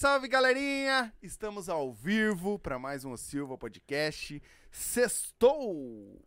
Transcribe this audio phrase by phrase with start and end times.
[0.00, 1.12] Salve, galerinha!
[1.22, 4.42] Estamos ao vivo para mais um Silva Podcast.
[4.70, 6.18] Sextou!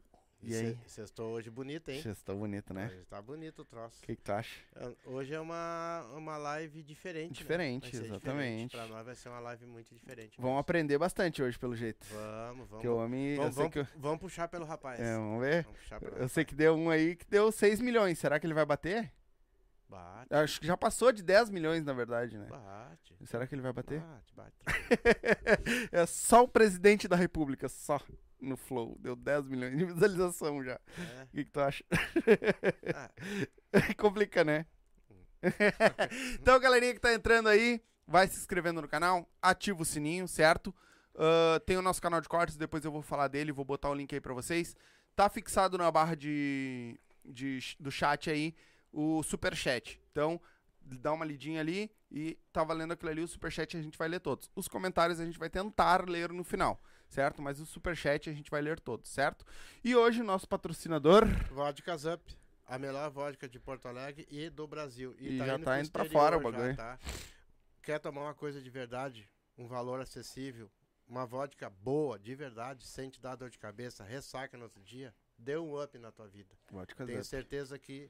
[0.43, 0.77] E aí?
[0.85, 1.99] Sextou hoje bonito, hein?
[1.99, 2.85] Sextou bonito, né?
[2.85, 3.97] Hoje tá bonito o troço.
[4.03, 4.61] O que, que tu acha?
[4.75, 7.33] É, Hoje é uma, uma live diferente.
[7.33, 7.89] Diferente, né?
[7.89, 8.69] Vai ser exatamente.
[8.69, 8.71] Diferente.
[8.77, 10.35] Pra nós vai ser uma live muito diferente.
[10.37, 10.59] Vamos mesmo.
[10.59, 12.05] aprender bastante hoje, pelo jeito.
[12.11, 12.69] Vamos, vamos.
[12.69, 13.37] Porque o homem.
[13.37, 14.99] vamos, vamos, que eu- vamos puxar pelo rapaz.
[14.99, 15.63] É, vamos ver.
[15.63, 16.31] Vamos puxar pelo Eu rapaz.
[16.31, 18.19] sei que deu um aí que deu 6 milhões.
[18.19, 19.11] Será que ele vai bater?
[19.89, 22.45] Bate, Acho que já passou de 10 milhões, na verdade, né?
[22.47, 22.92] bate.
[23.25, 24.01] Será que ele vai bater?
[24.01, 24.55] Bate, bate.
[25.91, 27.99] é só o presidente da república, só
[28.39, 28.97] no Flow.
[28.99, 30.79] Deu 10 milhões de visualização já.
[30.97, 31.23] É.
[31.23, 31.83] O que, que tu acha?
[32.93, 33.09] Ah,
[33.97, 34.65] Complica, né?
[36.39, 40.73] então, galerinha que tá entrando aí, vai se inscrevendo no canal, ativa o sininho, certo?
[41.15, 43.93] Ah, tem o nosso canal de cortes, depois eu vou falar dele, vou botar o
[43.93, 44.75] link aí pra vocês.
[45.15, 48.55] Tá fixado na barra de, de- do chat aí
[48.91, 49.99] o superchat.
[50.11, 50.39] Então,
[50.83, 54.19] dá uma lidinha ali e tá valendo aquilo ali, o superchat a gente vai ler
[54.19, 54.49] todos.
[54.55, 57.41] Os comentários a gente vai tentar ler no final, certo?
[57.41, 59.45] Mas o superchat a gente vai ler todos, certo?
[59.83, 62.37] E hoje o nosso patrocinador Vodka Up.
[62.65, 65.13] A melhor vodka de Porto Alegre e do Brasil.
[65.19, 66.75] E já tá pro indo pra exterior fora o já, bagulho.
[66.77, 66.99] tá?
[67.81, 69.29] Quer tomar uma coisa de verdade?
[69.57, 70.71] Um valor acessível?
[71.05, 75.13] Uma vodka boa, de verdade, sem te dar dor de cabeça, ressaca no outro dia?
[75.37, 76.55] Dê um up na tua vida.
[76.71, 77.27] Vodka Tenho Zap.
[77.27, 78.09] certeza que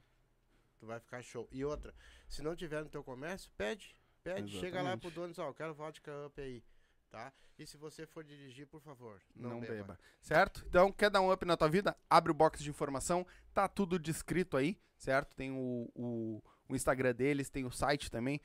[0.83, 1.47] tu vai ficar show.
[1.51, 1.93] E outra,
[2.27, 3.95] se não tiver no teu comércio, pede.
[4.21, 5.01] Pede, chega lá Exatamente.
[5.01, 6.61] pro dono e diz, ó, eu quero vodka up aí.
[7.09, 7.31] Tá?
[7.57, 9.73] E se você for dirigir, por favor, não, não, beba.
[9.73, 9.99] beba.
[10.21, 10.63] Certo?
[10.67, 11.95] Então, quer dar um up na tua vida?
[12.09, 15.35] Abre o box de informação, tá tudo descrito aí, certo?
[15.35, 18.41] Tem o, o, o Instagram deles, tem o site também,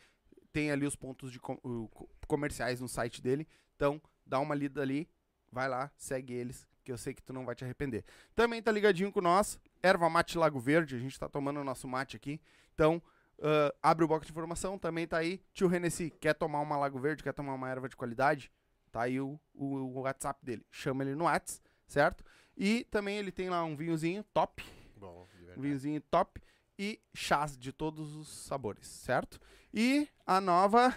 [0.53, 3.48] tem ali os pontos de com- o- co- comerciais no site dele.
[3.77, 5.09] Então, dá uma lida ali,
[5.50, 8.03] vai lá, segue eles, que eu sei que tu não vai te arrepender.
[8.34, 11.87] Também tá ligadinho com nós, Erva Mate Lago Verde, a gente tá tomando o nosso
[11.87, 12.41] mate aqui.
[12.72, 13.03] Então,
[13.43, 15.43] ah, abre o box de informação, também tá aí.
[15.53, 18.50] Tio Renessi, quer tomar uma Lago Verde, quer tomar uma erva de qualidade?
[18.91, 20.65] Tá aí o, o, o WhatsApp dele.
[20.71, 22.25] Chama ele no WhatsApp, certo?
[22.56, 24.65] E também ele tem lá um vinhozinho top,
[24.97, 25.28] Bom,
[25.59, 26.41] um vinhozinho top
[26.78, 29.38] e chás de todos os sabores, certo?
[29.75, 30.97] E a nova.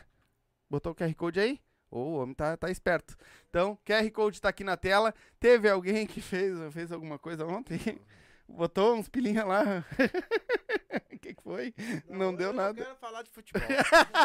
[0.69, 1.59] Botou o QR Code aí?
[1.91, 3.17] Ô, o homem tá, tá esperto.
[3.49, 5.13] Então, QR Code tá aqui na tela.
[5.39, 7.77] Teve alguém que fez, fez alguma coisa ontem?
[8.47, 9.85] Botou uns pilinha lá.
[11.11, 11.73] O que, que foi?
[12.09, 12.79] Não, deu eu nada.
[12.79, 13.61] Eu quero falar de futebol.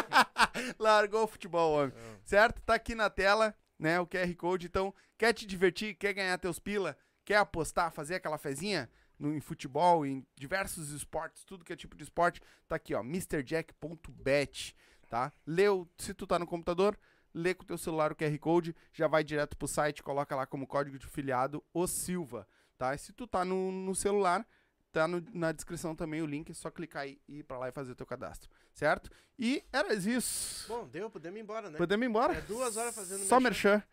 [0.79, 1.93] Largou o futebol, homem.
[1.95, 2.19] Não.
[2.23, 2.61] Certo?
[2.61, 3.99] Tá aqui na tela, né?
[3.99, 4.67] O QR Code.
[4.67, 8.89] Então, quer te divertir, quer ganhar teus pila, quer apostar, fazer aquela fezinha
[9.19, 13.01] no, em futebol, em diversos esportes, tudo que é tipo de esporte, tá aqui, ó,
[13.01, 14.75] MrJack.bet,
[15.09, 15.31] tá?
[15.45, 16.97] Leu, se tu tá no computador,
[17.37, 20.45] lê com o teu celular o QR Code, já vai direto pro site, coloca lá
[20.45, 22.47] como código de filiado o Silva,
[22.77, 22.93] tá?
[22.95, 24.45] E se tu tá no, no celular,
[24.91, 27.69] tá no- na descrição também o link, é só clicar aí e ir pra lá
[27.69, 29.11] e fazer o teu cadastro, certo?
[29.37, 30.67] E era isso.
[30.67, 31.77] Bom, deu, podemos ir embora, né?
[31.77, 32.33] Podemos ir embora?
[32.33, 33.83] É duas horas fazendo Só merchan.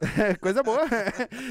[0.40, 0.80] Coisa boa.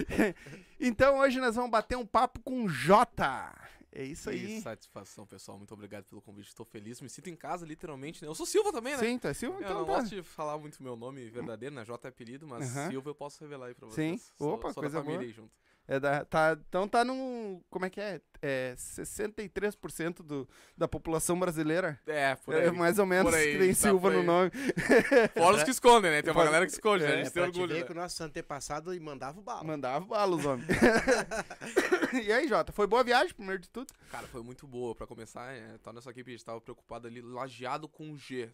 [0.80, 3.54] então hoje nós vamos bater um papo com o Jota.
[3.96, 4.60] É isso Que aí.
[4.62, 5.58] satisfação, pessoal.
[5.58, 6.48] Muito obrigado pelo convite.
[6.48, 7.00] Estou feliz.
[7.00, 8.22] Me sinto em casa, literalmente.
[8.24, 8.28] Né?
[8.28, 9.00] Eu sou Silva também, né?
[9.00, 9.58] Sim, tá Silva?
[9.58, 9.94] Eu Então não tá.
[10.00, 11.86] gosto de falar muito meu nome verdadeiro, né?
[11.86, 12.66] J é apelido, mas.
[12.90, 13.94] Silva eu posso revelar aí pra Sim.
[14.18, 14.32] vocês.
[14.38, 15.28] Sou- Opa, sou coisa da família boa.
[15.30, 15.52] aí junto.
[15.86, 17.62] É da, tá, então tá num.
[17.70, 18.22] Como é que é?
[18.42, 20.48] É 63% do,
[20.78, 22.00] da população brasileira.
[22.08, 22.66] É, por aí.
[22.68, 24.52] É mais ou menos aí, que tem tá Silva no nome.
[25.34, 26.22] Fora os que escondem, né?
[26.22, 27.10] Tem uma galera que esconde, né?
[27.10, 27.74] A É, gente tem pra te orgulho.
[27.74, 27.86] ver né?
[27.86, 29.64] que o nosso antepassado mandava o bala.
[29.64, 30.66] Mandava balos, homem.
[32.26, 33.88] e aí, Jota, foi boa viagem, primeiro de tudo?
[34.12, 34.94] Cara, foi muito boa.
[34.96, 38.50] Pra começar, é, tá nessa equipe, a gente tava preocupado ali, lajeado com G.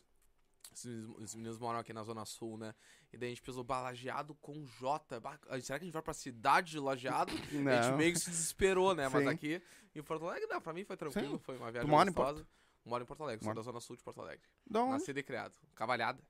[0.71, 2.73] Os meninos moram aqui na Zona Sul, né?
[3.11, 5.19] E daí a gente pensou, bah, lajeado com J.
[5.19, 7.31] Bah, será que a gente vai pra cidade de lajeado?
[7.33, 7.55] A gente
[7.89, 7.97] Não.
[7.97, 9.09] meio que se desesperou, né?
[9.09, 9.29] Mas Sim.
[9.29, 9.61] aqui
[9.95, 11.43] em Porto Alegre, não, pra mim foi tranquilo, Sim.
[11.43, 12.47] foi uma viagem gostosa.
[12.85, 14.47] Moro em Porto Alegre, sou da Zona Sul de Porto Alegre.
[14.65, 14.93] Da onde?
[14.93, 15.53] Nascido e criado.
[15.75, 16.23] Cavalhada.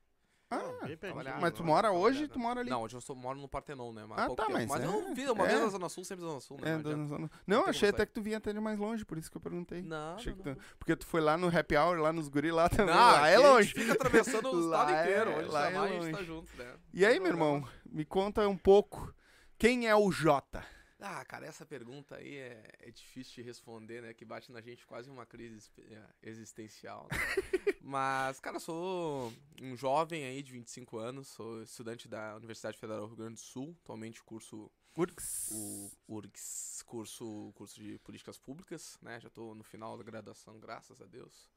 [0.58, 1.66] Não, bem pertinho, trabalhar, Mas tu não.
[1.66, 2.32] mora hoje, Cavalhada.
[2.32, 2.70] tu mora ali.
[2.70, 4.04] Não, hoje eu sou, moro no Partenon, né?
[4.08, 5.48] Mas Ah, tá, mas mas é- eu vi uma é.
[5.48, 6.72] vez na Zona Sul, sempre Zona Sul, né?
[6.72, 9.30] É, Não Não, como achei até que tu vinha até de mais longe, por isso
[9.30, 9.82] que eu perguntei.
[9.82, 10.56] Não, não, tu- não.
[10.78, 12.94] Porque tu foi lá no happy hour, lá nos guri lá também.
[12.94, 13.68] Não, lá é longe.
[13.68, 15.30] gente fica atravessando o estado é- inteiro.
[15.38, 16.24] Onde lá é chamar, a gente tá longe.
[16.24, 16.74] junto, né?
[16.92, 17.38] E aí, Não, meu não.
[17.56, 19.14] irmão, me conta um pouco.
[19.58, 20.64] Quem é o Jota?
[21.00, 24.12] Ah, cara, essa pergunta aí é, é difícil de responder, né?
[24.12, 27.08] Que bate na gente quase uma crise é, existencial.
[27.10, 27.16] né?
[27.80, 29.32] Mas, cara, sou
[29.62, 33.40] um jovem aí de 25 anos, sou estudante da Universidade Federal do Rio Grande do
[33.40, 35.48] Sul, atualmente curso Urx.
[35.52, 39.18] o URGS, curso, curso de políticas públicas, né?
[39.20, 41.48] Já tô no final da graduação, graças a Deus.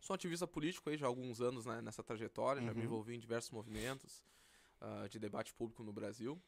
[0.00, 2.84] Sou ativista político aí já há alguns anos né, nessa trajetória, já me Uhum.
[2.86, 4.24] envolvi em diversos movimentos
[4.80, 6.40] ah, de debate público no Brasil.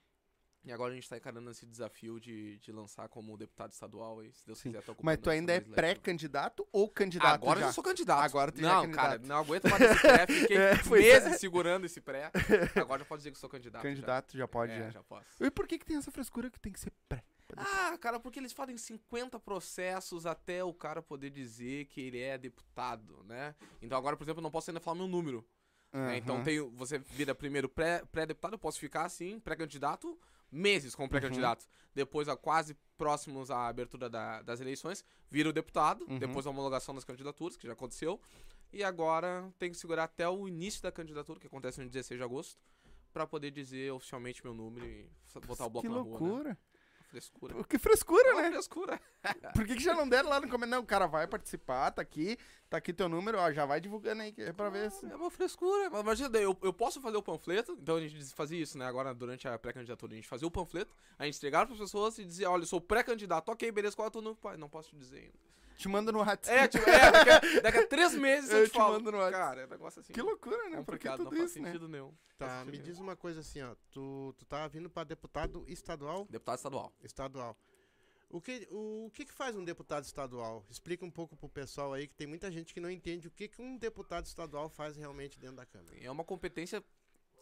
[0.64, 4.32] E agora a gente tá encarando esse desafio de, de lançar como deputado estadual aí,
[4.32, 4.70] se Deus Sim.
[4.70, 4.82] quiser.
[4.82, 7.66] Tô Mas tu ainda é pré-candidato ou candidato Agora já?
[7.66, 8.24] eu sou candidato.
[8.24, 10.26] Agora tu já é não, cara, não aguento mais esse pré.
[10.26, 11.20] Fiquei É, pois é.
[11.20, 12.30] meses segurando esse pré.
[12.80, 13.82] Agora já pode dizer que sou candidato.
[13.82, 13.88] já.
[13.90, 14.90] Candidato já, pode, é, já.
[14.90, 15.26] já posso.
[15.44, 17.22] E por que que tem essa frescura que tem que ser pré?
[17.56, 22.36] Ah, cara, porque eles fazem 50 processos até o cara poder dizer que ele é
[22.38, 23.54] deputado, né?
[23.82, 25.46] Então agora, por exemplo, eu não posso ainda falar meu número.
[25.92, 26.16] né?
[26.16, 30.18] Então tem, você vira primeiro pré- pré-deputado, eu posso ficar assim, pré-candidato,
[30.54, 31.66] meses como pré-candidato.
[31.94, 36.18] Depois, a quase próximos à abertura da- das eleições, vira o deputado, Uhum.
[36.18, 38.20] depois a homologação das candidaturas, que já aconteceu.
[38.72, 42.24] E agora tem que segurar até o início da candidatura, que acontece no 16 de
[42.24, 42.58] agosto,
[43.12, 45.08] pra poder dizer oficialmente meu número e
[45.46, 46.56] botar o bloco que na rua, né?
[47.14, 47.64] Frescura.
[47.64, 48.50] Que frescura, É né?
[48.50, 49.00] frescura.
[49.54, 50.70] Por que, que já não deram lá no começo?
[50.70, 52.36] Não, o cara vai participar, tá aqui,
[52.68, 55.06] tá aqui teu número, ó, já vai divulgando aí que é pra ver se...
[55.06, 55.90] É uma frescura.
[55.90, 58.86] Mas Imagina, eu, eu posso fazer o panfleto, então a gente fazia isso, né?
[58.86, 62.24] Agora, durante a pré-candidatura, a gente fazia o panfleto, a gente entregava pras pessoas e
[62.24, 64.40] dizia, olha, eu sou pré-candidato, ok, beleza, qual é o teu número?
[64.40, 65.38] Pai, não posso te dizer ainda.
[65.76, 66.58] Te manda no WhatsApp.
[66.58, 68.94] É, tipo, é, daqui a, daqui a três meses eu, Eu te, te falo.
[68.94, 69.44] mando no WhatsApp.
[69.44, 70.12] Cara, é um negócio assim.
[70.12, 70.82] Que loucura, né?
[70.82, 71.68] Por que complicado, tudo não faz isso, né?
[71.68, 72.14] sentido nenhum.
[72.38, 73.74] Tá, me diz uma coisa assim, ó.
[73.90, 76.26] Tu, tu tá vindo pra deputado estadual?
[76.30, 76.92] Deputado estadual.
[77.02, 77.56] Estadual.
[78.30, 80.64] O que, o, que que faz um deputado estadual?
[80.68, 83.46] Explica um pouco pro pessoal aí, que tem muita gente que não entende o que,
[83.46, 85.96] que um deputado estadual faz realmente dentro da Câmara.
[86.00, 86.82] É uma competência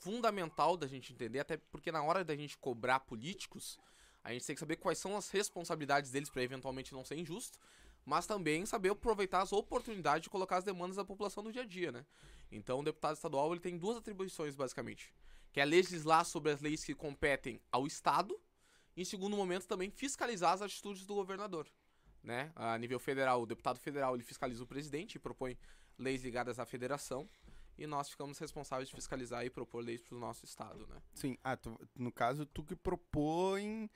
[0.01, 3.79] fundamental da gente entender, até porque na hora da gente cobrar políticos,
[4.23, 7.59] a gente tem que saber quais são as responsabilidades deles para eventualmente não ser injusto,
[8.05, 11.67] mas também saber aproveitar as oportunidades de colocar as demandas da população no dia a
[11.67, 12.05] dia, né?
[12.51, 15.13] Então, o deputado estadual ele tem duas atribuições basicamente,
[15.53, 18.39] que é legislar sobre as leis que competem ao estado
[18.97, 21.67] e, em segundo momento, também fiscalizar as atitudes do governador,
[22.23, 22.53] né?
[22.55, 25.57] A nível federal, o deputado federal ele fiscaliza o presidente e propõe
[25.99, 27.29] leis ligadas à federação
[27.79, 31.01] e nós ficamos responsáveis de fiscalizar e propor leis para o nosso estado, né?
[31.15, 33.91] Sim, ah, tu- no caso, tu que propõe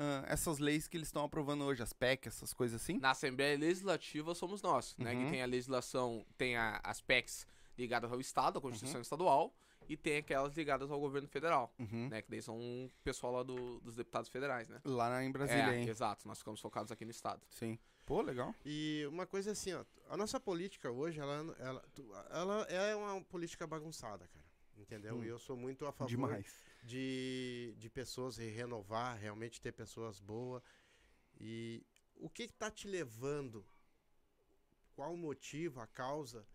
[0.00, 2.98] ah, essas leis que eles estão aprovando hoje, as PEC, essas coisas assim?
[2.98, 5.12] Na Assembleia Legislativa somos nós, né?
[5.12, 5.24] Uhum.
[5.26, 9.02] Que tem a legislação, tem a- as PECs ligadas ao Estado, à Constituição Uhum.
[9.02, 9.54] Estadual,
[9.88, 12.08] e tem aquelas ligadas ao governo federal, Uhum.
[12.08, 12.22] né?
[12.22, 14.80] Que daí são o pessoal lá do- dos deputados federais, né?
[14.84, 15.88] Lá em Brasília, é, hein?
[15.88, 17.42] exato, nós ficamos focados aqui no Estado.
[17.50, 17.78] Sim.
[18.06, 18.54] Pô, legal.
[18.64, 19.84] E uma coisa assim, ó.
[20.08, 21.82] A nossa política hoje, ela, ela,
[22.30, 24.44] ela é uma política bagunçada, cara.
[24.78, 25.16] Entendeu?
[25.16, 25.24] Hum.
[25.24, 26.46] E eu sou muito a favor Demais.
[26.82, 30.62] De, de pessoas re- renovar, realmente ter pessoas boas.
[31.38, 31.82] E
[32.16, 33.64] o que que tá te levando?
[34.94, 36.46] Qual o motivo, a causa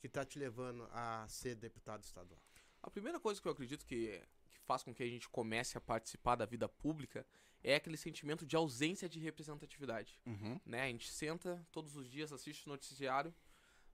[0.00, 2.40] que tá te levando a ser deputado estadual?
[2.82, 5.80] A primeira coisa que eu acredito que, que faz com que a gente comece a
[5.80, 7.26] participar da vida pública
[7.62, 10.18] é aquele sentimento de ausência de representatividade.
[10.24, 10.58] Uhum.
[10.64, 10.82] né?
[10.82, 13.34] A gente senta todos os dias, assiste o noticiário,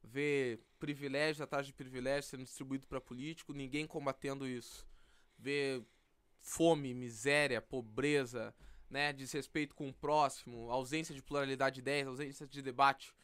[0.04, 4.86] vê privilégio atrás de privilégio sendo distribuído para político, ninguém combatendo isso.
[5.38, 5.82] Vê
[6.40, 8.54] fome, miséria, pobreza,
[8.88, 9.12] né?
[9.12, 13.14] Desrespeito com o próximo, ausência de pluralidade de ideias, ausência de debate.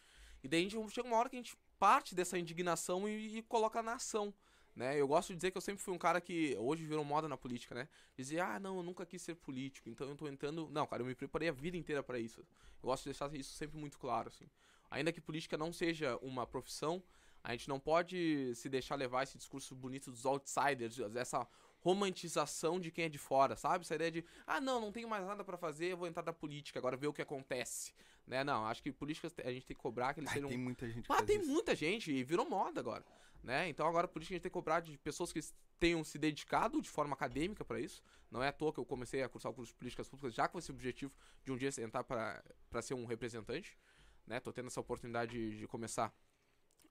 [0.42, 3.42] E daí a gente chega uma hora que a gente parte dessa indignação e, e
[3.42, 4.32] coloca na ação.
[4.74, 4.98] Né?
[4.98, 7.36] Eu gosto de dizer que eu sempre fui um cara que hoje virou moda na
[7.36, 7.88] política, né?
[8.16, 10.68] Dizer, ah, não, eu nunca quis ser político, então eu tô entrando.
[10.70, 12.40] Não, cara, eu me preparei a vida inteira para isso.
[12.40, 12.46] Eu
[12.82, 14.46] gosto de deixar isso sempre muito claro, assim.
[14.90, 17.02] Ainda que política não seja uma profissão,
[17.44, 21.46] a gente não pode se deixar levar esse discurso bonito dos outsiders, essa
[21.82, 23.82] romantização de quem é de fora, sabe?
[23.84, 26.78] Essa ideia de, ah, não, não tenho mais nada para fazer, vou entrar na política,
[26.78, 27.92] agora ver o que acontece.
[28.26, 28.44] Né?
[28.44, 30.88] Não, acho que política a gente tem que cobrar que eles Ai, sejam tem muita
[30.88, 31.50] gente que ah, tem isso.
[31.50, 33.04] muita gente e virou moda agora,
[33.42, 33.68] né?
[33.68, 35.40] Então agora por isso que a gente tem que cobrar de pessoas que
[35.80, 38.00] tenham se dedicado de forma acadêmica para isso.
[38.30, 40.46] Não é à toa que eu comecei a cursar o curso de políticas públicas já
[40.46, 41.12] com esse objetivo
[41.44, 43.76] de um dia entrar para ser um representante,
[44.24, 44.38] né?
[44.38, 46.14] Tô tendo essa oportunidade de, de começar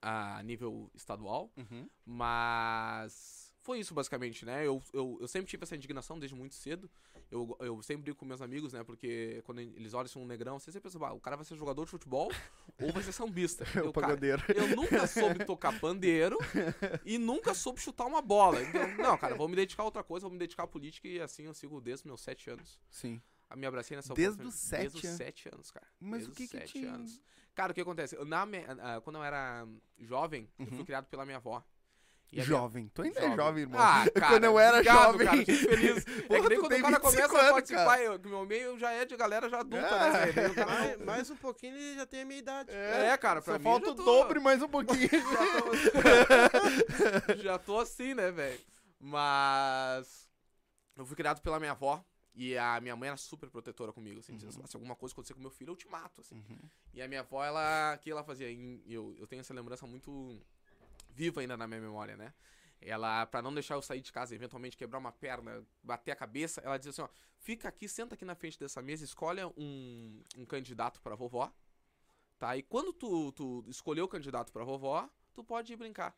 [0.02, 1.88] a nível estadual, Uhum.
[2.04, 4.66] mas foi isso basicamente, né?
[4.66, 6.90] Eu, eu, eu sempre tive essa indignação desde muito cedo.
[7.30, 8.82] Eu, eu sempre brigo com meus amigos, né?
[8.84, 11.56] Porque quando eles olham assim, um negrão, você sempre pensa, "Ah, o cara vai ser
[11.56, 12.30] jogador de futebol
[12.80, 13.64] ou vai ser sambista.
[13.74, 14.18] É o Eu, cara,
[14.54, 16.36] eu nunca soube tocar pandeiro
[17.04, 18.60] e nunca soube chutar uma bola.
[18.62, 21.20] Então, não, cara, vou me dedicar a outra coisa, vou me dedicar à política e
[21.20, 22.78] assim eu sigo desde meus sete anos.
[22.90, 23.20] Sim.
[23.48, 25.86] A me abracei nessa Desde os sete Desde os sete anos, cara.
[26.00, 26.84] Mas Desde o que os que sete te...
[26.86, 27.20] anos.
[27.54, 28.16] Cara, o que acontece?
[28.16, 28.42] Eu, na
[28.80, 29.66] ah, quando eu era
[29.98, 30.84] jovem, eu fui Uhum.
[30.86, 31.62] criado pela minha avó.
[32.32, 32.88] E a minha- Jovem.
[32.94, 33.78] Tu ainda é jovem, irmão.
[33.80, 35.26] Ah, cara, Quando eu era obrigado, jovem.
[35.26, 35.98] Cara, feliz.
[36.06, 38.02] é que Porra, nem quando o cara 25 começa a anos, participar, cara.
[38.02, 40.32] eu, que meu meio já é de galera já adulta, É.
[40.32, 42.70] né, o cara mais, mais um pouquinho ele já tem a minha idade.
[42.72, 45.08] É, cara, pra Só mim falta o tô- dobro e mais um pouquinho.
[45.92, 48.60] já tô, já tô assim, né, velho?
[48.98, 50.28] Mas
[50.96, 52.02] eu fui criado pela minha avó
[52.34, 54.66] e a minha mãe era super protetora comigo, assim, dizendo, Uhum.
[54.66, 56.36] se alguma coisa acontecer com meu filho, eu te mato, assim.
[56.36, 56.58] Uhum.
[56.94, 58.50] E a minha avó, ela, o que ela fazia?
[58.86, 60.40] Eu, eu tenho essa lembrança muito
[61.12, 62.32] viva ainda na minha memória, né?
[62.84, 66.60] ela, pra não deixar eu sair de casa, eventualmente quebrar uma perna, bater a cabeça,
[66.62, 70.44] ela dizia assim, ó, fica aqui, senta aqui na frente dessa mesa, escolhe um, um
[70.44, 71.52] candidato pra vovó,
[72.38, 72.56] tá?
[72.56, 76.16] E quando tu, tu escolheu o candidato pra vovó, tu pode ir brincar.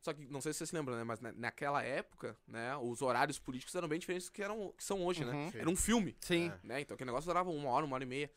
[0.00, 1.02] Só que, não sei se você se lembra, né?
[1.02, 2.76] Mas na- naquela época, né?
[2.76, 5.32] Os horários políticos eram bem diferentes do que, eram, que são hoje, né?
[5.32, 5.52] Uhum.
[5.54, 6.52] Era um filme, Sim.
[6.62, 6.82] Né?
[6.82, 8.30] Então aquele negócio durava uma hora, uma hora e meia.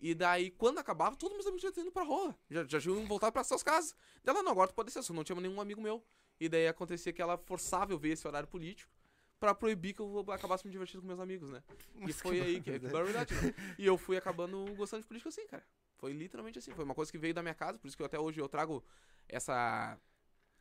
[0.00, 2.36] E daí, quando acabava, todos meus amigos já tinham ido pra rua.
[2.48, 3.96] Já, já tinham voltado pra suas casas.
[4.22, 6.04] Dela, não, agora tu pode ser, só não tinha nenhum amigo meu.
[6.40, 8.92] E daí acontecia que ela forçava eu ver esse horário político
[9.40, 11.62] pra proibir que eu acabasse me divertindo com meus amigos, né?
[11.94, 13.54] E Mas foi que aí que, que barbaridade, né?
[13.78, 15.64] E eu fui acabando gostando de política assim, cara.
[15.96, 16.72] Foi literalmente assim.
[16.72, 18.48] Foi uma coisa que veio da minha casa, por isso que eu, até hoje eu
[18.48, 18.84] trago
[19.28, 19.98] essa.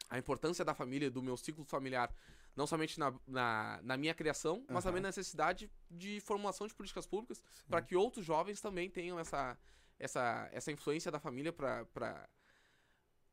[0.10, 2.13] a importância da família, do meu ciclo familiar,
[2.57, 4.81] não somente na, na, na minha criação, mas Aham.
[4.81, 9.57] também na necessidade de formulação de políticas públicas, para que outros jovens também tenham essa,
[9.99, 11.85] essa, essa influência da família pra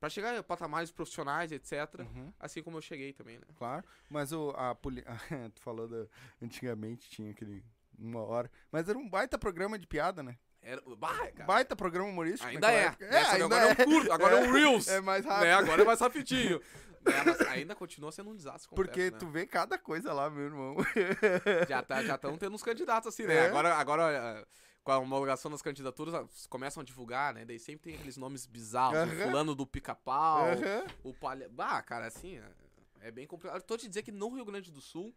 [0.05, 2.01] Pra chegar a patamares profissionais, etc.
[2.01, 3.47] Uhum, Assim como eu cheguei também, né?
[3.57, 3.89] claro.
[4.11, 5.03] Mas o, a poli...
[5.55, 6.07] tu falou da...
[6.43, 7.65] Antigamente tinha aquele...
[7.99, 8.51] Uma hora.
[8.71, 10.37] Mas era um baita programa de piada, né?
[10.65, 12.49] Era, bah, cara, Baita programa humorístico.
[12.51, 12.85] ainda é.
[12.87, 13.07] época.
[13.07, 13.25] né?
[13.25, 14.89] Só que ainda agora é um curto, agora é um Reels.
[14.89, 15.45] É mais rápido.
[15.45, 15.53] né?
[15.55, 16.61] Agora é mais rapidinho.
[17.05, 19.19] Né, mas ainda continua sendo um desastre completo, Porque né?
[19.19, 20.77] tu vê cada coisa lá, meu irmão.
[21.69, 23.35] Já tá, já estão tendo uns candidatos assim, né?
[23.35, 23.47] É.
[23.49, 24.47] Agora, agora eh,
[24.83, 27.45] com a homologação das candidaturas, ah, começam a divulgar, né?
[27.45, 28.97] Daí sempre tem aqueles nomes bizarros.
[28.97, 29.27] O Aham.
[29.27, 30.87] fulano do pica-pau, Aham.
[31.03, 31.47] o palha...
[31.51, 33.57] Bah, cara, assim, é- é bem complicado.
[33.59, 35.15] Eu tô te dizer que no Rio Grande do Sul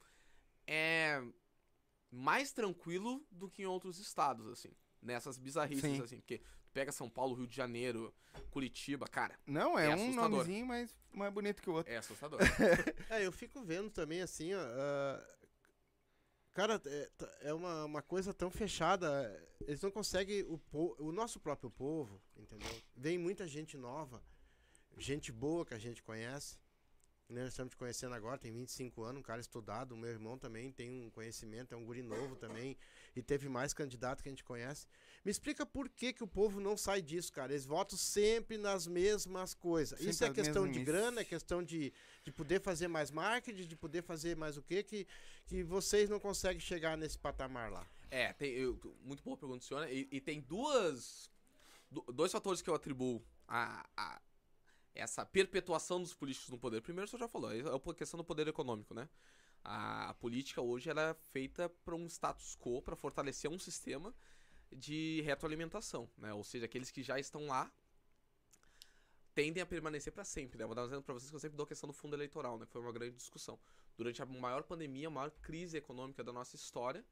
[0.68, 1.24] é
[2.12, 4.72] mais tranquilo do que em outros estados, assim.
[5.02, 6.02] Nessas bizarrices, Sim.
[6.02, 6.18] assim.
[6.20, 8.14] Porque tu pega São Paulo, Rio de Janeiro,
[8.52, 11.92] Curitiba, cara, Não, é, É um nomezinho, mas mais bonito que o outro.
[11.92, 12.40] é assustador.
[13.10, 14.60] É, eu fico vendo também assim, ó.
[14.60, 15.38] ah,
[16.54, 17.10] cara, é,
[17.42, 19.08] é uma, uma coisa tão fechada.
[19.62, 20.44] Eles não conseguem.
[20.44, 20.60] O,
[21.00, 22.70] o nosso próprio povo, entendeu?
[22.96, 24.22] Vem muita gente nova,
[24.98, 26.58] gente boa que a gente conhece.
[27.30, 29.94] né, Nós estamos te conhecendo agora, tem 25 anos, um cara estudado.
[29.94, 32.78] O meu irmão também tem um conhecimento, é um guri novo também.
[33.18, 34.86] E teve mais candidato que a gente conhece.
[35.26, 37.52] Me explica por que, que o povo não sai disso, cara.
[37.52, 39.98] Eles votam sempre nas mesmas coisas.
[39.98, 41.92] Sempre Isso é questão de grana, é questão de,
[42.24, 45.08] de poder fazer mais marketing, de poder fazer mais o quê, que,
[45.48, 47.88] que vocês não conseguem chegar nesse patamar lá.
[48.12, 49.92] É, tem, eu- muito boa pergunta, senhora.
[49.92, 51.32] E, e tem duas.
[51.90, 54.22] do- dois fatores que eu atribuo a, a
[54.94, 56.82] essa perpetuação dos políticos no poder.
[56.82, 59.10] Primeiro, o senhor já falou, é a questão do poder econômico, né?
[59.64, 64.14] A, a política hoje ela é feita para um status quo, para fortalecer um sistema
[64.72, 66.34] de retroalimentação, né?
[66.34, 67.72] Ou seja, aqueles que já estão lá
[69.34, 70.66] tendem a permanecer para sempre, né?
[70.66, 72.58] Vou dar um exemplo para vocês que eu sempre dou a questão do fundo eleitoral,
[72.58, 72.66] né?
[72.66, 73.60] Que foi uma grande discussão.
[73.96, 77.06] Durante a maior pandemia, a maior crise econômica da nossa história,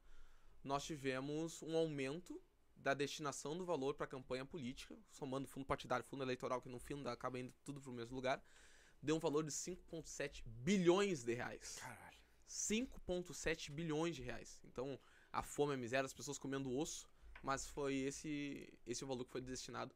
[0.62, 2.40] nós tivemos um aumento
[2.76, 6.78] da destinação do valor para a campanha política, somando fundo partidário, fundo eleitoral, que no
[6.78, 8.42] fim acaba indo tudo para o mesmo lugar,
[9.02, 11.78] deu um valor de 5,7 bilhões de reais.
[11.80, 12.05] Caralho.
[12.48, 14.60] 5,7 bilhões de reais.
[14.64, 14.98] Então,
[15.32, 17.08] a fome, a miséria, as pessoas comendo osso,
[17.42, 19.94] mas foi esse, esse o valor que foi destinado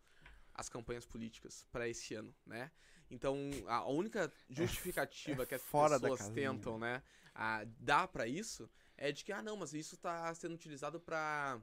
[0.54, 2.70] às campanhas políticas para esse ano, né?
[3.10, 7.02] Então, a única justificativa é que as pessoas tentam, né,
[7.34, 11.60] a dar para isso é de que, ah, não, mas isso tá sendo utilizado para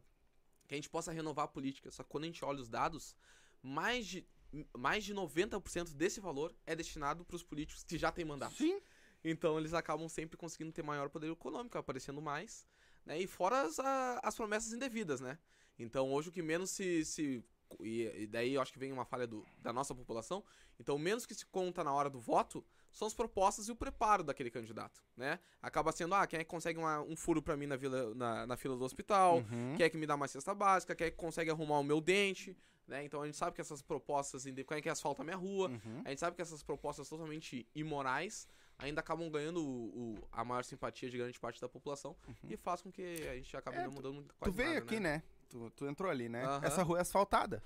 [0.68, 1.90] que a gente possa renovar a política.
[1.92, 3.16] Só que quando a gente olha os dados,
[3.62, 4.28] mais de,
[4.76, 8.56] mais de 90% desse valor é destinado para os políticos que já têm mandato.
[8.56, 8.82] Sim.
[9.24, 12.66] Então eles acabam sempre conseguindo ter maior poder econômico, aparecendo mais,
[13.06, 13.20] né?
[13.20, 15.38] E fora as, a- as promessas indevidas, né?
[15.80, 17.04] Então hoje o que menos se.
[17.06, 17.44] se
[17.82, 20.44] e, e daí eu acho que vem uma falha do- da nossa população.
[20.80, 23.76] Então o menos que se conta na hora do voto são as propostas e o
[23.76, 25.40] preparo daquele candidato, né?
[25.62, 28.48] Acaba sendo, ah, quem é que consegue uma- um furo pra mim na, vila, na,
[28.48, 29.74] na fila do hospital, Uhum.
[29.76, 32.00] quem é que me dá uma cesta básica, quem é que consegue arrumar o meu
[32.00, 32.58] dente,
[32.88, 33.04] né?
[33.04, 36.02] Então a gente sabe que essas propostas, quem é que asfalta a minha rua, Uhum.
[36.06, 38.48] a gente sabe que essas propostas totalmente imorais
[38.78, 42.82] ainda acabam ganhando o, o- a maior simpatia de grande parte da população e faz
[42.82, 45.24] com que a gente acabe É, não mudando muito Tu quase veio nada, aqui, né?
[45.50, 46.44] Tu, tu entrou ali, né?
[46.46, 46.62] Aham.
[46.66, 47.64] Essa rua é asfaltada.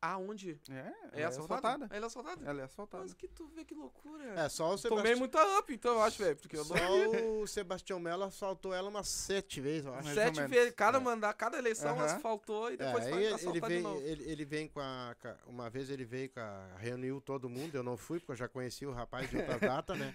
[0.00, 0.60] Aonde?
[0.70, 1.86] É, É, ela é asfaltada.
[1.90, 2.44] Ela é asfaltada.
[2.50, 3.02] Ela é asfaltada.
[3.04, 4.24] Mas que tu vê que loucura.
[4.40, 5.18] É, só o Tomei Sebastião.
[5.18, 6.36] muita up, então, eu acho, velho.
[6.36, 6.76] Porque eu não...
[6.76, 10.12] Só o Sebastião Mello asfaltou ela umas sete vezes, eu acho.
[10.14, 11.00] Sete vezes, cada É.
[11.00, 12.04] mandar, cada eleição Aham.
[12.04, 14.00] asfaltou e É, depois aí vai ele, de vem, novo.
[14.02, 15.16] ele, ele vem com a.
[15.20, 16.76] com a- Uma vez ele veio com a.
[16.78, 19.94] reuniu todo mundo, eu não fui, porque eu já conheci o rapaz de outra data,
[19.94, 20.14] né?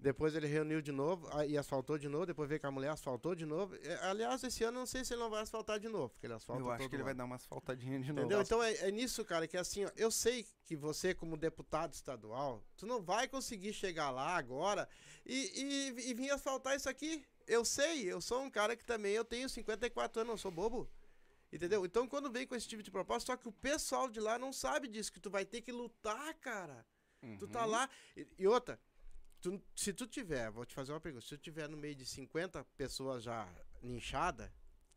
[0.00, 3.34] Depois ele reuniu de novo aí asfaltou de novo, depois veio com a mulher, asfaltou
[3.34, 3.74] de novo.
[3.76, 6.26] É, Aliás, esse ano eu não sei se ele não vai asfaltar de novo, porque
[6.26, 7.18] ele asfalta Eu acho todo que ele vai ano.
[7.18, 8.20] dar umas faltadinhas de novo.
[8.26, 8.40] Entendeu?
[8.42, 12.62] Então é, é nisso, cara, que assim, ó, eu sei que você, como deputado estadual,
[12.76, 14.88] tu não vai conseguir chegar lá agora
[15.26, 17.24] e, e, e vir asfaltar isso aqui.
[17.46, 20.88] Eu sei, eu sou um cara que também, eu tenho 54 anos, não sou bobo.
[21.52, 21.84] Entendeu?
[21.86, 24.52] Então quando vem com esse tipo de proposta, só que o pessoal de lá não
[24.52, 26.84] sabe disso, que tu vai ter que lutar, cara.
[27.38, 27.70] Tu tá Uhum.
[27.70, 27.90] lá.
[28.16, 28.78] E, e outra,
[29.40, 32.04] tu- se tu tiver, vou te fazer uma pergunta, se tu tiver no meio de
[32.06, 33.48] 50 pessoas já
[33.82, 34.52] ninchada,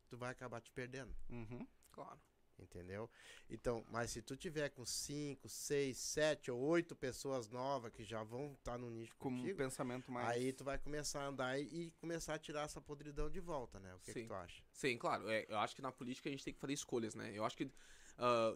[0.10, 1.66] tu vai acabar te perdendo, Uhum.
[1.92, 2.20] Claro.
[2.60, 3.10] entendeu?
[3.50, 8.24] Então, mas se tu tiver com 5, 6, 7 ou 8 pessoas novas que já
[8.24, 10.28] vão estar no nicho Com um contigo, pensamento mais.
[10.30, 13.80] aí tu vai começar a andar e, e começar a tirar essa podridão de volta,
[13.80, 13.94] né?
[13.96, 14.62] O que, que tu acha?
[14.74, 15.28] Sim, claro.
[15.30, 17.32] É, eu acho que na política a gente tem que fazer escolhas, né?
[17.34, 17.72] Eu acho que.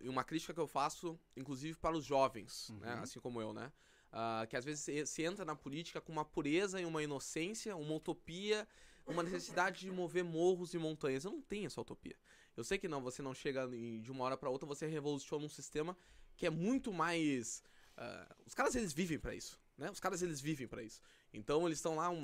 [0.01, 2.95] e uma crítica que eu faço, inclusive para os jovens, né?
[2.95, 3.01] Uhum.
[3.01, 3.71] Assim como eu, né?
[4.17, 7.95] Ah, que às vezes se, entra na política com uma pureza e uma inocência, uma
[7.95, 8.65] utopia,
[9.05, 11.25] uma necessidade de mover morros e montanhas.
[11.25, 12.15] Eu não tenho essa utopia.
[12.55, 15.49] Eu sei que não, você não chega de uma hora para outra, você revoluciona um
[15.49, 15.97] sistema
[16.37, 17.61] que é muito mais.
[17.97, 19.91] ah, os caras eles vivem para isso, né?
[19.91, 21.01] Os caras eles vivem para isso.
[21.33, 22.21] Então eles estão lá um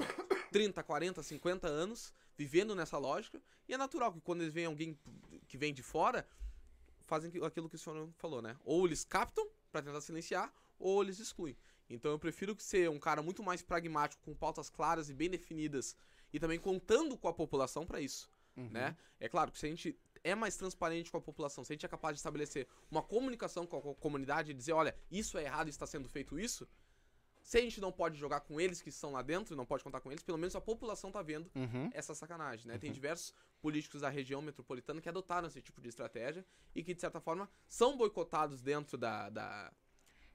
[0.50, 4.98] 30, 40, 50 anos vivendo nessa lógica e é natural que quando eles veem alguém
[5.46, 6.26] que vem de fora,
[7.06, 8.56] fazem aquilo que o senhor falou, né?
[8.64, 11.58] Ou eles captam para tentar silenciar, ou eles excluem.
[11.94, 15.30] Então eu prefiro que ser um cara muito mais pragmático, com pautas claras e bem
[15.30, 15.96] definidas
[16.34, 18.70] e também contando com a população para isso, Uhum.
[18.70, 18.96] né?
[19.20, 21.86] É claro que se a gente é mais transparente com a população, se a gente
[21.86, 25.44] é capaz de estabelecer uma comunicação com a co- comunidade e dizer, olha, isso é
[25.44, 26.68] errado e está sendo feito isso,
[27.42, 30.00] se a gente não pode jogar com eles que estão lá dentro, não pode contar
[30.00, 31.90] com eles, pelo menos a população tá vendo Uhum.
[31.92, 32.78] essa sacanagem, né?
[32.78, 37.02] Tem diversos políticos da região metropolitana que adotaram esse tipo de estratégia e que, de
[37.02, 39.74] certa forma, são boicotados dentro da, da,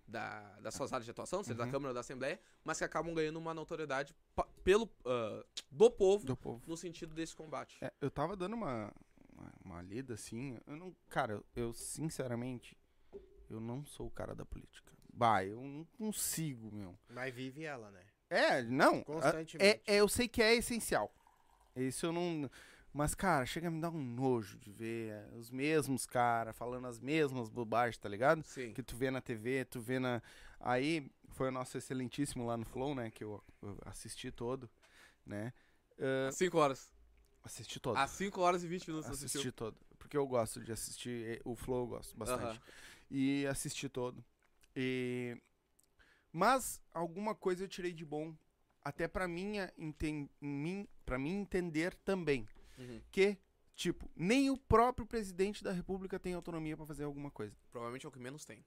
[0.07, 1.71] da- das suas áreas de atuação, seja da Uhum.
[1.71, 4.14] Câmara ou da Assembleia, mas que acabam ganhando uma notoriedade
[4.62, 6.62] pelo, ah, do povo Do povo.
[6.66, 7.77] no sentido desse combate.
[7.83, 8.92] É, eu tava dando uma,
[9.33, 10.59] uma, uma lida assim.
[10.66, 12.77] Eu não, cara, eu, sinceramente,
[13.51, 14.92] eu não sou o cara da política.
[15.12, 16.97] Bah, eu não consigo, meu.
[17.09, 18.03] Mas vive ela, né?
[18.29, 19.03] É, não.
[19.03, 19.81] Constantemente.
[19.87, 21.11] É, é, eu sei que é essencial.
[21.75, 22.51] Isso eu não.
[22.97, 26.87] Mas, cara, chega a me dar um nojo de ver é, os mesmos caras falando
[26.87, 28.43] as mesmas bobagens, tá ligado?
[28.43, 28.73] Sim.
[28.73, 30.23] Que tu vê na TV, tu vê na.
[30.59, 33.11] Aí foi o nosso excelentíssimo lá no Flow, né?
[33.11, 34.71] Que eu, eu assisti todo,
[35.27, 35.53] né?
[36.27, 36.91] Às 5 horas.
[37.45, 37.99] assisti todo.
[37.99, 39.53] Às 5 horas e 20 minutos Assisti assistiu.
[39.53, 39.77] todo.
[39.99, 41.37] Porque eu gosto de assistir.
[41.37, 42.45] eh, O Flow eu gosto bastante.
[42.45, 42.61] Aham.
[43.11, 44.25] E assisti todo.
[44.75, 45.37] E...
[46.33, 48.35] Mas alguma coisa eu tirei de bom.
[48.83, 50.31] Até pra minha enten...
[50.41, 50.89] mim...
[51.05, 52.49] pra mim entender também.
[52.79, 53.01] Uhum.
[53.11, 53.39] Que,
[53.75, 57.57] tipo, nem o próprio presidente da república tem autonomia pra fazer alguma coisa.
[57.71, 58.65] Provavelmente é o que menos tem.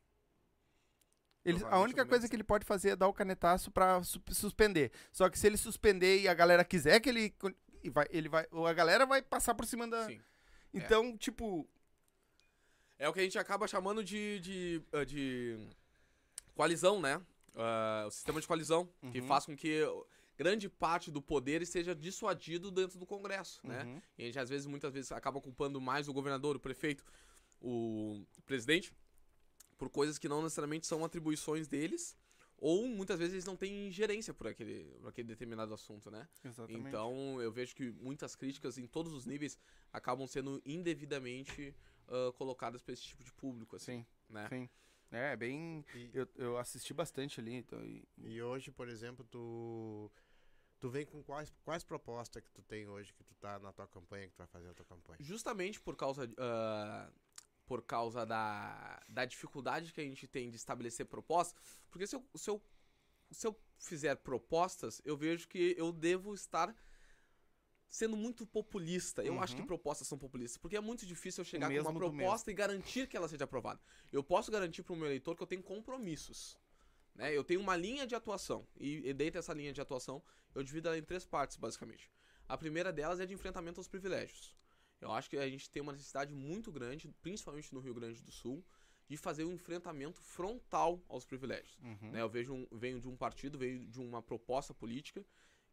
[1.46, 4.04] Ele, a única é o coisa que ele pode fazer é dar o canetaço pra
[4.04, 4.92] su- suspender.
[5.12, 7.34] Só que se ele suspender e a galera quiser que ele.
[7.92, 10.06] vai, ele vai, ou a galera vai passar por cima da.
[10.06, 10.20] Sim.
[10.74, 11.68] Então, tipo,
[12.98, 15.58] É o que a gente acaba chamando de, de, ah, de
[16.54, 17.22] coalizão, né?
[17.56, 19.28] Ah, o sistema de coalizão, que Uhum.
[19.28, 19.82] faz com que
[20.40, 23.84] grande parte do poder esteja dissuadido dentro do Congresso, né?
[23.84, 27.04] uhum, E a gente, às vezes, muitas vezes, acaba culpando mais o governador, o prefeito,
[27.62, 28.94] o presidente,
[29.78, 32.16] por coisas que não necessariamente são atribuições deles,
[32.58, 36.26] ou muitas vezes eles não têm ingerência por aquele, por aquele determinado assunto, né?
[36.46, 36.88] exatamente.
[36.88, 39.58] Então, eu vejo que muitas críticas em todos os níveis
[39.92, 41.76] acabam sendo indevidamente
[42.08, 44.48] ah, colocadas para esse tipo de público, assim, Sim, né?
[44.48, 44.70] sim.
[45.12, 45.84] É, bem.
[45.94, 47.56] E, Eu, eu assisti bastante ali.
[47.56, 50.10] Então, e- e hoje, por exemplo, tu.
[50.80, 53.88] Tu vem com quais, quais propostas que tu tem hoje, que tu tá na tua
[53.88, 55.18] campanha, que tu vai fazer a tua campanha?
[55.20, 57.12] Justamente por causa, ah,
[57.66, 61.62] por causa da, da dificuldade que a gente tem de estabelecer propostas,
[61.92, 62.62] porque se eu, se, eu,
[63.30, 66.74] se eu fizer propostas, eu vejo que eu devo estar
[67.90, 69.22] sendo muito populista.
[69.24, 69.68] Eu acho que Uhum.
[69.68, 73.18] propostas são populistas, porque é muito difícil eu chegar com uma proposta e garantir que
[73.18, 73.82] ela seja aprovada.
[74.14, 76.58] Eu posso garantir para o meu eleitor que eu tenho compromissos.
[77.20, 77.36] Né?
[77.36, 80.24] Eu tenho uma linha de atuação, e, e dentro dessa linha de atuação,
[80.56, 82.10] eu divido ela em três partes, basicamente.
[82.48, 84.56] A primeira delas é de enfrentamento aos privilégios.
[85.02, 88.32] Eu acho que a gente tem uma necessidade muito grande, principalmente no Rio Grande do
[88.32, 88.66] Sul,
[89.10, 91.78] de fazer um enfrentamento frontal aos privilégios.
[91.82, 92.12] Uhum.
[92.12, 92.22] Né?
[92.22, 95.26] Eu vejo um- venho de um partido, venho de uma proposta política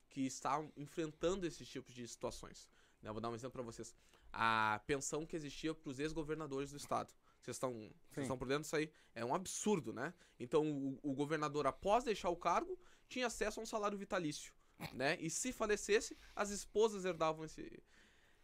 [0.09, 2.69] que está enfrentando esses tipos de situações.
[3.03, 3.09] né?
[3.09, 3.95] Eu vou dar um exemplo para vocês.
[4.33, 7.13] A pensão que existia para os ex-governadores do estado.
[7.47, 7.93] Vocês estão, Sim.
[8.11, 8.91] vocês estão por dentro disso aí?
[9.15, 10.13] É um absurdo, né?
[10.41, 12.77] Então, o, o governador, após deixar o cargo,
[13.09, 14.53] tinha acesso a um salário vitalício,
[14.93, 15.17] né?
[15.21, 17.81] E se falecesse, as esposas herdavam esse...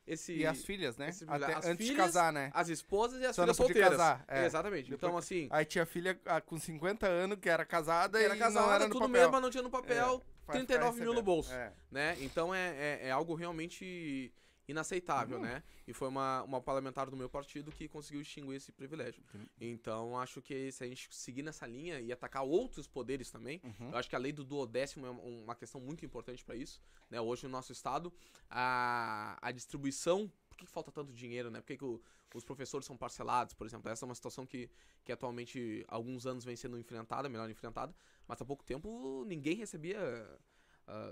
[0.06, 1.08] esse E as filhas, né?
[1.08, 2.52] esse- Até antes de filhas- casar, né?
[2.54, 3.90] as esposas e as Só filhas solteiras.
[3.90, 4.44] casar, é.
[4.46, 4.88] Exatamente.
[4.88, 8.38] Depois Então, assim, Aí tinha filha ah, com 50 anos que era casada era e
[8.38, 9.08] casada, não era tudo papel.
[9.08, 10.22] mesmo, mas não tinha no papel.
[10.46, 11.52] Vai 39 ficar mil no bolso.
[11.52, 11.72] É.
[11.90, 12.16] né?
[12.20, 12.68] Então é,
[13.00, 14.32] é, é algo realmente
[14.72, 15.42] inaceitável, Uhum.
[15.44, 15.62] né?
[15.87, 19.22] E foi uma, uma parlamentar do meu partido que conseguiu extinguir esse privilégio.
[19.35, 19.46] Uhum.
[19.61, 23.90] Então acho que se a gente seguir nessa linha e atacar outros poderes também, Uhum.
[23.92, 26.82] eu acho que a lei do duodécimo é um- uma questão muito importante para isso,
[27.08, 27.20] né?
[27.20, 28.12] Hoje no nosso estado
[28.50, 31.61] a, a distribuição, por que, que falta tanto dinheiro, né?
[31.61, 32.00] Por que, que o-
[32.35, 33.90] os professores são parcelados, por exemplo?
[33.90, 34.70] Essa é uma situação que,
[35.04, 37.94] que atualmente alguns anos vem sendo enfrentada, melhor enfrentada,
[38.26, 39.98] Mas há pouco tempo ninguém recebia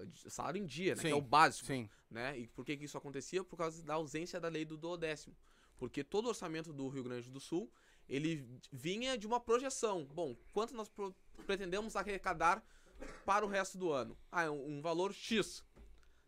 [0.07, 1.01] de- salário em dia, né?
[1.03, 1.67] Que é Sim, o básico.
[1.67, 1.89] Sim.
[2.11, 2.39] né?
[2.39, 3.43] E por que, que isso acontecia?
[3.45, 5.37] Por causa da ausência da lei do duodécimo.
[5.79, 7.71] Porque todo o orçamento do Rio Grande do Sul,
[8.09, 10.05] ele vinha de uma projeção.
[10.05, 10.91] Bom, quanto nós
[11.47, 12.63] pretendemos arrecadar
[13.25, 14.17] para o resto do ano?
[14.31, 15.65] Ah, é um, um valor X.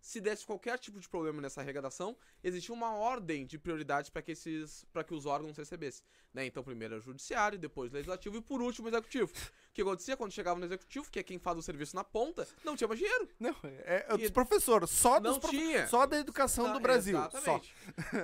[0.05, 4.33] Se desse qualquer tipo de problema nessa arrecadação, existia uma ordem de prioridades para que
[4.33, 6.45] esses para que os órgãos recebessem, né?
[6.45, 9.33] Então, primeiro era o judiciário, depois o legislativo e por último o executivo.
[9.71, 12.49] O que acontecia quando chegava no executivo, que é quem faz o serviço na ponta,
[12.65, 13.29] não tinha mais dinheiro.
[13.39, 15.87] Não, é, é dos professores, só Não dos tinha.
[15.87, 17.17] só da educação Não, do Brasil.
[17.17, 17.27] Só.
[17.39, 17.75] Exatamente.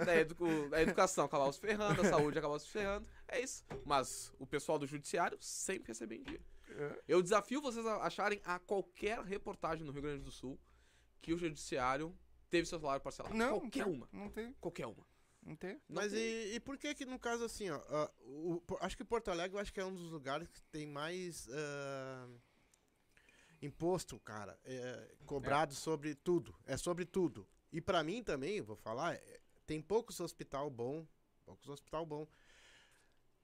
[0.05, 3.07] Da edu- a educação acabava se ferrando, a saúde acabava se ferrando.
[3.29, 3.65] É isso.
[3.85, 6.41] Mas o pessoal do judiciário sempre recebia em dia.
[6.71, 6.99] É.
[7.07, 10.59] Eu desafio vocês a acharem a qualquer reportagem no Rio Grande do Sul
[11.21, 12.17] que o judiciário
[12.51, 13.35] teve seu salário parcelado.
[13.35, 14.09] Não, qualquer não, uma.
[14.13, 15.07] Não tem, Qualquer uma.
[15.43, 15.75] não tem.
[15.89, 16.21] Não Mas tem.
[16.21, 19.57] e, e por que que no caso assim, ó, ah, o- acho que Porto Alegre
[19.57, 22.29] eu acho que é um dos lugares que tem mais ah,
[23.61, 27.47] imposto, cara, é, cobrado sobre tudo, é sobre tudo.
[27.73, 31.07] E pra mim também, vou falar, é, tem poucos hospital bom,
[31.45, 32.27] poucos hospital bom.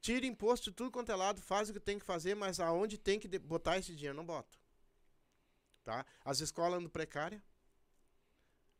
[0.01, 2.99] Tira imposto de tudo quanto é lado, faz o que tem que fazer, mas aonde
[2.99, 4.57] tem que botar esse dinheiro não bota.
[5.83, 6.05] Tá?
[6.25, 7.43] As escolas andam precárias,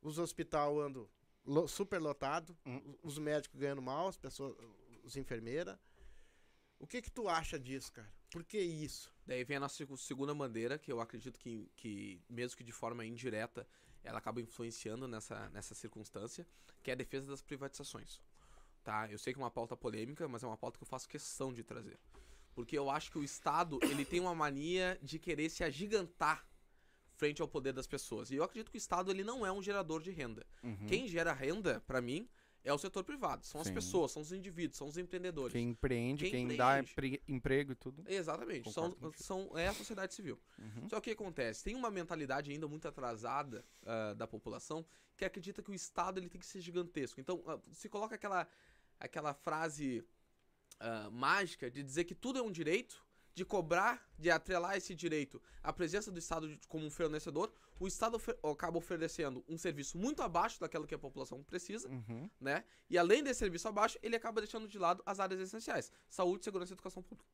[0.05, 1.09] os hospital andam
[1.45, 2.95] lo- super lotado, Hum.
[3.03, 4.55] os médicos ganhando mal, as pessoas,
[5.03, 5.77] os enfermeiras.
[6.79, 8.13] O que que tu acha disso, cara?
[8.31, 9.13] Por que isso?
[9.27, 12.73] Daí vem a nossa segu- segunda bandeira, que eu acredito que, que, mesmo que de
[12.73, 13.67] forma indireta,
[14.03, 16.47] ela acaba influenciando nessa, nessa circunstância,
[16.83, 18.21] que é a defesa das privatizações.
[18.83, 19.11] Tá?
[19.11, 21.53] Eu sei que é uma pauta polêmica, mas é uma pauta que eu faço questão
[21.55, 21.99] de trazer.
[22.55, 26.47] Porque eu acho que o Estado, ele tem uma mania de querer se agigantar
[27.25, 28.31] frente ao poder das pessoas.
[28.31, 30.45] E eu acredito que o Estado, ele não é um gerador de renda.
[30.63, 30.87] Uhum.
[30.87, 32.29] Quem gera renda, pra mim,
[32.63, 33.47] é o setor privado.
[33.47, 33.75] São as Sim.
[33.75, 35.53] pessoas, são os indivíduos, são os empreendedores.
[35.53, 37.17] Quem empreende, Quem quem, dá empreende.
[37.17, 38.05] empre- emprego e tudo.
[38.07, 38.71] Exatamente.
[38.71, 40.39] São, Concordo são, é a sociedade civil.
[40.59, 40.89] Uhum.
[40.91, 41.65] Só que o que acontece?
[41.65, 44.85] Tem uma mentalidade ainda muito atrasada ah, da população
[45.17, 47.21] que acredita que o Estado ele tem que ser gigantesco.
[47.21, 48.47] Então, ah, se coloca aquela,
[49.01, 50.05] aquela frase
[50.81, 53.03] ah, mágica de dizer que tudo é um direito,
[53.35, 58.15] de cobrar, de atrelar esse direito à presença do Estado como um fornecedor, o Estado
[58.15, 62.31] ofe- acaba oferecendo um serviço muito abaixo daquilo que a população precisa, Uhum.
[62.41, 62.65] né?
[62.89, 66.73] E além desse serviço abaixo, ele acaba deixando de lado as áreas essenciais: saúde, segurança
[66.73, 67.29] e educação pública.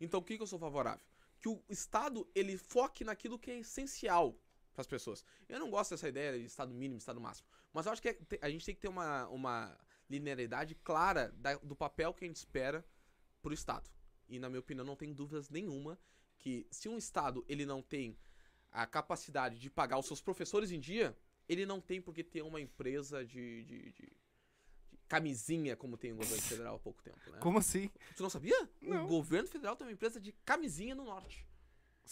[0.00, 1.04] Então, o que, que eu sou favorável?
[1.40, 4.32] Que o Estado ele foque naquilo que é essencial
[4.74, 5.24] para as pessoas.
[5.48, 7.48] Eu não gosto dessa ideia de Estado mínimo, Estado máximo.
[7.72, 9.78] Mas eu acho que é- a gente tem que ter uma, uma
[10.10, 12.84] linearidade clara da- do papel que a gente espera
[13.40, 13.88] pro Estado.
[14.28, 15.98] E, na minha opinião, não tem dúvidas nenhuma
[16.38, 18.16] que se um Estado ele não tem
[18.70, 21.16] a capacidade de pagar os seus professores em dia,
[21.48, 24.12] ele não tem por que ter uma empresa de, de- de-
[24.90, 27.38] de camisinha, como tem o governo federal há pouco tempo, né?
[27.40, 27.90] Como assim?
[28.16, 28.68] Tu não sabia?
[28.82, 29.04] Não.
[29.04, 31.46] O governo federal tem uma empresa de camisinha no norte.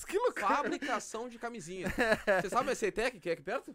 [0.07, 0.47] Que loucura.
[0.49, 1.89] Fabricação de camisinha.
[2.43, 3.75] Você sabe a Ceitec, que é aqui perto?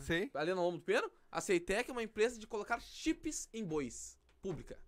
[0.00, 0.30] Sei.
[0.34, 1.10] Ali no Lombo do Peno?
[1.30, 4.18] A Ceitec é uma empresa de colocar chips em bois.
[4.40, 4.80] Pública.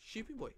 [0.00, 0.56] Chip em boi.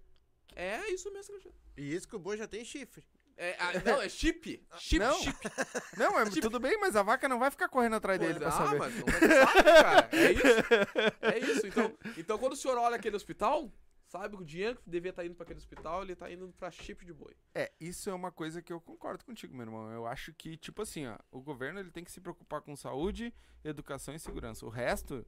[0.56, 1.56] É isso mesmo, Cristiano.
[1.76, 3.04] E isso que o boi já tem chifre.
[3.36, 4.62] É, ah, não, é chip.
[4.78, 5.14] Chip, Não.
[5.14, 5.38] chip.
[5.96, 8.52] Não, é, tudo bem, mas a vaca não vai ficar correndo atrás dele pra ah,
[8.52, 8.78] saber.
[8.78, 10.08] mas não sabe, cara.
[10.12, 11.22] É isso.
[11.22, 11.66] É isso.
[11.66, 13.72] Então, então, quando o senhor olha aquele hospital,
[14.10, 16.70] sabe que o dinheiro que devia estar indo para aquele hospital, ele tá indo pra
[16.70, 17.34] chip de boi.
[17.54, 19.90] É, isso é uma coisa que eu concordo contigo, meu irmão.
[19.90, 23.32] Eu acho que, tipo assim, ó, o governo ele tem que se preocupar com saúde,
[23.64, 24.66] educação e segurança.
[24.66, 25.24] O resto,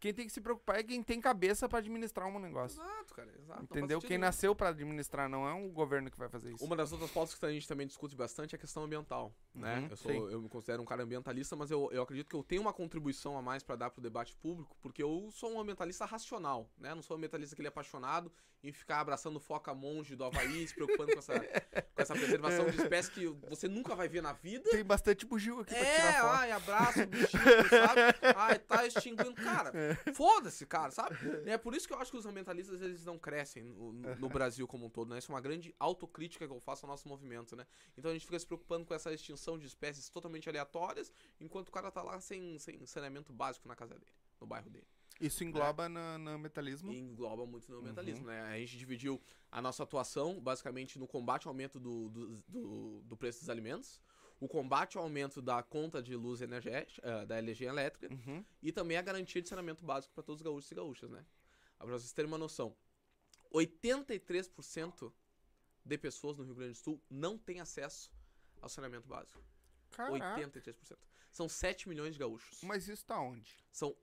[0.00, 2.80] quem tem que se preocupar é quem tem cabeça pra administrar um negócio.
[2.80, 3.32] Exato, cara.
[3.36, 3.64] Exato.
[3.64, 4.00] Entendeu?
[4.00, 6.64] Quem nasceu pra administrar, não é um governo que vai fazer isso.
[6.64, 9.80] Uma das outras pautas que a gente também discute bastante é a questão ambiental, né?
[9.80, 12.42] Uhum, eu, sou, eu me considero um cara ambientalista, mas eu, eu acredito que eu
[12.42, 16.04] tenho uma contribuição a mais para dar pro debate público, porque eu sou um ambientalista
[16.04, 16.94] racional, né?
[16.94, 20.66] Não sou um ambientalista que ele é apaixonado em ficar abraçando foca monge do Havaí,
[20.66, 24.32] se preocupando com essa, com essa preservação de espécies que você nunca vai ver na
[24.32, 24.68] vida.
[24.70, 26.34] Tem bastante bugio aqui pra É, tirar foto.
[26.34, 28.00] ai, abraço o bichinho, sabe?
[28.36, 29.34] Ai, tá extinguindo.
[29.34, 29.72] Cara,
[30.12, 31.16] foda-se, cara, sabe?
[31.46, 34.28] É por isso que eu acho que os ambientalistas, eles não crescem no, no- no
[34.28, 35.18] Brasil como um todo, né?
[35.18, 37.66] Isso é uma grande autocrítica que eu faço ao nosso movimento, né?
[37.96, 41.72] Então a gente fica se preocupando com essa extinção de espécies totalmente aleatórias, enquanto o
[41.72, 44.86] cara tá lá sem, sem saneamento básico na casa dele, no bairro dele.
[45.20, 46.92] Isso engloba no, no metalismo.
[46.92, 48.40] Engloba muito no ambientalismo, né?
[48.42, 53.16] A gente dividiu a nossa atuação basicamente no combate ao aumento do, do, do, do
[53.16, 54.00] preço dos alimentos,
[54.38, 58.44] o combate ao aumento da conta de luz energética, eh, da energia elétrica, Uhum.
[58.62, 61.24] e também a garantia de saneamento básico para todos os gaúchos e gaúchas, né?
[61.76, 62.76] Pra vocês terem uma noção,
[63.52, 65.12] 83%
[65.84, 68.12] de pessoas no Rio Grande do Sul não têm acesso
[68.60, 69.42] ao saneamento básico.
[69.90, 70.40] Caraca.
[70.40, 70.96] 83%.
[71.32, 72.60] São 7 milhões de gaúchos.
[72.62, 73.56] Mas isso tá onde?
[73.70, 73.96] São.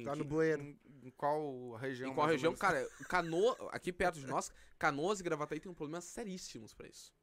[0.00, 0.62] Em Tá que- no bueiro.
[0.62, 2.10] Em, em qual região?
[2.10, 2.54] Em qual região?
[2.54, 7.14] Cara, Canoa, aqui perto de nós, Canoas e Gravataí tem um problema seríssimos pra isso.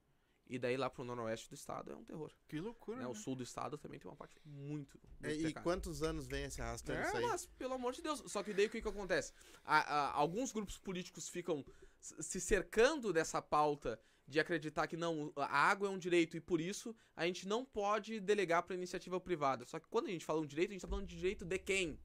[0.49, 2.29] E daí lá pro noroeste do estado é um terror.
[2.49, 3.03] Que loucura, né?
[3.03, 3.09] né?
[3.09, 4.99] O sul do estado também tem uma parte muito.
[5.01, 7.25] muito É, e quantos anos vem se arrastando isso É, aí?
[7.25, 8.21] mas pelo amor de Deus.
[8.27, 9.31] Só que daí o que, que acontece?
[9.63, 11.65] A- a- alguns grupos políticos ficam
[11.99, 16.59] se cercando dessa pauta de acreditar que não, a água é um direito e por
[16.59, 19.65] isso a gente não pode delegar para iniciativa privada.
[19.65, 21.57] Só que quando a gente fala um direito, a gente tá falando de direito de
[21.57, 21.97] quem?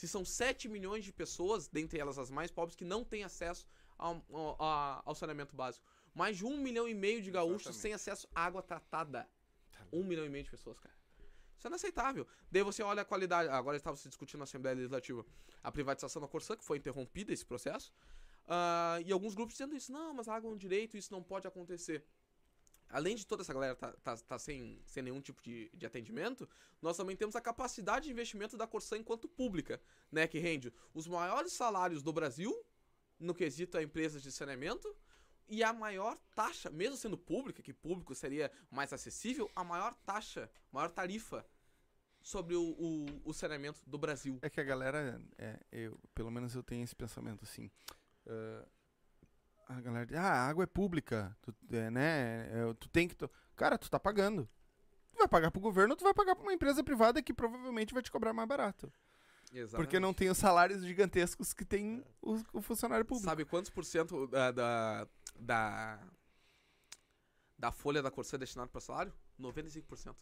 [0.00, 3.66] Se são 7 milhões de pessoas, dentre elas as mais pobres, que não têm acesso
[3.98, 5.84] ao, ao- ao saneamento básico.
[6.14, 7.82] Mais de um milhão e meio de gaúchos Exatamente.
[7.82, 9.28] sem acesso à água tratada.
[9.92, 10.94] Um milhão e meio de pessoas, cara.
[11.58, 12.26] Isso é inaceitável.
[12.50, 13.50] Daí você olha a qualidade.
[13.50, 15.22] Agora estava se discutindo na Assembleia Legislativa
[15.62, 17.92] a privatização da Corsã, que foi interrompida esse processo.
[18.48, 21.22] Ah, e alguns grupos dizendo isso, não, mas a água é um direito, isso não
[21.22, 22.02] pode acontecer.
[22.90, 26.48] Além de toda essa galera tá, tá, tá sem, sem nenhum tipo de, de atendimento,
[26.82, 30.26] nós também temos a capacidade de investimento da Corsã enquanto pública, né?
[30.26, 32.52] Que rende os maiores salários do Brasil,
[33.18, 34.94] no quesito a empresas de saneamento,
[35.48, 40.50] e a maior taxa, mesmo sendo pública, que público seria mais acessível, a maior taxa,
[40.72, 41.44] maior tarifa
[42.22, 44.38] sobre o, o, o saneamento do Brasil.
[44.42, 47.70] É que a galera, é, eu, pelo menos eu tenho esse pensamento assim.
[48.26, 48.66] ah,
[49.76, 52.48] a galera diz, ah, a água é pública, tu, é, né?
[52.50, 53.14] é, tu tem que.
[53.14, 54.48] to-" Cara, tu tá pagando.
[55.12, 57.92] Tu vai pagar pro governo ou tu vai pagar pra uma empresa privada que provavelmente
[57.94, 58.92] vai te cobrar mais barato.
[59.72, 63.28] Porque não tem os salários gigantescos que tem o, o funcionário público.
[63.28, 66.00] Sabe quantos por cento da, da, da,
[67.58, 69.12] da folha da Corsã é destinado para salário?
[69.40, 70.14] 95%.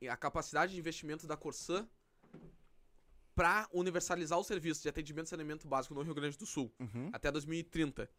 [0.00, 1.86] E a capacidade de investimento da Corsã
[3.34, 7.10] para universalizar o serviço de atendimento e saneamento básico no Rio Grande do Sul Uhum.
[7.12, 8.10] até 2030,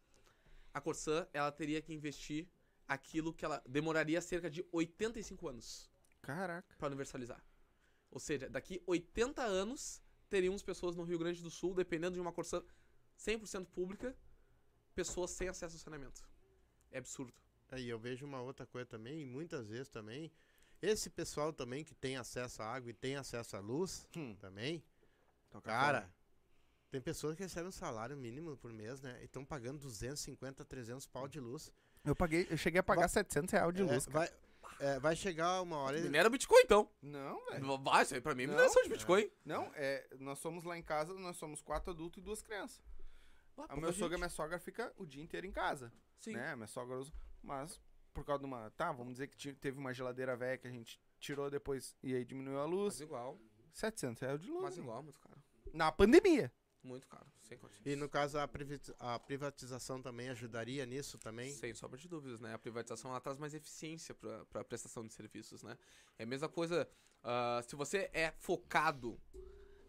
[0.74, 2.48] a Corsã ela teria que investir
[2.86, 6.74] aquilo que ela demoraria cerca de 85 anos Caraca.
[6.78, 7.42] para universalizar.
[8.10, 12.32] Ou seja, daqui 80 anos teríamos pessoas no Rio Grande do Sul, dependendo de uma
[12.32, 12.62] Corsã
[13.18, 14.16] 100% pública,
[14.94, 16.22] pessoas sem acesso ao saneamento.
[16.90, 17.32] É absurdo.
[17.70, 20.30] Aí eu vejo uma outra coisa também, e muitas vezes também,
[20.82, 24.34] esse pessoal também que tem acesso à água e tem acesso à luz Hum.
[24.36, 24.84] também,
[25.48, 26.14] Toca cara, fora.
[26.92, 29.18] Tem pessoas que recebem um salário mínimo por mês, né?
[29.22, 31.72] E estão pagando 250, 300 pau de luz.
[32.04, 34.06] Eu paguei, eu cheguei a pagar Va- 700 reais de É, luz.
[34.06, 34.18] cara.
[34.18, 35.98] vai, é, vai chegar uma hora...
[35.98, 36.88] e- Minera Bitcoin, então.
[37.00, 37.78] Não, velho.
[37.78, 39.30] Vai, isso aí pra mim é Não, mineração de Bitcoin.
[39.42, 42.82] Não, é, nós somos lá em casa, nós somos quatro adultos e duas crianças.
[43.56, 46.32] Ah, A meu sogro e minha sogra fica o dia inteiro em casa, Sim.
[46.34, 46.54] né?
[46.56, 47.80] Minha sogra usa, mas
[48.12, 51.00] por causa de uma, tá, vamos dizer que teve uma geladeira velha que a gente
[51.18, 53.38] tirou depois e aí diminuiu a Mas luz, igual,
[53.72, 54.62] 700 reais de luz.
[54.62, 55.40] mas igual, muito caro.
[55.72, 56.52] Na pandemia.
[56.82, 57.86] Muito caro, sem condições.
[57.86, 61.52] E no caso, a, privati- a privatização também ajudaria nisso também?
[61.52, 62.54] Sem sombra de dúvidas, né?
[62.54, 65.78] A privatização ela traz mais eficiência para a prestação de serviços, né?
[66.18, 66.88] É a mesma coisa,
[67.22, 69.20] ah, se você é focado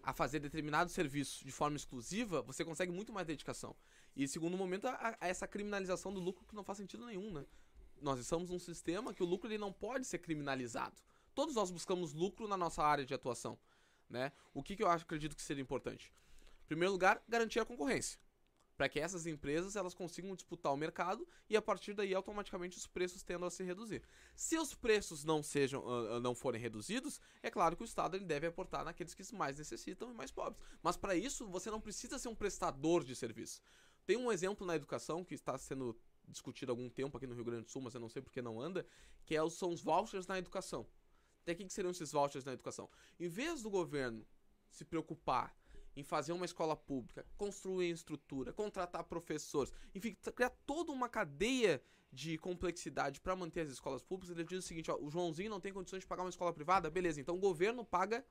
[0.04, 3.76] a fazer determinado serviço de forma exclusiva, você consegue muito mais dedicação.
[4.16, 7.46] E segundo momento, a, a essa criminalização do lucro que não faz sentido nenhum, né?
[8.02, 11.02] Nós estamos num sistema que o lucro ele não pode ser criminalizado.
[11.34, 13.58] Todos nós buscamos lucro na nossa área de atuação,
[14.08, 14.32] né?
[14.54, 16.14] O que, que eu acho, acredito que seria importante?
[16.64, 18.20] Em primeiro lugar, garantir a concorrência
[18.76, 22.88] para que essas empresas elas consigam disputar o mercado e a partir daí automaticamente os
[22.88, 24.04] preços tendam a se reduzir.
[24.36, 25.84] Se os preços não sejam
[26.20, 30.12] não forem reduzidos, é claro que o Estado ele deve aportar naqueles que mais necessitam
[30.12, 30.62] e mais pobres.
[30.82, 33.62] Mas para isso você não precisa ser um prestador de serviço.
[34.06, 35.98] Tem um exemplo na educação que está sendo
[36.28, 38.42] discutido há algum tempo aqui no Rio Grande do Sul, mas eu não sei porque
[38.42, 38.86] não anda,
[39.26, 40.86] que é, são os vouchers na educação.
[41.42, 42.90] Até que que seriam esses vouchers na educação?
[43.20, 44.26] Em vez do governo
[44.70, 45.56] se preocupar
[45.96, 52.38] em fazer uma escola pública, construir estrutura, contratar professores, enfim, criar toda uma cadeia de
[52.38, 55.74] complexidade para manter as escolas públicas, ele diz o seguinte, ó, o Joãozinho não tem
[55.74, 58.24] condições de pagar uma escola privada, beleza, então o governo paga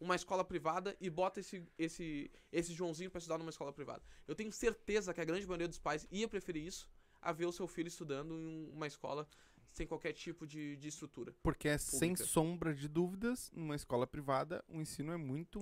[0.00, 4.02] uma escola privada e bota esse, esse, esse Joãozinho para estudar numa escola privada.
[4.26, 6.88] Eu tenho certeza que a grande maioria dos pais ia preferir isso
[7.20, 9.28] a ver o seu filho estudando em um- uma escola
[9.70, 11.32] sem qualquer tipo de, de estrutura.
[11.42, 12.24] Porque é sem Pública.
[12.24, 15.60] sombra de dúvidas, numa escola privada, o ensino é muito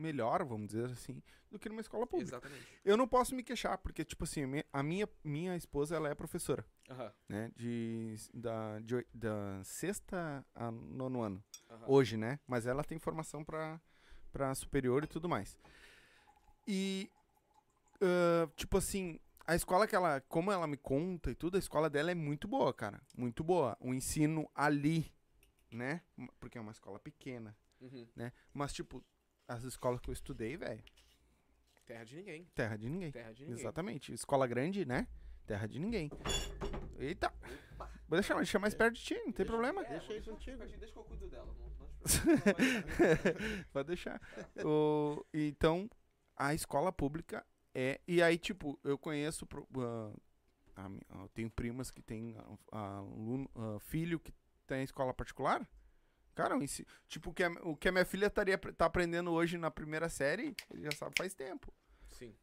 [0.00, 2.36] melhor, vamos dizer assim, do que numa escola pública.
[2.36, 2.66] Exatamente.
[2.84, 6.64] Eu não posso me queixar, porque, tipo assim, a minha- minha, esposa, ela é professora,
[6.88, 7.52] Aham, né?
[7.56, 11.44] De, da, de, da sexta a nono ano.
[11.68, 11.84] aham.
[11.88, 12.40] Hoje, né?
[12.46, 13.80] Mas ela tem formação pra,
[14.32, 15.56] pra superior e tudo mais.
[16.66, 17.10] E,
[18.00, 21.90] ah, tipo assim, a escola que ela, como ela me conta e tudo, a escola
[21.90, 23.00] dela é muito boa, cara.
[23.16, 23.76] Muito boa.
[23.80, 25.12] O ensino ali,
[25.72, 26.02] né?
[26.38, 28.06] Porque é uma escola pequena, Uhum.
[28.14, 28.32] né?
[28.52, 29.02] Mas, tipo,
[29.50, 30.82] as escolas que eu estudei, velho,
[31.84, 32.44] Terra de ninguém.
[32.54, 33.10] terra de ninguém.
[33.10, 33.58] Terra de ninguém.
[33.58, 34.12] Exatamente.
[34.12, 35.08] Escola grande, né?
[35.44, 36.08] Terra de ninguém.
[36.98, 37.32] Eita!
[38.08, 39.82] Vou deixar, deixar mais perto de ti, não tem problema.
[39.82, 40.58] Deixa aí contigo.
[40.58, 41.52] Deixa que eu cuido dela.
[41.58, 44.20] Não, não te Pode deixar.
[44.64, 45.90] O- então,
[46.36, 48.00] a escola pública é.
[48.06, 49.48] E aí, tipo, eu conheço
[50.76, 52.36] ah, a eu tenho primas que têm
[52.70, 54.32] aluno, ah, filho que
[54.66, 55.68] tem escola particular.
[56.42, 59.30] Cara, o ensi- tipo, o que a, o que a minha filha estaria, tá aprendendo
[59.30, 61.72] hoje na primeira série, ele já sabe faz tempo.
[62.08, 62.34] Sim.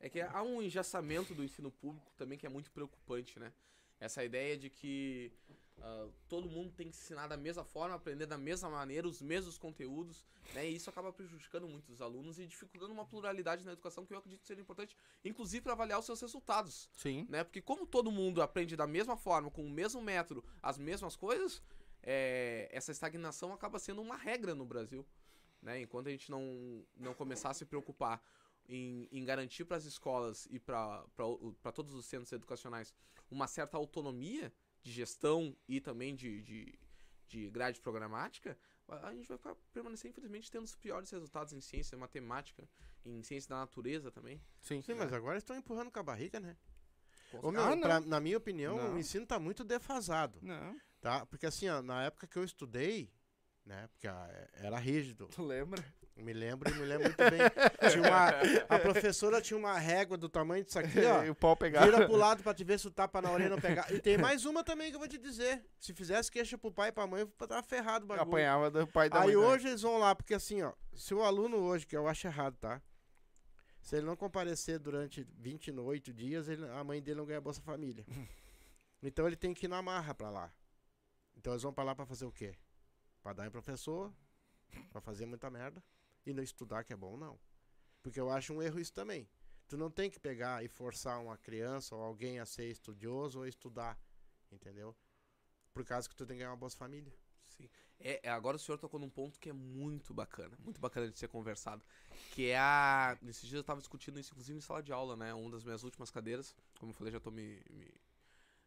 [0.00, 3.52] É que há um engessamento do ensino público também que é muito preocupante, né?
[4.00, 5.32] Essa ideia de que
[5.80, 9.56] ah, todo mundo tem que ensinar da mesma forma, aprender da mesma maneira, os mesmos
[9.56, 10.68] conteúdos, né?
[10.68, 14.18] E isso acaba prejudicando muito os alunos e dificultando uma pluralidade na educação que eu
[14.18, 17.26] acredito ser importante, inclusive para avaliar os seus resultados, Sim.
[17.30, 17.42] né?
[17.44, 21.62] Porque como todo mundo aprende da mesma forma, com o mesmo método, as mesmas coisas,
[22.06, 25.04] é, essa estagnação acaba sendo uma regra no Brasil,
[25.62, 25.80] né?
[25.80, 28.22] Enquanto a gente não, não começar a se preocupar
[28.68, 31.04] em, em garantir para as escolas e para
[31.74, 32.94] todos os centros educacionais
[33.30, 36.78] uma certa autonomia de gestão e também de, de,
[37.26, 41.60] de grade programática, a a gente vai ficar- permanecer, infelizmente, tendo os piores resultados em
[41.60, 42.68] ciência, matemática,
[43.04, 44.38] em ciência da natureza também.
[44.60, 44.82] Sim.
[44.82, 46.54] Sim, mas agora estão empurrando com a barriga, né?
[47.42, 48.94] Ô, meu, Ah, pra- na minha opinião, Não.
[48.94, 50.78] o ensino tá muito defasado, Não.
[51.04, 51.26] Tá?
[51.26, 53.12] Porque assim, ó, na época que eu estudei,
[53.62, 53.86] né?
[53.92, 55.28] Porque ah, era rígido.
[55.28, 55.84] Tu lembra?
[56.16, 57.40] Me lembro e me lembro muito bem.
[58.00, 61.24] Uma, a professora tinha uma régua do tamanho disso aqui, ó.
[61.26, 61.84] e o pau pegava.
[61.84, 63.92] Vira pro lado pra te ver se o tapa na orelha não pegar.
[63.92, 65.62] E tem mais uma também que eu vou te dizer.
[65.78, 68.26] Se fizesse queixa pro pai e pra mãe, eu tava ferrado o bagulho.
[68.26, 69.36] Apanhava do pai da Aí mãe.
[69.36, 72.56] hoje eles vão lá, porque assim, ó, se o aluno hoje, que eu acho errado,
[72.56, 72.80] tá?
[73.82, 78.06] Se ele não comparecer durante 28 dias, ele- a mãe dele não ganha Bolsa Família.
[79.06, 80.50] Então ele tem que ir na marra pra lá.
[81.44, 82.56] Então eles vão pra lá pra fazer o quê?
[83.22, 84.10] Pra dar em professor,
[84.88, 85.84] pra fazer muita merda.
[86.24, 87.38] E não estudar, que é bom, não.
[88.02, 89.28] Porque eu acho um erro isso também.
[89.68, 93.46] Tu não tem que pegar e forçar uma criança ou alguém a ser estudioso ou
[93.46, 94.00] estudar,
[94.50, 94.96] entendeu?
[95.74, 97.12] Por causa que tu tem que ganhar uma Bolsa Família.
[97.46, 97.68] Sim.
[98.00, 101.18] É, é, agora o senhor tocou num ponto que é muito bacana, muito bacana de
[101.18, 101.84] ser conversado.
[102.30, 103.18] Que é a.
[103.20, 105.34] Nesses dias eu tava discutindo isso, inclusive em sala de aula, né?
[105.34, 106.56] Uma das minhas últimas cadeiras.
[106.80, 107.62] Como eu falei, já tô me.
[107.68, 108.00] me-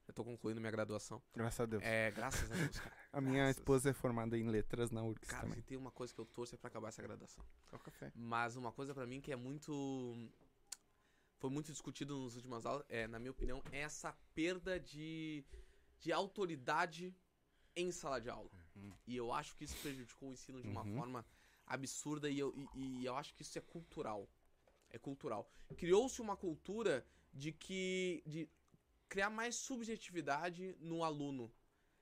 [0.08, 1.22] já tô concluindo minha graduação.
[1.36, 1.84] Graças a Deus.
[1.84, 2.96] É, graças a Deus, cara.
[3.14, 3.58] a minha graças.
[3.58, 5.60] esposa é formada em letras na URGS Cara, também.
[5.60, 7.44] se tem uma coisa que eu torço é pra acabar essa graduação.
[7.70, 8.12] Só café.
[8.16, 10.16] Mas uma coisa pra mim que é muito.
[11.40, 15.46] Foi muito discutido nas últimas aulas, é, na minha opinião, é essa perda de,
[16.00, 17.16] de autoridade
[17.76, 18.50] em sala de aula.
[19.06, 20.96] E eu acho que isso prejudicou o ensino de uma Uhum.
[20.96, 21.26] forma
[21.66, 24.28] absurda e eu, e, e eu acho que isso é cultural.
[24.90, 25.48] É cultural.
[25.76, 28.24] Criou-se uma cultura de que.
[28.26, 28.50] de
[29.08, 31.52] criar mais subjetividade no aluno.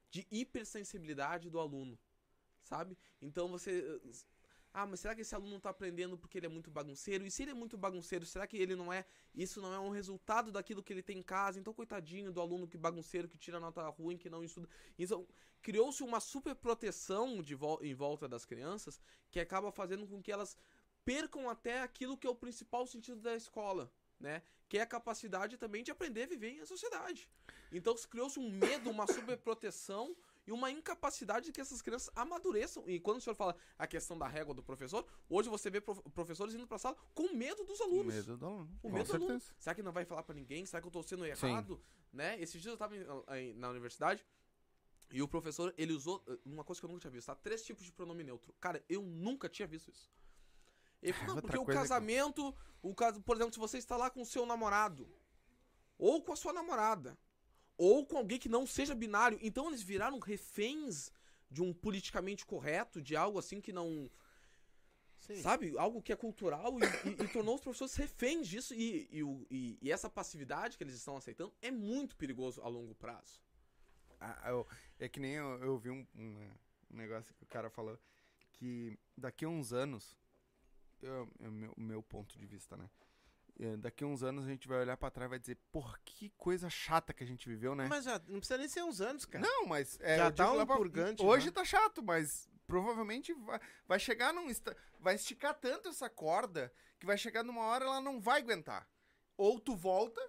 [0.09, 1.99] De hipersensibilidade do aluno.
[2.63, 2.97] Sabe?
[3.21, 4.01] Então você.
[4.73, 7.25] Ah, mas será que esse aluno não tá aprendendo porque ele é muito bagunceiro?
[7.25, 9.05] E se ele é muito bagunceiro, será que ele não é.
[9.33, 11.57] Isso não é um resultado daquilo que ele tem em casa?
[11.57, 14.67] Então, coitadinho do aluno que bagunceiro, que tira nota ruim, que não estuda.
[14.99, 15.25] Então,
[15.61, 18.99] criou-se uma super proteção de em volta das crianças
[19.31, 20.57] que acaba fazendo com que elas
[21.05, 23.89] percam até aquilo que é o principal sentido da escola,
[24.25, 24.41] né?
[24.67, 27.29] Que é a capacidade também de aprender a viver em sociedade.
[27.71, 30.15] Então, se criou-se um medo, uma superproteção
[30.47, 32.83] e uma incapacidade de que essas crianças amadureçam.
[32.87, 36.01] E quando o senhor fala a questão da régua do professor, hoje você vê prof-
[36.13, 38.13] professores indo pra sala com medo dos alunos.
[38.15, 38.71] Medo do aluno.
[38.81, 39.41] O Com medo do aluno.
[39.59, 40.65] Será que não vai falar pra ninguém?
[40.65, 41.47] Será que eu tô sendo Sim.
[41.47, 41.79] errado?
[42.11, 42.39] Né?
[42.41, 43.05] Esses dias eu tava em-
[43.37, 44.25] em- na universidade
[45.11, 47.35] e o professor, ele usou uh, uma coisa que eu nunca tinha visto, tá?
[47.35, 48.51] Três tipos de pronome neutro.
[48.59, 50.09] Cara, eu nunca tinha visto isso.
[51.27, 54.21] Não, porque o coisa que- casamento, o caso, por exemplo, se você está lá com
[54.21, 55.07] o seu namorado,
[55.97, 57.17] ou com a sua namorada,
[57.77, 61.11] ou com alguém que não seja binário, então eles viraram reféns
[61.49, 64.09] de um politicamente correto, de algo assim que não,
[65.17, 65.41] Sim.
[65.41, 65.77] sabe?
[65.77, 68.73] Algo que é cultural e, e- e tornou os professores reféns disso.
[68.73, 69.07] E,
[69.49, 73.41] e, e- essa passividade que eles estão aceitando é muito perigoso a longo prazo.
[74.19, 74.67] Ah, eu-
[74.99, 76.49] é que nem eu, eu vi um, um,
[76.91, 77.97] um negócio que o cara falou
[78.53, 80.17] que daqui a uns anos,
[81.03, 82.89] é o meu, meu ponto de vista, né?
[83.57, 85.97] É, daqui a uns anos a gente vai olhar pra trás e vai dizer, porra,
[86.03, 87.87] que coisa chata que a gente viveu, né?
[87.89, 89.45] Mas já, não precisa nem ser uns anos, cara.
[89.47, 91.51] Não, mas é, Já tá um pra- purgante, Hoje né?
[91.53, 94.47] tá chato, mas provavelmente vai, vai chegar num
[94.99, 98.85] vai esticar tanto essa corda que vai chegar numa hora ela não vai aguentar.
[99.37, 100.19] Ou tu volta,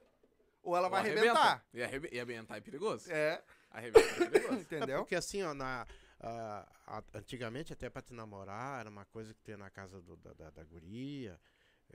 [0.62, 1.66] ou ela vai Ou arrebentar.
[1.74, 3.10] E, arrebe- e arrebentar é perigoso.
[3.10, 4.54] É, Arrebentar é perigoso.
[4.54, 4.98] É entendeu?
[5.00, 5.84] porque assim, ó, na,
[6.28, 10.32] a- antigamente até pra te namorar era uma coisa que tinha na casa do- da,
[10.32, 11.40] da, da guria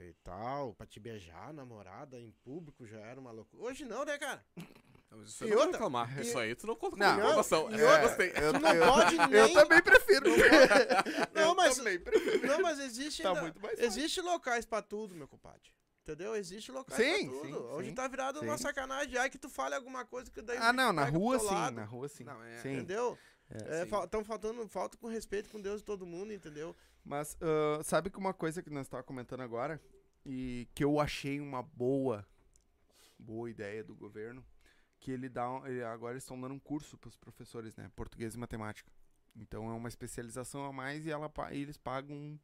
[0.00, 3.62] e tal, pra te beijar a namorada em público já era uma loucura.
[3.64, 4.44] Hoje não, né, cara?
[5.10, 6.18] Não, mas isso E eu não vou outra- reclamar.
[6.18, 7.70] e- Isso aí tu não conta Não, com informação.
[7.70, 8.28] e Essa eu outra- gostei.
[8.34, 9.54] Eu, Tu não eu- pode eu nem...
[9.54, 10.30] também prefiro.
[11.34, 12.46] Não, mas, também prefiro.
[12.46, 13.86] não, mas existe Tá ainda- muito mais fácil.
[13.86, 15.70] existe locais pra tudo, meu compadre.
[16.04, 16.34] Entendeu?
[16.34, 17.46] Existe locais Sim, pra tudo.
[17.46, 18.62] sim, Hoje sim, tá virado uma sim.
[18.64, 19.16] sacanagem.
[19.18, 20.58] Ai que tu fale alguma coisa que daí.
[20.58, 22.24] Ah, não, na rua sim, lado, na rua sim.
[22.24, 22.72] Não, é- sim.
[22.72, 23.16] Entendeu?
[23.52, 26.74] É, É, tão faltando falta com respeito com Deus e todo mundo, entendeu?
[27.04, 29.80] Mas ah, sabe que uma coisa que nós estávamos comentando agora
[30.24, 32.26] e que eu achei uma boa
[33.18, 34.44] boa ideia do governo,
[34.98, 35.48] que ele dá.
[35.50, 37.90] um- ele- agora eles estão dando um curso pros professores, né?
[37.94, 38.90] Português e matemática.
[39.36, 42.38] Então é uma especialização a mais e ela, e eles pagam um,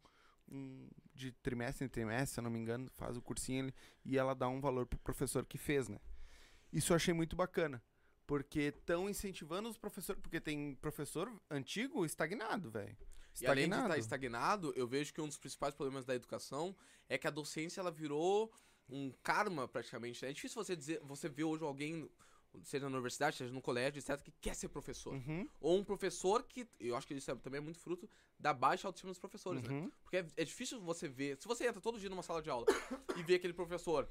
[0.51, 4.17] um- de trimestre em trimestre, se eu não me engano, faz o cursinho ali, e
[4.17, 5.99] ela dá um valor pro professor que fez, né?
[6.73, 7.83] Isso eu achei muito bacana.
[8.29, 10.21] Porque estão incentivando os professores.
[10.21, 12.95] Porque tem professor antigo estagnado, velho.
[13.41, 16.77] E além de estar estagnado, eu vejo que um dos principais problemas da educação
[17.09, 18.53] é que a docência ela virou
[18.87, 20.23] um karma praticamente.
[20.23, 20.31] né?
[20.31, 22.11] É difícil você dizer, você ver hoje alguém,
[22.65, 25.15] seja na universidade, seja no colégio, etc, que quer ser professor.
[25.15, 28.53] Uhum, Ou um professor que, eu acho que isso é- também é muito fruto da
[28.53, 29.71] baixa autoestima dos professores, né?
[29.71, 29.91] uhum.
[30.03, 32.67] Porque é, é difícil você ver, se você entra todo dia numa sala de aula
[33.17, 34.07] e vê aquele professor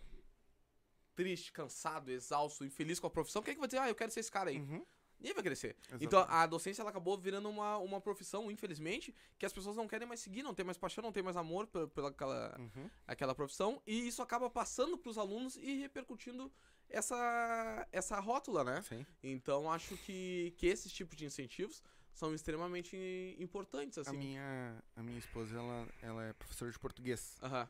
[1.17, 4.11] triste, cansado, exausto, infeliz com a profissão, quem é que vai dizer, ah, eu quero
[4.11, 4.59] ser esse cara aí?
[4.59, 4.85] Uhum.
[5.19, 5.75] Ninguém vai crescer.
[5.79, 6.05] Exatamente.
[6.05, 10.07] Então a docência ela acabou virando uma, uma profissão, infelizmente, que as pessoas não querem
[10.07, 12.87] mais seguir, não tem mais paixão, não tem mais amor pela, pela aquela, Uhum.
[13.07, 16.51] aquela profissão, e isso acaba passando pros alunos e repercutindo
[16.87, 18.81] essa, essa rótula, né?
[18.83, 19.03] Sim.
[19.23, 21.81] Então acho que, que esses tipos de incentivos
[22.13, 22.95] são extremamente
[23.39, 24.17] importantes, A assim.
[24.17, 27.35] minha, a minha esposa, ela, ela é professora de português.
[27.41, 27.67] Aham.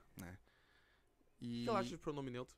[1.40, 2.56] E O que ela acha de pronome neutro?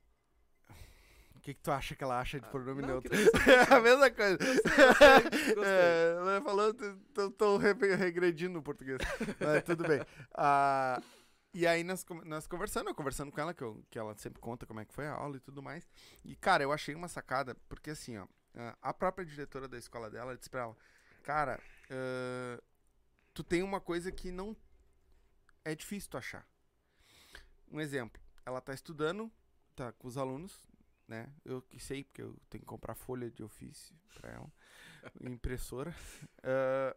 [1.40, 3.10] O que, que tu acha que ela acha de pronome não, neutro?
[3.16, 3.72] saber.
[3.72, 4.36] a mesma coisa.
[4.36, 5.64] Gostei, gostei.
[5.64, 6.74] É, ela falou,
[7.14, 8.98] tô, tô re- regredindo no português.
[9.40, 10.00] Mas tudo bem.
[10.36, 11.02] Ah,
[11.54, 14.66] e aí nós, nós conversando, eu conversando com ela, que, eu- que ela sempre conta
[14.66, 15.88] como é que foi a aula e tudo mais.
[16.22, 18.26] E, cara, eu achei uma sacada, porque assim, ó,
[18.56, 20.76] ah, a própria diretora da escola dela disse pra ela,
[21.22, 21.58] cara,
[21.90, 22.62] ah,
[23.32, 24.54] tu tem uma coisa que não
[25.64, 26.46] é difícil tu achar.
[27.72, 29.32] Um exemplo, ela tá estudando,
[29.74, 30.68] tá com os alunos,
[31.10, 31.28] né?
[31.44, 34.52] Eu que sei, porque eu tenho que comprar folha de ofício pra ela,
[35.20, 35.94] impressora.
[36.42, 36.96] Ah,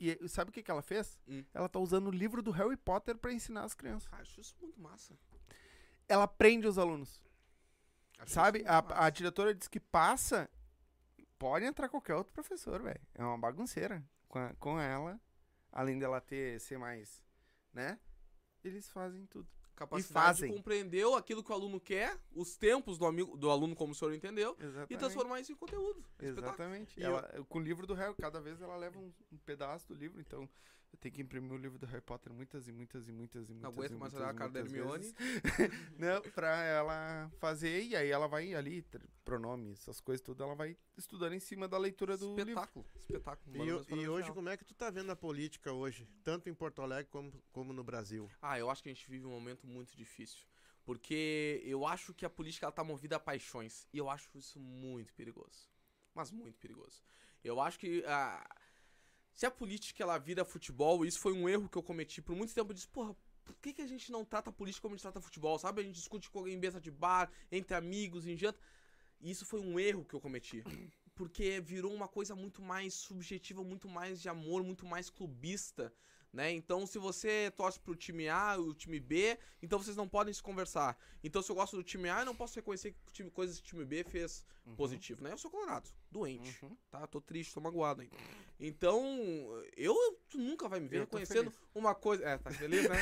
[0.00, 1.16] e sabe o que, que ela fez?
[1.28, 1.44] Hum.
[1.54, 4.12] Ela tá usando o livro do Harry Potter pra ensinar as crianças.
[4.12, 5.16] Acho isso muito massa.
[6.08, 7.22] Ela prende os alunos.
[8.18, 8.64] Acho Sabe?
[8.66, 10.50] A, a diretora diz que passa.
[11.38, 13.00] Pode entrar qualquer outro professor, velho.
[13.14, 15.18] É uma bagunceira com, a- com ela.
[15.70, 17.22] Além dela ter ser mais,
[17.72, 17.98] né?
[18.64, 19.48] Eles fazem tudo.
[19.76, 23.92] Capacidade de compreender aquilo que o aluno quer, os tempos do, amigo, do aluno, como
[23.92, 24.98] o senhor entendeu, e Exatamente.
[24.98, 26.04] transformar isso em conteúdo.
[26.20, 26.98] Exatamente.
[26.98, 29.94] E Ela, Com o livro do Harry, cada vez ela leva um, um pedaço do
[29.94, 30.48] livro, então
[30.94, 33.52] eu tenho que imprimir o livro do Harry Potter muitas e muitas e muitas e
[33.52, 33.62] muitas.
[33.62, 34.98] Não aguento e mais muitas olhar e a cara da muitas Hermione.
[35.02, 35.14] vezes.
[35.98, 38.84] Não, pra ela fazer, e aí ela vai ali,
[39.24, 42.50] pronomes, essas coisas tudo, ela vai estudando em cima da leitura do livro.
[42.50, 42.86] Espetáculo.
[42.94, 43.56] Espetáculo.
[43.56, 46.08] E, e hoje, como é que tu tá vendo a política hoje?
[46.22, 48.30] Tanto em Porto Alegre como, como no Brasil.
[48.40, 50.46] Ah, eu acho que a gente vive um momento muito difícil.
[50.84, 53.88] Porque eu acho que a política ela tá movida a paixões.
[53.92, 55.68] E eu acho isso muito perigoso.
[56.14, 57.02] Mas muito perigoso.
[57.42, 58.46] Eu acho que ah,
[59.34, 62.22] se a política ela vira futebol, isso foi um erro que eu cometi.
[62.22, 64.94] Por muito tempo eu disse, porra, por que, que a gente não trata política como
[64.94, 65.58] a gente trata futebol?
[65.58, 65.80] Sabe?
[65.80, 68.58] A gente discute com alguém em mesa de bar, entre amigos, em janta.
[69.20, 70.62] E isso foi um erro que eu cometi.
[71.14, 75.92] Porque virou uma coisa muito mais subjetiva, muito mais de amor, muito mais clubista
[76.34, 76.50] né?
[76.52, 80.34] Então, se você torce pro time A e o time B, então vocês não podem
[80.34, 80.98] se conversar.
[81.22, 83.58] Então, se eu gosto do time A, eu não posso reconhecer que o time, coisas
[83.60, 84.44] que o time B fez
[84.76, 85.30] positivo, né?
[85.32, 86.76] Eu sou colorado, doente, Uhum.
[86.90, 87.06] tá?
[87.06, 88.16] Tô triste, tô magoado ainda.
[88.58, 89.00] Então,
[89.76, 89.94] eu,
[90.28, 92.24] tu nunca vai me ver Eu reconhecendo uma coisa...
[92.24, 92.96] É, tá feliz, né?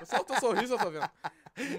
[0.00, 1.08] Eu Só o teu sorriso eu tô vendo.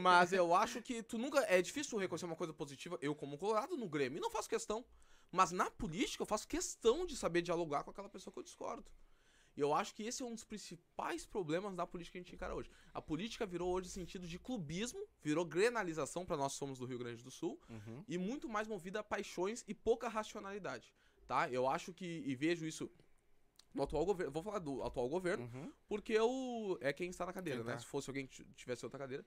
[0.01, 1.39] Mas eu acho que tu nunca...
[1.41, 4.83] É difícil reconhecer uma coisa positiva, eu como colorado no Grêmio, e não faço questão.
[5.31, 8.89] Mas na política, eu faço questão de saber dialogar com aquela pessoa que eu discordo.
[9.57, 12.35] E eu acho que esse é um dos principais problemas da política que a gente
[12.35, 12.69] encara hoje.
[12.93, 16.99] A política virou hoje sentido de clubismo, virou grenalização para nós que somos do Rio
[16.99, 18.03] Grande do Sul, Uhum.
[18.07, 20.93] e muito mais movida a paixões e pouca racionalidade,
[21.27, 21.49] tá?
[21.49, 22.89] Eu acho que, e vejo isso
[23.73, 25.73] no atual governo, vou falar do atual governo, Uhum.
[25.87, 27.73] porque eu, é quem está na cadeira, né?
[27.73, 27.79] tá.
[27.79, 29.25] Se fosse alguém que tivesse outra cadeira.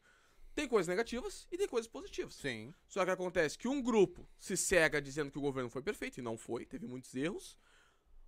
[0.54, 2.34] Tem coisas negativas e tem coisas positivas.
[2.34, 2.74] Sim.
[2.88, 6.22] Só que acontece que um grupo se cega dizendo que o governo foi perfeito, e
[6.22, 7.56] não foi, teve muitos erros.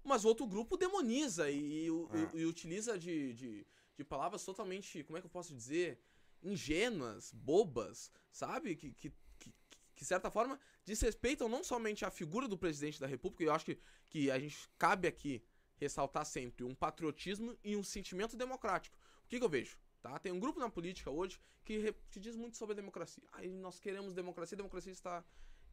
[0.05, 2.36] Mas outro grupo demoniza e, e- É.
[2.36, 6.00] e- e utiliza de, de, de palavras totalmente, como é que eu posso dizer?
[6.42, 8.74] Ingênuas, bobas, sabe?
[8.74, 9.53] Que, que, que,
[9.94, 13.64] de certa forma, desrespeitam não somente a figura do presidente da república, e eu acho
[13.64, 13.78] que,
[14.09, 15.42] que a gente cabe aqui
[15.76, 18.96] ressaltar sempre um patriotismo e um sentimento democrático.
[19.24, 19.76] O que, que eu vejo?
[20.00, 20.18] Tá?
[20.18, 23.22] Tem um grupo na política hoje que, que diz muito sobre a democracia.
[23.32, 25.24] Aí nós queremos democracia, a democracia está,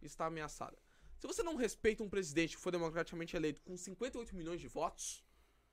[0.02, 0.78] está ameaçada.
[1.20, 5.24] Se você não respeita um presidente que foi democraticamente eleito com 58 milhões de votos,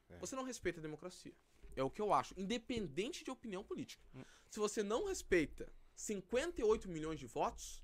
[0.09, 0.19] É.
[0.19, 1.33] você não respeita a democracia.
[1.77, 4.03] É o que eu acho, independente de opinião política.
[4.15, 4.23] Hum.
[4.51, 7.83] Se você não respeita 58 milhões de votos,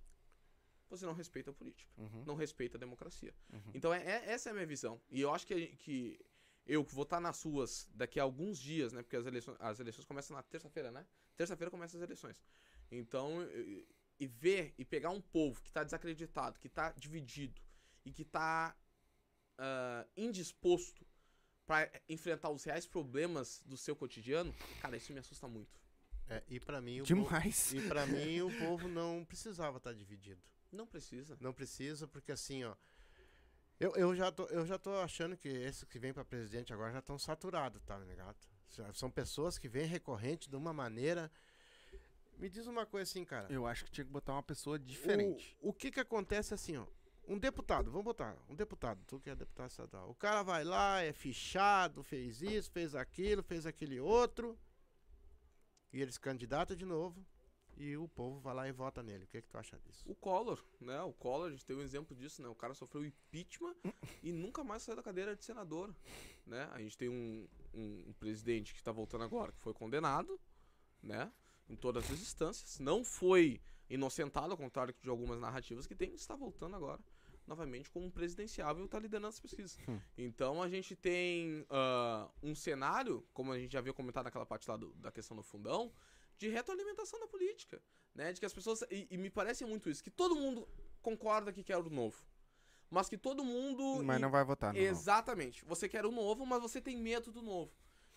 [0.88, 2.24] você não respeita a política, Uhum.
[2.24, 3.34] não respeita a democracia.
[3.52, 3.70] Uhum.
[3.74, 5.00] Então, é, é- essa é a minha visão.
[5.10, 6.20] E eu acho que, que
[6.66, 9.02] eu vou estar nas ruas daqui a alguns dias, né?
[9.02, 11.06] Porque as eleições, as eleições começam na terça-feira, né?
[11.36, 12.44] Terça-feira começam as eleições.
[12.90, 13.40] Então,
[14.22, 17.60] e ver e pegar um povo que tá desacreditado, que tá dividido
[18.04, 18.76] e que tá
[19.58, 21.04] ah, indisposto
[21.66, 25.80] pra enfrentar os reais problemas do seu cotidiano, cara, isso me assusta muito.
[26.28, 27.72] É, e pra mim o Demais.
[27.72, 30.40] Povo, e para mim o povo não precisava estar dividido.
[30.70, 31.36] Não precisa.
[31.40, 32.76] Não precisa, porque assim, ó.
[33.80, 36.92] Eu, eu, já, tô, eu já tô achando que esses que vêm pra presidente agora
[36.92, 38.36] já estão saturados, tá ligado?
[38.94, 41.28] São pessoas que vêm recorrente de uma maneira.
[42.42, 43.46] Me diz uma coisa assim, cara.
[43.52, 45.56] Eu acho que tinha que botar uma pessoa diferente.
[45.60, 46.86] O, o que que acontece assim, ó?
[47.28, 50.10] Um deputado, vamos botar, um deputado, tu que é deputado estadual.
[50.10, 54.58] O cara vai lá, é fichado, fez isso, fez aquilo, fez aquele outro.
[55.92, 57.24] E ele se candidata de novo.
[57.76, 59.24] E o povo vai lá e vota nele.
[59.24, 60.02] O que, que tu acha disso?
[60.06, 61.00] O Collor, né?
[61.02, 62.48] O Collor, a gente tem um exemplo disso, né?
[62.48, 63.76] O cara sofreu impeachment
[64.22, 65.94] e nunca mais saiu da cadeira de senador,
[66.44, 66.68] né?
[66.72, 70.38] A gente tem um, um- um presidente que está voltando agora, que foi condenado,
[71.00, 71.32] né?
[71.68, 72.78] Em todas as instâncias.
[72.78, 77.00] Não foi inocentado, ao contrário de algumas narrativas que tem, está voltando agora,
[77.46, 79.78] novamente, como um presidenciável e está liderando as pesquisas.
[79.88, 80.00] Hum.
[80.16, 84.68] Então a gente tem ah, um cenário, como a gente já havia comentado naquela parte
[84.68, 85.92] lá do- da questão do fundão,
[86.38, 87.82] de retroalimentação da política,
[88.14, 88.32] né?
[88.32, 90.66] De que as pessoas e, e me parece muito isso, que todo mundo
[91.00, 92.24] concorda que quer o novo,
[92.90, 94.80] mas que todo mundo Mas e- não vai votar, não.
[94.80, 95.64] Exatamente.
[95.66, 97.72] Você quer o novo, mas você tem medo do novo.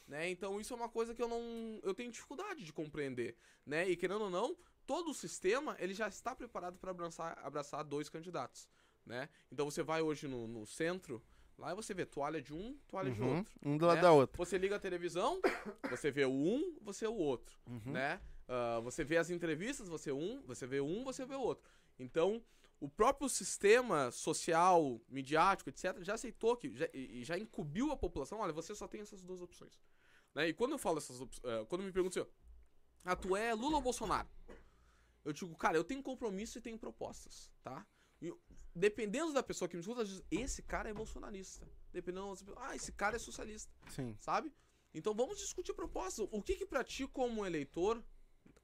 [0.07, 0.29] Né?
[0.29, 1.41] Então isso é uma coisa que eu não.
[1.83, 3.35] Eu tenho dificuldade de compreender.
[3.65, 3.89] Né?
[3.89, 8.07] E querendo ou não, todo o sistema ele já está preparado para abraçar, abraçar dois
[8.09, 8.69] candidatos.
[9.05, 9.29] Né?
[9.51, 11.23] Então você vai hoje no, no centro,
[11.57, 13.53] lá você vê toalha de um, toalha de Uhum, outro.
[13.63, 14.01] Um do lado né?
[14.01, 14.37] da outra.
[14.37, 15.39] Você liga a televisão,
[15.89, 17.91] você vê o um, você o outro Uhum.
[17.93, 18.21] né?
[18.47, 21.67] Ah, você vê as entrevistas, você um, você vê um, você vê o outro.
[21.97, 22.43] Então,
[22.79, 26.87] o próprio sistema social, midiático, etc., já aceitou que, já,
[27.23, 29.79] já incumbiu a população, olha, você só tem essas duas opções.
[30.35, 30.49] Né?
[30.49, 32.31] E quando eu falo essas opções, quando me perguntam assim,
[33.05, 34.27] ah, tu é Lula ou Bolsonaro?
[35.23, 37.87] Eu digo, cara, eu tenho compromisso e tenho propostas, tá?
[38.21, 38.31] E
[38.75, 41.67] dependendo da pessoa que me escuta, diz, esse cara é bolsonarista.
[41.91, 44.15] Dependendo da outra pessoa, ah, esse cara é socialista Sim.
[44.19, 44.53] sabe?
[44.93, 46.27] Então vamos discutir propostas.
[46.31, 48.03] O que que pra ti como eleitor,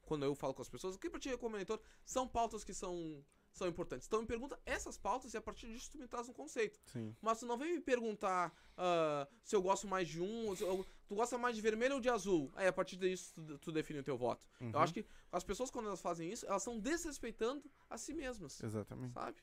[0.01, 2.73] quando eu falo com as pessoas, o que pra ti como eleitor são pautas que
[2.73, 4.07] são, são importantes?
[4.07, 6.79] Então me pergunta essas pautas e a partir disso tu me traz um conceito.
[6.85, 7.15] Sim.
[7.21, 11.15] Mas tu não vem me perguntar ah, se eu gosto mais de um, eu- tu
[11.15, 12.49] gosta mais de vermelho ou de azul.
[12.55, 14.47] Aí a partir disso tu, tu define o teu voto.
[14.61, 14.71] Uhum.
[14.71, 18.63] Eu acho que as pessoas quando elas fazem isso, elas estão desrespeitando a si mesmas,
[18.63, 19.11] Exatamente.
[19.13, 19.35] sabe?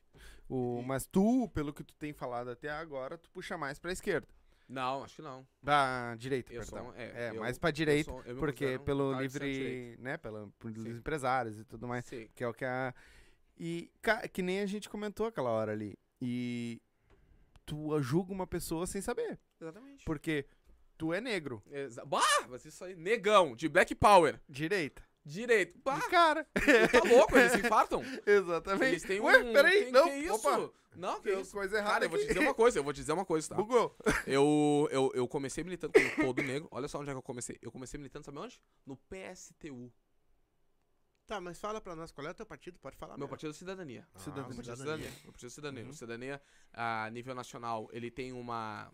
[0.48, 4.26] O, mas tu, pelo que tu tem falado até agora, tu puxa mais pra esquerda.
[4.66, 5.46] Não, acho que não.
[5.62, 6.84] Da direita, Eu perdão.
[6.86, 10.16] sou, é, É, eu- mais pra direita, sou- eu me porque um pelo livre, né,
[10.16, 12.28] pela, pelos empresários e tudo mais, Sim.
[12.34, 12.94] que é o que a...
[13.58, 13.90] E,
[14.32, 15.98] que nem a gente comentou aquela hora ali.
[16.20, 16.80] E
[17.66, 20.04] tu julga uma pessoa sem saber, Exatamente.
[20.06, 20.46] porque
[20.98, 24.38] tu é negro, Exa bah, mas isso aí, negão, de Black Power.
[24.48, 25.78] direita, Direito.
[25.84, 26.44] Bah, de cara.
[26.90, 28.02] tá louco, eles se infartam.
[28.26, 28.84] Exatamente.
[28.92, 29.52] Eles têm Ué, um.
[29.52, 30.34] peraí, que, não, que isso?
[30.34, 31.52] opa, Não, que isso?
[31.52, 33.48] coisa errada Cara, eu vou te dizer uma coisa, eu vou te dizer uma coisa,
[33.50, 33.54] tá?
[33.54, 33.94] Bugou.
[34.26, 36.66] Eu, eu, eu comecei militando como todo negro.
[36.70, 37.58] Olha só onde é que eu comecei.
[37.60, 38.58] Eu comecei militando, sabe onde?
[38.86, 39.92] No PSTU.
[41.26, 42.78] Tá, mas fala pra nós, qual é o teu partido?
[42.78, 43.28] Pode falar Meu mesmo.
[43.30, 44.08] partido é Cidadania.
[44.14, 44.46] Ah, Cidadania.
[44.48, 45.10] Meu partido é cidadania.
[45.10, 45.22] Cidadania.
[45.24, 45.84] Meu partido é Cidadania.
[45.84, 45.90] Uhum.
[45.90, 46.42] O Cidadania,
[46.72, 48.90] a nível nacional, ele tem uma,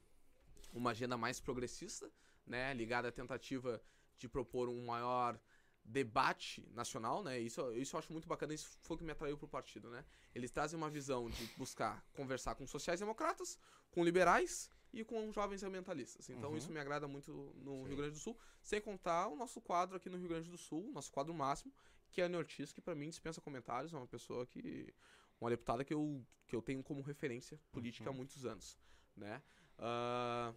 [0.74, 2.10] uma agenda mais progressista,
[2.46, 2.74] né?
[2.74, 3.80] Ligada à tentativa
[4.18, 5.38] de propor um maior
[5.84, 7.38] debate nacional, né?
[7.38, 10.04] Isso, isso eu acho muito bacana, isso foi o que me atraiu pro partido, né?
[10.34, 13.58] Eles trazem uma visão de buscar conversar com sociais-democratas,
[13.90, 16.28] com liberais e com jovens ambientalistas.
[16.30, 16.56] Então Uhum.
[16.56, 17.88] isso me agrada muito no Sim.
[17.88, 20.90] Rio Grande do Sul, sem contar o nosso quadro aqui no Rio Grande do Sul,
[20.92, 21.72] nosso quadro máximo,
[22.10, 24.92] que é a Anne Ortiz, que pra mim dispensa comentários, é uma pessoa que
[25.40, 28.16] uma deputada que eu, que eu tenho como referência política há Uhum.
[28.18, 28.78] muitos anos,
[29.16, 29.42] né?
[29.78, 30.54] Ah,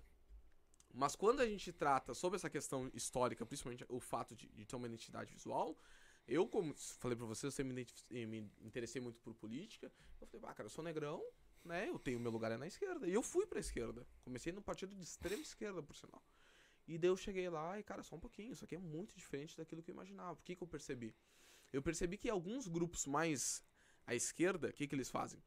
[0.93, 4.75] mas quando a gente trata sobre essa questão histórica, principalmente o fato de, de ter
[4.75, 5.77] uma identidade visual,
[6.27, 9.91] eu, como falei pra vocês, eu sempre eh, me interessei muito por política.
[10.19, 11.23] Eu falei, ah, cara, eu sou negrão,
[11.63, 11.87] né?
[11.87, 13.07] Eu tenho meu lugar é na esquerda.
[13.07, 14.05] E eu fui pra esquerda.
[14.23, 16.21] Comecei no partido de extrema esquerda, por sinal.
[16.85, 18.51] E daí eu cheguei lá e, cara, só um pouquinho.
[18.51, 20.35] Isso aqui é muito diferente daquilo que eu imaginava.
[20.35, 21.15] Por que, que eu percebi?
[21.71, 23.63] Eu percebi que alguns grupos mais
[24.05, 25.41] à esquerda, o que, que eles fazem?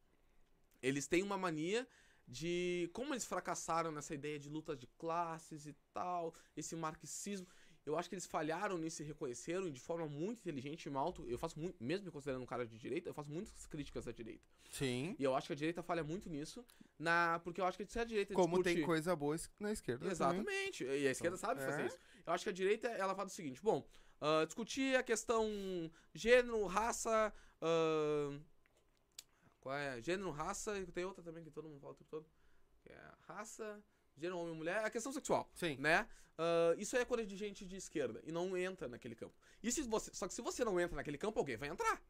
[0.81, 1.87] Eles têm uma mania
[2.31, 2.89] de.
[2.93, 7.45] Como eles fracassaram nessa ideia de lutas de classes e tal, esse marxismo.
[7.83, 11.13] Eu acho que eles falharam nisso e reconheceram de forma muito inteligente e mal.
[11.27, 14.11] Eu faço muito, mesmo me considerando um cara de direita, eu faço muitas críticas à
[14.11, 14.47] direita.
[14.69, 15.15] Sim.
[15.17, 16.63] E eu acho que a direita falha muito nisso,
[16.97, 18.75] na, porque eu acho que se a direita Como discute...
[18.75, 20.11] tem coisa boa na esquerda também.
[20.11, 20.83] Exatamente.
[20.83, 21.85] E a esquerda Então, sabe fazer é.
[21.87, 21.97] isso.
[22.23, 23.83] Eu acho que a direita, ela fala o seguinte, bom,
[24.21, 25.49] ah, discutir a questão
[26.13, 28.39] gênero, raça, ah,
[29.61, 30.01] qual é?
[30.01, 32.25] Gênero, raça, e tem outra também que todo mundo fala o tempo todo,
[32.81, 33.81] que é raça,
[34.17, 35.77] gênero, homem e mulher, a questão sexual, Sim.
[35.77, 36.07] né?
[36.37, 39.35] Ah, isso aí é coisa de gente de esquerda e não entra naquele campo.
[39.61, 42.01] E se você, só que se você não entra naquele campo, alguém vai entrar.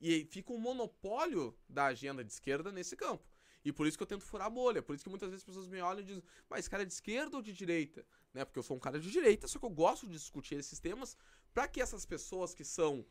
[0.00, 3.24] E aí fica um monopólio da agenda de esquerda nesse campo.
[3.64, 4.82] E por isso que eu tento furar a bolha.
[4.82, 6.86] Por isso que muitas vezes as pessoas me olham e dizem, mas esse cara é
[6.86, 8.04] de esquerda ou de direita?
[8.34, 8.44] Né?
[8.44, 11.16] Porque eu sou um cara de direita, só que eu gosto de discutir esses temas
[11.54, 13.06] para que essas pessoas que são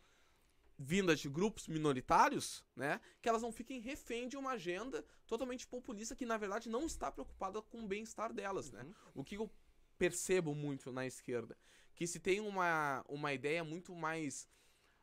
[0.81, 6.15] vindas de grupos minoritários, né, que elas não fiquem refém de uma agenda totalmente populista
[6.15, 8.85] que na verdade não está preocupada com o bem-estar delas, né?
[9.13, 9.49] O que eu
[9.97, 11.55] percebo muito na esquerda,
[11.93, 14.47] que se tem uma, uma ideia muito mais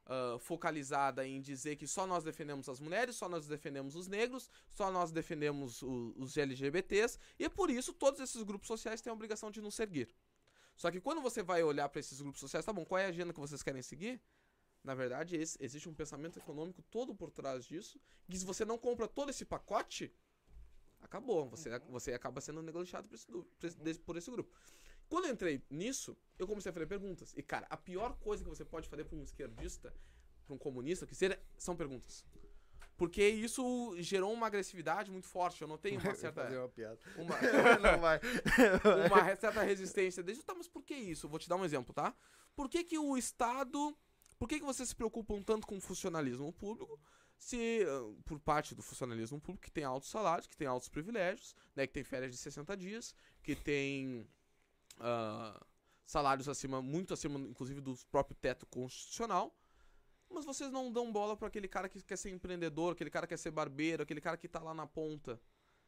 [0.07, 4.51] uh, focalizada em dizer que só nós defendemos as mulheres, só nós defendemos os negros,
[4.73, 9.11] só nós defendemos o, os LGBTs, e é por isso todos esses grupos sociais têm
[9.11, 10.09] a obrigação de nos seguir.
[10.77, 13.09] Só que quando você vai olhar para esses grupos sociais, tá bom, qual é a
[13.09, 14.21] agenda que vocês querem seguir?
[14.83, 18.79] Na verdade, esse, existe um pensamento econômico todo por trás disso, que se você não
[18.79, 20.15] compra todo esse pacote,
[21.01, 21.49] acabou.
[21.51, 21.91] Você, uhum.
[21.91, 24.51] você acaba sendo negociado por esse, por, esse, por esse grupo.
[25.09, 27.33] Quando eu entrei nisso, eu comecei a fazer perguntas.
[27.37, 29.95] E, cara, a pior coisa que você pode fazer para um esquerdista,
[30.45, 32.25] para um comunista, que seja, são perguntas.
[32.99, 35.63] Porque isso gerou uma agressividade muito forte.
[35.63, 36.43] Eu notei uma certa.
[36.43, 36.99] Fazer uma piada.
[37.17, 37.37] Uma,
[37.81, 38.21] Não vai.
[39.07, 40.23] uma certa resistência.
[40.23, 41.29] Deixa eu tá, mas por que isso?
[41.29, 42.13] Vou te dar um exemplo, tá?
[42.57, 43.97] Por que, que o Estado.
[44.39, 46.99] Por que, que vocês se preocupam tanto com o funcionalismo público?
[47.37, 47.85] Se,
[48.25, 51.93] por parte do funcionalismo público, que tem altos salários, que tem altos privilégios, né, que
[51.93, 54.29] tem férias de 60 dias, que tem
[54.99, 55.67] uh,
[56.05, 59.55] salários acima, muito acima, inclusive, do próprio teto constitucional.
[60.31, 63.33] Mas vocês não dão bola para aquele cara que quer ser empreendedor, aquele cara que
[63.35, 65.41] quer ser barbeiro, aquele cara que tá lá na ponta.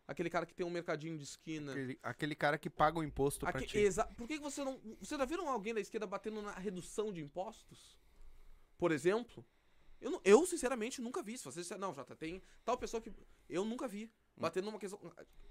[0.08, 1.70] Aquele cara que tem um mercadinho de esquina.
[1.70, 4.14] Aquele, aquele cara que paga o imposto Aque, pra ti.
[4.16, 4.80] Por que você não.
[4.98, 7.99] Vocês já viram alguém da esquerda batendo na redução de impostos?
[8.80, 9.46] Por exemplo?
[10.00, 11.36] Eu, não, eu sinceramente, nunca vi.
[11.36, 13.12] Se você disser, não, Jota, tem tal pessoa que.
[13.46, 14.10] Eu nunca vi.
[14.34, 14.98] Batendo numa questão.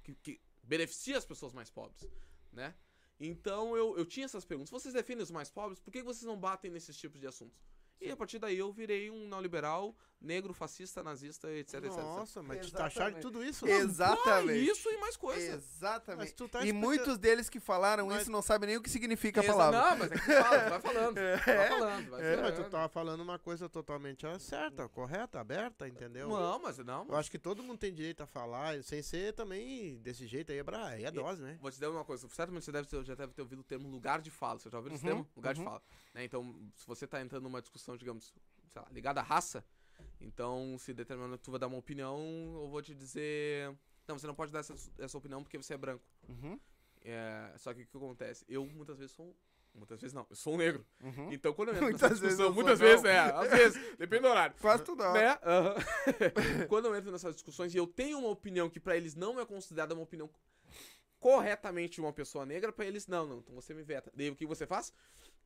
[0.03, 2.09] Que, que beneficia as pessoas mais pobres,
[2.51, 2.73] né?
[3.19, 4.71] Então eu, eu tinha essas perguntas.
[4.71, 5.79] Vocês defendem os mais pobres?
[5.79, 7.61] Por que vocês não batem nesses tipos de assuntos?
[8.01, 11.97] E a partir daí eu virei um neoliberal, negro, fascista, nazista, etc, etc.
[11.97, 13.65] Nossa, mas tu tá achando de tudo isso?
[13.67, 14.51] Exatamente.
[14.69, 15.53] Ah, isso e mais coisa.
[15.55, 16.33] Exatamente.
[16.49, 19.43] Tá e muitos deles que falaram Mas- isso não sabem nem o que significa a
[19.43, 19.79] palavra.
[19.81, 21.15] Não, mas é que fala, vai falando.
[21.45, 22.63] Vai falando, vai É, mas falando.
[22.65, 26.29] tu tava falando uma coisa totalmente certa, correta, aberta, entendeu?
[26.29, 27.05] Não, mas não.
[27.07, 30.57] Eu acho que todo mundo tem direito a falar, sem ser também desse jeito aí,
[30.59, 30.99] é, bra...
[30.99, 31.57] é dose, né?
[31.61, 33.87] Vou te dizer uma coisa, certamente você deve ter- já deve ter ouvido o termo
[33.89, 34.59] lugar de fala.
[34.59, 35.27] Você já ouviu esse Uhum, termo?
[35.35, 35.65] Lugar de uhum.
[35.65, 35.81] fala.
[36.13, 38.33] Né, Então, se você tá entrando numa discussão, digamos,
[38.71, 39.63] sei lá, ligada à raça,
[40.19, 42.19] então se determinando que tu vai dar uma opinião,
[42.61, 43.73] eu vou te dizer.
[44.07, 46.03] Não, você não pode dar essa, essa opinião porque você é branco.
[46.27, 46.59] Uhum,
[47.01, 48.43] É, só que o que acontece?
[48.47, 49.35] Eu muitas vezes sou.
[49.71, 50.83] Muitas vezes não, eu sou um negro.
[51.01, 51.31] uhum.
[51.31, 52.87] Então quando eu entro Muitas nessa discussão, muitas não.
[52.87, 54.55] vezes, é, às vezes, depende do horário.
[54.59, 55.03] Quase tudo.
[55.13, 55.37] Né?
[55.43, 55.75] Aham.
[56.67, 59.45] Quando eu entro nessas discussões e eu tenho uma opinião que pra eles não é
[59.45, 60.27] considerada uma opinião
[61.19, 64.11] corretamente de uma pessoa negra, pra eles não, não, então você me veta.
[64.15, 64.91] Daí o que você faz?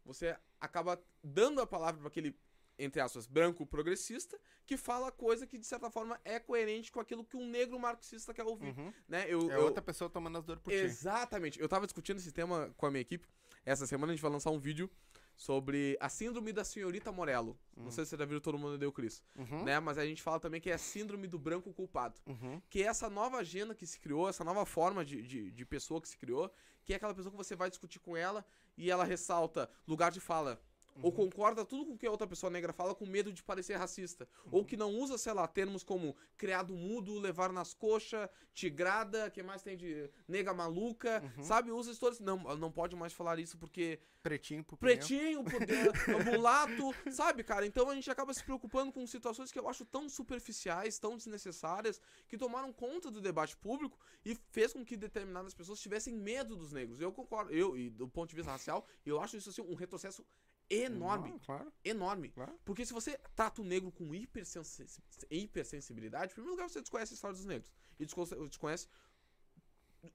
[0.05, 2.35] Você acaba dando a palavra pra aquele
[2.77, 7.23] entre aspas, branco progressista, que fala coisa que de certa forma é coerente com aquilo
[7.23, 8.93] que um negro marxista quer ouvir, Uhum.
[9.07, 9.25] né?
[9.27, 10.77] Eu, É eu- outra pessoa tomando as dores por ti.
[10.77, 11.59] Exatamente.
[11.59, 13.27] Eu tava discutindo esse tema com a minha equipe.
[13.65, 14.89] Essa semana a gente vai lançar um vídeo
[15.35, 17.57] sobre a síndrome da senhorita Morello.
[17.75, 19.23] Não sei se você já viu Todo Mundo Deu Cris.
[19.35, 19.79] Uhum, Né?
[19.79, 22.19] Mas a gente fala também que é a síndrome do branco culpado.
[22.27, 22.61] uhum.
[22.69, 25.99] Que é essa nova agenda que se criou, essa nova forma de, de, de pessoa
[26.01, 26.53] que se criou,
[26.83, 28.45] que é aquela pessoa que você vai discutir com ela
[28.77, 30.61] e ela ressalta lugar de fala.
[31.01, 33.75] Ou concorda tudo com o que a outra pessoa negra fala com medo de parecer
[33.75, 34.27] racista.
[34.51, 39.41] Ou que não usa, sei lá, termos como criado mudo, levar nas coxas, tigrada, que
[39.41, 41.71] mais tem de nega maluca, sabe?
[41.71, 42.19] Usa histórias.
[42.19, 45.91] Não, não pode mais falar isso porque Pretinho pro pretinho, poder,
[46.31, 47.65] mulato, sabe, cara?
[47.65, 51.99] Então a gente acaba se preocupando com situações que eu acho tão superficiais, tão desnecessárias,
[52.29, 56.71] que tomaram conta do debate público e fez com que determinadas pessoas tivessem medo dos
[56.71, 57.01] negros.
[57.01, 60.25] Eu concordo, eu, e do ponto de vista racial, eu acho isso assim, um retrocesso
[60.69, 61.29] enorme.
[61.31, 62.29] Não, claro, Enorme.
[62.29, 62.59] claro.
[62.65, 64.85] Porque se você trata o negro com hipersensi-
[65.29, 67.71] hipersensibilidade, em primeiro lugar você desconhece a história dos negros.
[67.99, 68.87] E desco- desconhece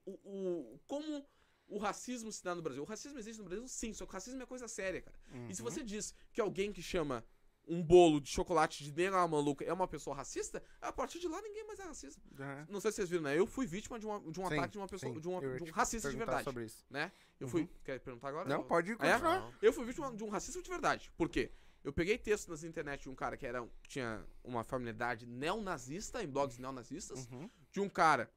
[0.05, 1.25] o, o- como
[1.67, 2.81] o racismo se dá no Brasil.
[2.81, 5.17] O racismo existe no Brasil, sim, só que o racismo é coisa séria, cara.
[5.49, 5.69] E se Uhum.
[5.69, 7.23] você diz que alguém que chama
[7.69, 11.39] um bolo de chocolate de nega maluca é uma pessoa racista, a partir de lá
[11.41, 12.19] ninguém mais é racista.
[12.37, 12.65] Uhum.
[12.67, 13.37] Não sei se vocês viram, né?
[13.37, 15.19] Eu fui vítima de, uma- de um Sim, ataque de uma pessoa, sim.
[15.19, 16.83] de, uma- de um racista de verdade, sobre isso.
[16.89, 17.11] né?
[17.39, 17.61] Eu fui...
[17.61, 17.69] Uhum.
[17.85, 18.49] Quer perguntar agora?
[18.49, 18.95] Não, pode é?
[18.95, 19.53] continuar.
[19.61, 21.11] Eu fui vítima de um racismo de verdade.
[21.15, 21.51] Por quê?
[21.83, 26.27] Eu peguei texto nas internet de um cara que era, tinha uma familiaridade neonazista, em
[26.27, 27.49] blogs neonazistas, Uhum.
[27.71, 28.29] de um cara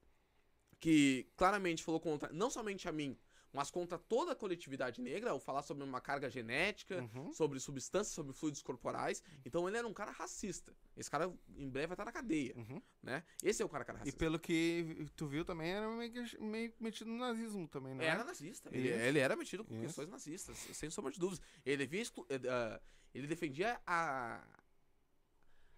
[0.78, 3.16] que claramente falou contra, não somente a mim,
[3.52, 7.32] mas contra toda a coletividade negra, ao falar sobre uma carga genética, Uhum.
[7.32, 9.22] sobre substâncias, sobre fluidos corporais.
[9.44, 10.74] Então ele era um cara racista.
[10.96, 12.80] Esse cara, em breve, vai estar na cadeia, Uhum.
[13.02, 13.22] né?
[13.42, 14.18] Esse é o cara que era E racista.
[14.18, 18.06] pelo que tu viu também, era meio, que- meio metido no nazismo também, não é?
[18.06, 18.70] Era nazista.
[18.72, 18.98] Ele, Isso.
[19.00, 19.82] ele era metido com Isso.
[19.82, 21.44] questões nazistas, sem sombra de dúvidas.
[21.64, 22.80] Ele, via exclu- eh, ah,
[23.14, 24.42] ele defendia a,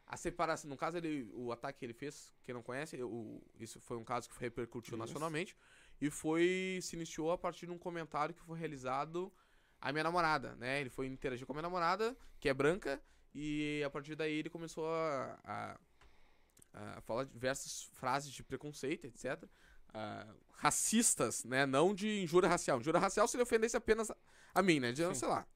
[0.07, 3.81] A separação, no caso, ele, o ataque que ele fez, quem não conhece, o, isso
[3.81, 4.99] foi um caso que repercutiu Isso.
[4.99, 5.57] nacionalmente.
[6.01, 6.79] E foi.
[6.83, 9.33] Se iniciou a partir de um comentário que foi realizado
[9.81, 10.81] à minha namorada, né?
[10.81, 13.01] Ele foi interagir com a minha namorada, que é branca,
[13.35, 15.79] e a partir daí ele começou a, a,
[16.97, 19.45] a falar diversas frases de preconceito, etc.
[19.93, 21.67] ah, racistas, né?
[21.67, 22.81] Não de injúria racial.
[22.81, 24.17] Injúria racial se ele ofendesse apenas a,
[24.55, 24.93] a mim, né?
[24.93, 25.15] De, Sim.
[25.15, 25.47] sei lá.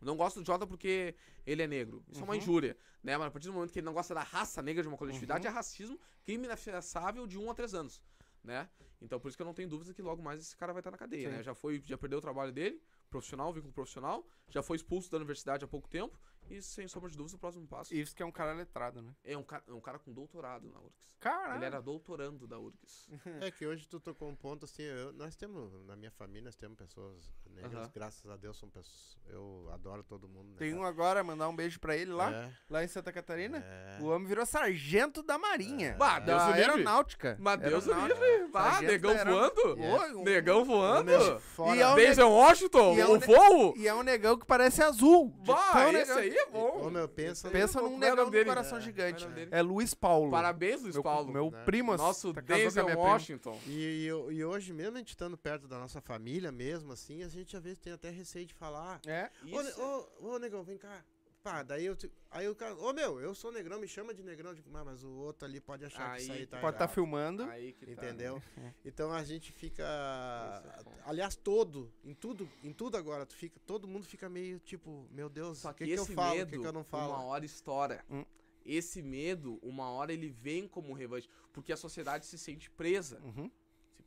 [0.00, 1.14] Não gosto do Jota porque
[1.46, 2.04] ele é negro.
[2.10, 2.38] Isso é uma Uhum.
[2.38, 3.16] injúria, né?
[3.16, 5.46] Mas a partir do momento que ele não gosta da raça negra de uma coletividade,
[5.46, 5.52] Uhum.
[5.52, 8.02] é racismo crime inafiançável de 1 a 3 anos,
[8.42, 8.68] né?
[9.00, 10.90] Então por isso que eu não tenho dúvida que logo mais esse cara vai estar
[10.90, 11.36] na cadeia, Sim.
[11.36, 11.42] né?
[11.42, 12.80] Já foi, já perdeu o trabalho dele,
[13.10, 16.18] profissional, vínculo profissional, já foi expulso da universidade há pouco tempo
[16.50, 19.14] e sem sombra de dúvida o próximo passo Isso que é um cara letrado, né?
[19.24, 21.16] é um cara, é um cara com doutorado na URGS.
[21.20, 21.54] Caralho.
[21.58, 23.08] Ele era doutorando da URGS.
[23.40, 26.56] É que hoje tu tocou um ponto assim, eu- nós temos, na minha família, nós
[26.56, 27.90] temos pessoas negras, Aham.
[27.94, 30.56] graças a Deus são pessoas, eu adoro todo mundo, né?
[30.58, 33.58] Tem um agora, mandar um beijo pra ele lá, É, lá em Santa Catarina.
[33.58, 33.98] é.
[34.00, 35.90] O homem virou sargento da Marinha.
[35.90, 35.94] É.
[35.94, 36.70] Bah, Deus da o livre.
[36.70, 37.36] aeronáutica.
[37.40, 38.50] Mas Deus o livre!
[38.54, 39.80] Ah, negão voando!
[39.80, 39.92] É.
[40.14, 41.04] Ô, um- Negão voando!
[41.04, 43.74] Meu, fora- E é o Denzel Washington, e é o um ne- voo!
[43.76, 45.28] E é um negão que parece azul.
[45.46, 46.16] Bah, esse negão.
[46.18, 46.86] aí é bom!
[46.86, 48.44] Ô, meu, pensa, Pensa num é o negão dele?
[48.44, 49.26] coração É, gigante.
[49.50, 49.58] é?
[49.58, 50.30] É Luiz Paulo.
[50.30, 51.32] Parabéns, Luiz meu, Paulo.
[51.32, 51.64] Meu né?
[51.64, 53.00] primo Nosso tá com Denzel prima.
[53.00, 53.58] Washington.
[53.66, 57.28] E, e, e hoje, mesmo a gente estando perto da nossa família mesmo, assim, a
[57.28, 59.00] gente às vezes tem até receio de falar.
[59.06, 59.30] É.
[59.78, 59.82] Ô,
[60.26, 61.02] ô, ô, negão, vem cá.
[61.42, 61.96] Pá, daí eu.
[62.30, 64.54] Aí o cara, ô meu, eu sou negrão, me chama de negrão.
[64.54, 66.60] Digo, "Mas, mas o outro ali pode achar que isso Aí aí tá.
[66.60, 67.42] Pode estar errado." filmando.
[67.44, 67.92] Aí que tá.
[67.92, 68.40] Entendeu?
[68.56, 68.72] É.
[68.84, 69.82] Então a gente fica.
[69.84, 75.08] É aliás, todo, em tudo, em tudo agora, tu fica, todo mundo fica meio tipo,
[75.10, 76.72] meu Deus, Só o que, que, que eu esse falo, o medo, que, que eu
[76.72, 77.12] não falo.
[77.12, 78.04] uma hora estoura.
[78.08, 78.24] Hum.
[78.64, 81.28] Esse medo, uma hora ele vem como revanche.
[81.52, 83.20] Porque a sociedade se sente presa.
[83.20, 83.50] Uhum.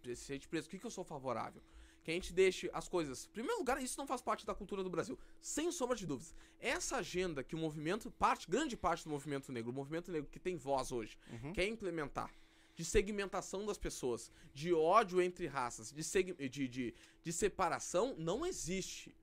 [0.05, 0.67] Se se sente preso.
[0.67, 1.61] O que, que eu sou favorável?
[2.05, 3.25] Que a gente deixe as coisas.
[3.25, 5.17] Em primeiro lugar, isso não faz parte da cultura do Brasil.
[5.41, 6.33] Sem sombra de dúvidas.
[6.59, 10.39] Essa agenda que o movimento, parte, grande parte do movimento negro, o movimento negro que
[10.39, 11.51] tem voz hoje, Uhum.
[11.51, 12.31] quer implementar.
[12.75, 16.03] De segmentação das pessoas, de ódio entre raças, de,
[16.49, 16.93] de, de,
[17.23, 19.15] de separação, não existe.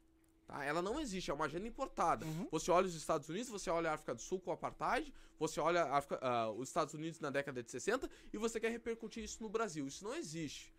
[0.46, 0.64] Tá?
[0.64, 2.26] Ela não existe, é uma agenda importada.
[2.26, 2.48] Uhum.
[2.50, 5.60] Você olha os Estados Unidos, você olha a África do Sul com o apartheid, você
[5.60, 9.40] olha África- ah, os Estados Unidos na década de 60 e você quer repercutir isso
[9.42, 9.86] no Brasil.
[9.86, 10.71] Isso não existe.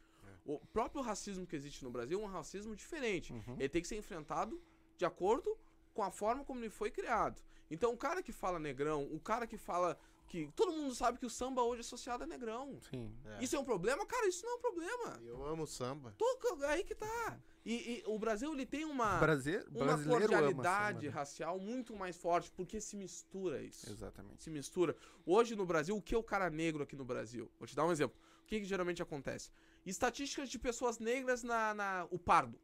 [0.46, 3.32] O próprio racismo que existe no Brasil é um racismo diferente.
[3.34, 3.56] Uhum.
[3.58, 4.62] Ele tem que ser enfrentado
[4.98, 5.58] de acordo
[5.94, 7.42] com a forma como ele foi criado.
[7.72, 10.52] Então, o cara que fala negrão, o cara que fala que.
[10.56, 12.78] Todo mundo sabe que o samba hoje é associado a negrão.
[12.90, 13.16] Sim.
[13.26, 13.44] É.
[13.44, 14.06] Isso é um problema?
[14.06, 15.20] Cara, isso não é um problema.
[15.26, 16.14] Eu amo samba.
[16.18, 16.34] Tô-
[16.68, 17.40] aí que tá.
[17.66, 22.18] E, e o Brasil, ele tem uma, Brasi- uma brasileiro cordialidade samba, racial muito mais
[22.18, 23.86] forte, porque se mistura isso.
[23.88, 23.94] né?
[23.94, 24.44] Exatamente.
[24.44, 24.96] Se mistura.
[25.26, 27.50] Hoje no Brasil, o que é o cara negro aqui no Brasil?
[27.58, 28.18] Vou te dar um exemplo.
[28.44, 29.50] O que, que geralmente acontece?
[29.86, 31.74] Estatísticas de pessoas negras na.
[31.74, 32.60] na- o pardo.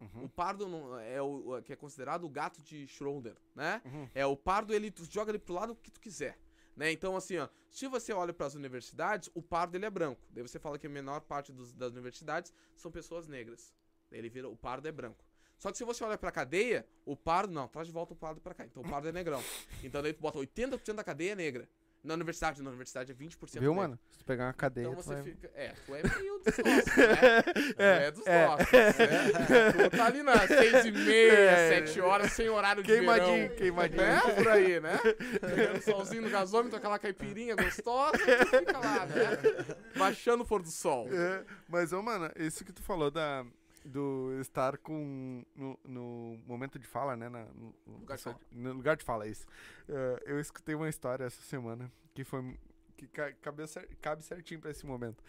[0.00, 0.24] Uhum.
[0.24, 3.80] O pardo não- é o o que é considerado o gato de Schroeder, né?
[3.84, 4.08] Uhum.
[4.14, 6.38] É o pardo, ele tu joga ele pro lado que tu quiser.
[6.76, 6.92] Né?
[6.92, 10.20] Então, assim, ó, se você olha para as universidades, o pardo ele é branco.
[10.30, 13.74] Daí você fala que a menor parte dos- das universidades são pessoas negras.
[14.10, 15.24] Daí ele vira, o pardo é branco.
[15.56, 18.42] Só que se você olha pra cadeia, o pardo, não, traz de volta o pardo
[18.42, 18.66] pra cá.
[18.66, 19.40] Então o pardo é negrão.
[19.90, 21.66] Então daí tu bota 80% da cadeia é negra.
[22.06, 23.98] Na universidade, na universidade é 20% Viu, mano?
[24.12, 25.22] Se tu pegar uma cadeia, Então você vai...
[25.24, 25.50] fica.
[25.54, 27.42] É, tu é meio dos nossos, né?
[27.76, 28.46] Tu é dos é.
[28.46, 28.72] nossos.
[28.72, 29.72] Né?
[29.90, 31.68] Tu tá ali nas seis e meia, É.
[31.68, 33.56] sete horas, sem horário de Queimadinho, verão.
[33.56, 34.02] queimadinho.
[34.02, 34.20] Né?
[34.36, 34.98] Por aí, né?
[35.40, 39.76] Pegando solzinho no gasômetro, aquela caipirinha gostosa, tu fica lá, né?
[39.96, 41.08] Baixando o pôr do sol.
[41.12, 43.44] É, mas, ô, mano, isso que tu falou da,
[43.86, 45.44] do estar com.
[45.54, 47.28] No, no momento de fala, né?
[47.28, 48.40] na- no, Lugar de fala.
[48.52, 49.46] no lugar de fala, isso.
[49.88, 52.58] É, eu escutei uma história essa semana que foi.
[52.96, 53.62] que ca- cabe,
[54.00, 55.22] cabe certinho pra esse momento.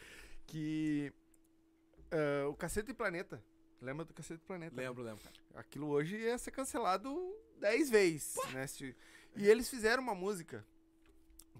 [0.45, 1.11] Que.
[2.11, 3.43] é, o Cacete e Planeta.
[3.81, 4.75] Lembra do Cacete e Planeta?
[4.75, 5.35] Lembro, lembro, cara.
[5.55, 8.65] Aquilo hoje ia ser cancelado 10 vezes, né?
[9.35, 10.65] E eles fizeram uma música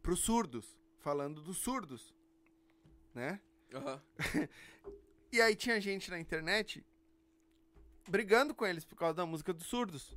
[0.02, 2.16] pros surdos, falando dos surdos,
[3.14, 3.39] né?
[3.74, 4.02] Aham.
[5.32, 6.86] E aí tinha gente na internet
[8.07, 10.15] brigando com eles por causa da música dos surdos.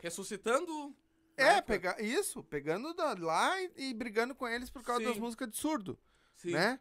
[0.00, 0.94] Ressuscitando.
[1.36, 5.08] É, pega, isso, pegando da- lá e, e brigando com eles por causa Sim.
[5.08, 5.98] das músicas de surdo,
[6.36, 6.50] Sim.
[6.52, 6.78] né?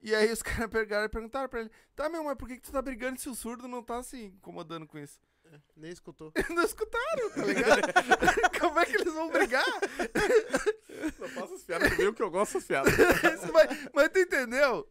[0.00, 2.62] E aí os caras pegaram e perguntaram pra ele, tá, meu, mas por que, que
[2.62, 5.20] tu tá brigando se o surdo não tá se incomodando com isso?
[5.76, 6.32] Nem escutou.
[6.50, 7.82] Não escutaram, tá ligado?
[8.60, 9.64] Como é que eles vão brigar?
[11.18, 12.92] Só faço as piadas comigo que eu gosto das piadas.
[13.52, 14.88] Vai- mas tu entendeu?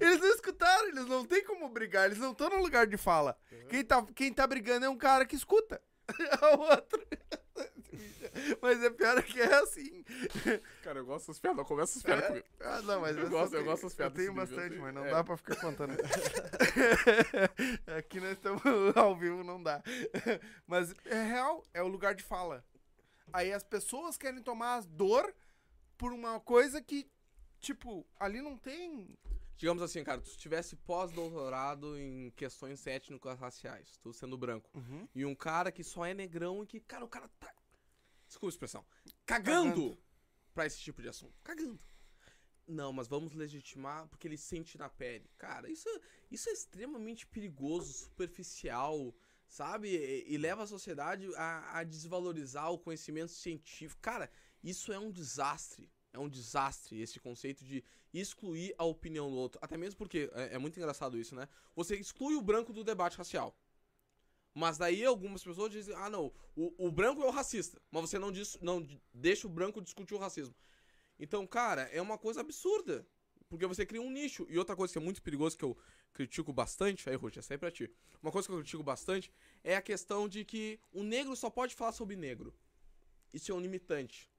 [0.00, 3.36] Eles não escutaram, eles não tem como brigar, eles não estão no lugar de fala.
[3.68, 5.80] Quem tá, quem tá brigando é um cara que escuta.
[6.56, 7.06] O outro.
[8.62, 10.04] Mas é pior que é assim.
[10.82, 12.46] Cara, eu gosto das piadas, eu começo as piadas comigo.
[12.60, 14.82] Ah, não, mas Eu gosto- eu tem- gosto das piadas Eu tenho nível, bastante, assim.
[14.82, 15.10] mas não É.
[15.10, 15.94] dá pra ficar contando.
[17.98, 18.62] Aqui nós estamos
[18.96, 19.82] ao vivo, não dá.
[20.66, 22.64] Mas é real, é o lugar de fala.
[23.32, 25.32] Aí as pessoas querem tomar a dor
[25.98, 27.08] por uma coisa que,
[27.60, 29.16] tipo, ali não tem.
[29.60, 35.06] Digamos assim, cara, tu tivesse pós-doutorado em questões étnicas raciais, tu sendo branco, Uhum.
[35.14, 37.54] e um cara que só é negrão e que, cara, o cara tá.
[38.26, 38.86] Desculpa a expressão.
[39.26, 39.98] Cagando, Cagando.
[40.54, 41.34] pra esse tipo de assunto.
[41.44, 41.78] Cagando.
[42.66, 45.28] Não, mas vamos legitimar porque ele sente na pele.
[45.36, 45.88] Cara, isso,
[46.30, 49.14] isso é extremamente perigoso, superficial,
[49.46, 49.88] sabe?
[49.94, 54.00] E, e leva a sociedade a, a desvalorizar o conhecimento científico.
[54.00, 54.30] Cara,
[54.64, 55.90] isso é um desastre.
[56.12, 59.60] É um desastre esse conceito de excluir a opinião do outro.
[59.62, 61.48] Até mesmo porque é, é muito engraçado isso, né?
[61.76, 63.56] Você exclui o branco do debate racial.
[64.52, 68.18] Mas daí algumas pessoas dizem, ah não, o, o branco é o racista, mas você
[68.18, 68.84] não, diz, não
[69.14, 70.54] deixa o branco discutir o racismo.
[71.18, 73.06] Então, cara, é uma coisa absurda.
[73.48, 74.46] Porque você cria um nicho.
[74.48, 75.76] E outra coisa que é muito perigoso, que eu
[76.12, 77.90] critico bastante, aí, Ruth, é pra ti.
[78.22, 79.30] Uma coisa que eu critico bastante
[79.64, 82.54] é a questão de que o negro só pode falar sobre negro.
[83.32, 84.30] Isso é um limitante.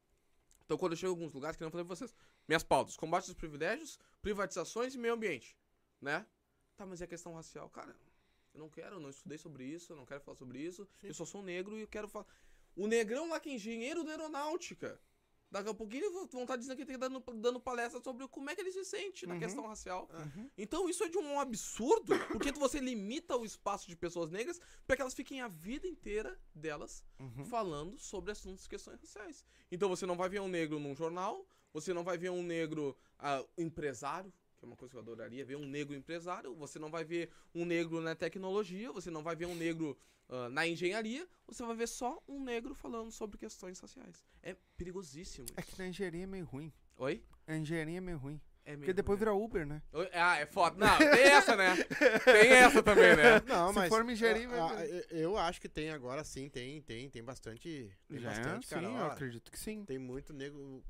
[0.72, 2.15] Então, quando eu chego em alguns lugares, que eu falei pra vocês,
[2.47, 5.53] minhas pautas, combate aos privilégios, privatizações e meio ambiente,
[5.99, 6.26] né?
[6.78, 7.69] Tá, mas e a questão racial?
[7.69, 7.93] Cara,
[8.53, 11.13] eu não quero, eu não estudei sobre isso, eu não quero falar sobre isso, eu
[11.13, 12.26] só sou negro e eu quero falar...
[12.74, 14.97] O negrão lá que é engenheiro da aeronáutica,
[15.51, 18.55] daqui a pouquinho vão estar dizendo que tem que dando, dando palestra sobre como é
[18.55, 19.39] que ele se sente na Uhum.
[19.39, 20.09] questão racial.
[20.13, 20.49] Uhum.
[20.57, 24.95] Então isso é de um absurdo, porque você limita o espaço de pessoas negras para
[24.95, 27.45] que elas fiquem a vida inteira delas Uhum.
[27.45, 29.45] falando sobre assuntos e questões raciais.
[29.71, 32.97] Então você não vai ver um negro num jornal, você não vai ver um negro
[33.19, 36.89] ah, empresário, que é uma coisa que eu adoraria ver um negro empresário, você não
[36.91, 39.97] vai ver um negro na tecnologia, você não vai ver um negro
[40.32, 44.25] ah, na engenharia, você vai ver só um negro falando sobre questões raciais.
[44.41, 45.45] É perigosíssimo.
[45.55, 45.71] É isso.
[45.71, 46.73] que na engenharia é meio ruim.
[46.97, 47.23] Oi?
[47.45, 48.41] A engenharia é meio ruim.
[48.63, 49.82] É Porque meio depois ruim, vira Uber, né?
[49.91, 50.09] né?
[50.13, 50.77] Ah, é foda.
[50.77, 51.75] Não, tem essa, né?
[52.23, 53.39] Tem essa também, né?
[53.47, 56.79] Não, Se mas for me gerir, a- eu- eu acho que tem agora sim, tem,
[56.82, 58.88] tem, tem bastante, tem Já, bastante, cara.
[58.88, 59.84] sim, eu acredito que sim.
[59.84, 60.84] tem muito nego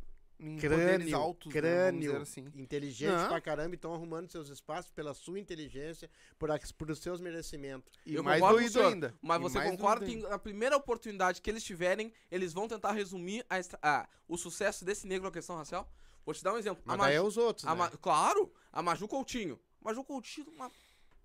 [0.44, 2.52] Em crânio, altos, né, crânio, dizer assim.
[2.56, 3.28] inteligente Não.
[3.28, 7.22] pra caramba e estão arrumando seus espaços pela sua inteligência, por, ac- por os seus
[7.22, 7.94] merecimentos.
[8.06, 9.16] E Eu mais concordo com o doído senhor, ainda.
[9.22, 10.34] Mas E você concorda que ainda.
[10.34, 15.06] a primeira oportunidade que eles tiverem, eles vão tentar resumir a a- o sucesso desse
[15.06, 15.88] negro à questão racial?
[16.26, 16.82] Vou te dar um exemplo.
[16.86, 17.92] Mas a daí é Maju, os outros, a né?
[18.02, 19.60] Claro, a Maju Coutinho.
[19.80, 20.72] Maju Coutinho, uma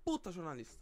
[0.05, 0.77] puta jornalista.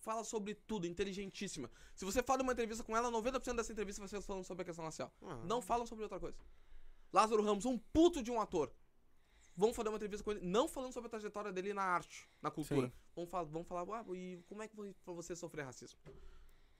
[0.00, 1.68] Fala sobre tudo, inteligentíssima.
[1.94, 4.64] Se você fala uma entrevista com ela, 90% dessa entrevista vai ser falando sobre a
[4.64, 5.12] questão racial.
[5.22, 5.36] Ah.
[5.44, 6.36] Não falam sobre outra coisa.
[7.12, 8.72] Lázaro Ramos, um puto de um ator.
[9.56, 12.50] Vão fazer uma entrevista com ele, não falando sobre a trajetória dele na arte, na
[12.50, 12.88] cultura.
[12.88, 12.92] Sim.
[13.14, 15.98] Vão, fa vão falar, ah, e como é que foi pra você sofrer racismo?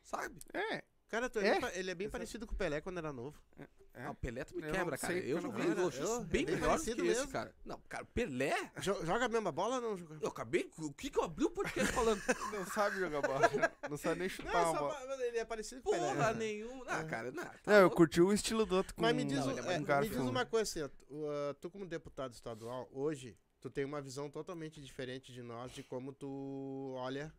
[0.02, 0.38] Sabe?
[0.52, 1.60] É, Cara, tu é É?
[1.60, 2.12] bem ele é bem Exato.
[2.12, 3.40] parecido com o Pelé quando era novo.
[3.58, 3.66] é.
[3.98, 5.10] Ah, o Pelé tu me Eu quebra, cara.
[5.14, 7.14] sei, Eu não vi acho isso Eu- é bem bem melhor do que parecido esse,
[7.20, 7.32] mesmo.
[7.32, 7.54] cara.
[7.64, 8.54] Não, cara, o Pelé...
[8.82, 10.18] Jo- joga a mesma bola ou não joga?
[10.20, 10.70] Eu acabei...
[10.76, 12.20] O que que eu abri o podcast falando?
[12.52, 13.48] Não sabe jogar bola.
[13.88, 15.24] Não sabe nem chutar Não, uma bola.
[15.24, 16.08] ele é parecido com o Pelé.
[16.14, 16.84] Porra nenhuma.
[16.88, 17.42] Ah, cara, não.
[17.42, 19.60] Tá Não, eu curti o estilo do outro com Mas me diz, Não, um- ele
[19.60, 23.34] é é, mais me diz uma coisa assim, ó, ah, tu como deputado estadual, hoje,
[23.62, 27.32] tu tem uma visão totalmente diferente de nós de como tu olha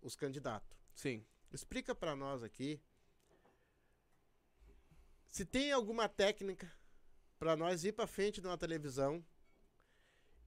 [0.00, 0.78] os candidatos.
[0.94, 1.24] Sim.
[1.52, 2.80] Explica pra nós aqui
[5.36, 6.72] se tem alguma técnica
[7.38, 9.22] pra nós ir pra frente uma televisão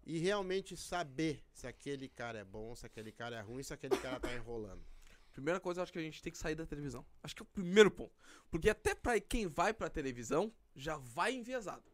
[0.04, 3.96] e realmente saber se aquele cara é bom, se aquele cara é ruim, se aquele
[3.98, 4.84] cara tá enrolando.
[5.32, 7.06] Primeira coisa, eu acho que a gente tem que sair da televisão.
[7.22, 8.16] Acho que é o primeiro ponto.
[8.50, 11.92] Porque até pra quem vai pra televisão, já vai enviesado.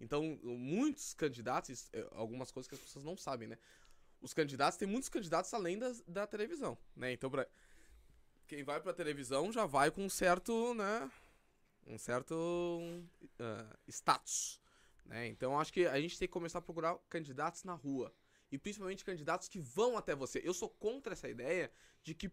[0.00, 3.58] Então, muitos candidatos, é algumas coisas que as pessoas não sabem, né?
[4.20, 5.76] Os candidatos, tem muitos candidatos além
[6.06, 7.10] da televisão, né?
[7.10, 7.48] Então, pra
[8.46, 11.10] quem vai pra televisão já vai com um certo, né?
[11.88, 12.80] Um certo
[13.38, 14.60] ah, status,
[15.04, 15.26] né?
[15.26, 18.14] Então, acho que a gente tem que começar a procurar candidatos na rua.
[18.50, 20.40] E principalmente candidatos que vão até você.
[20.44, 21.72] Eu sou contra essa ideia
[22.02, 22.30] de que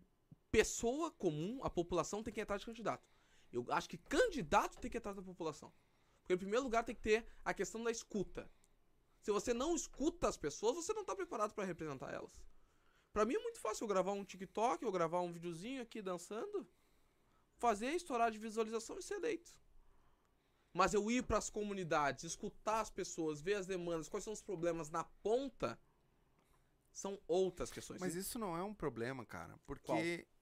[0.51, 3.09] pessoa comum, a população tem que atrás de candidato.
[3.51, 5.73] Eu acho que candidato tem que atrás da população.
[6.19, 8.49] Porque, em primeiro lugar, tem que ter a questão da escuta.
[9.21, 12.41] Se você não escuta as pessoas, você não está preparado para representar elas.
[13.11, 16.67] Pra mim é muito fácil eu gravar um TikTok, eu gravar um videozinho aqui dançando,
[17.57, 19.51] fazer estourar de visualização e ser eleito.
[20.73, 24.41] Mas eu ir para as comunidades, escutar as pessoas, ver as demandas, quais são os
[24.41, 25.79] problemas na ponta,
[26.91, 27.99] são outras questões.
[27.99, 29.57] Mas isso não é um problema, cara.
[29.65, 29.99] Porque Qual?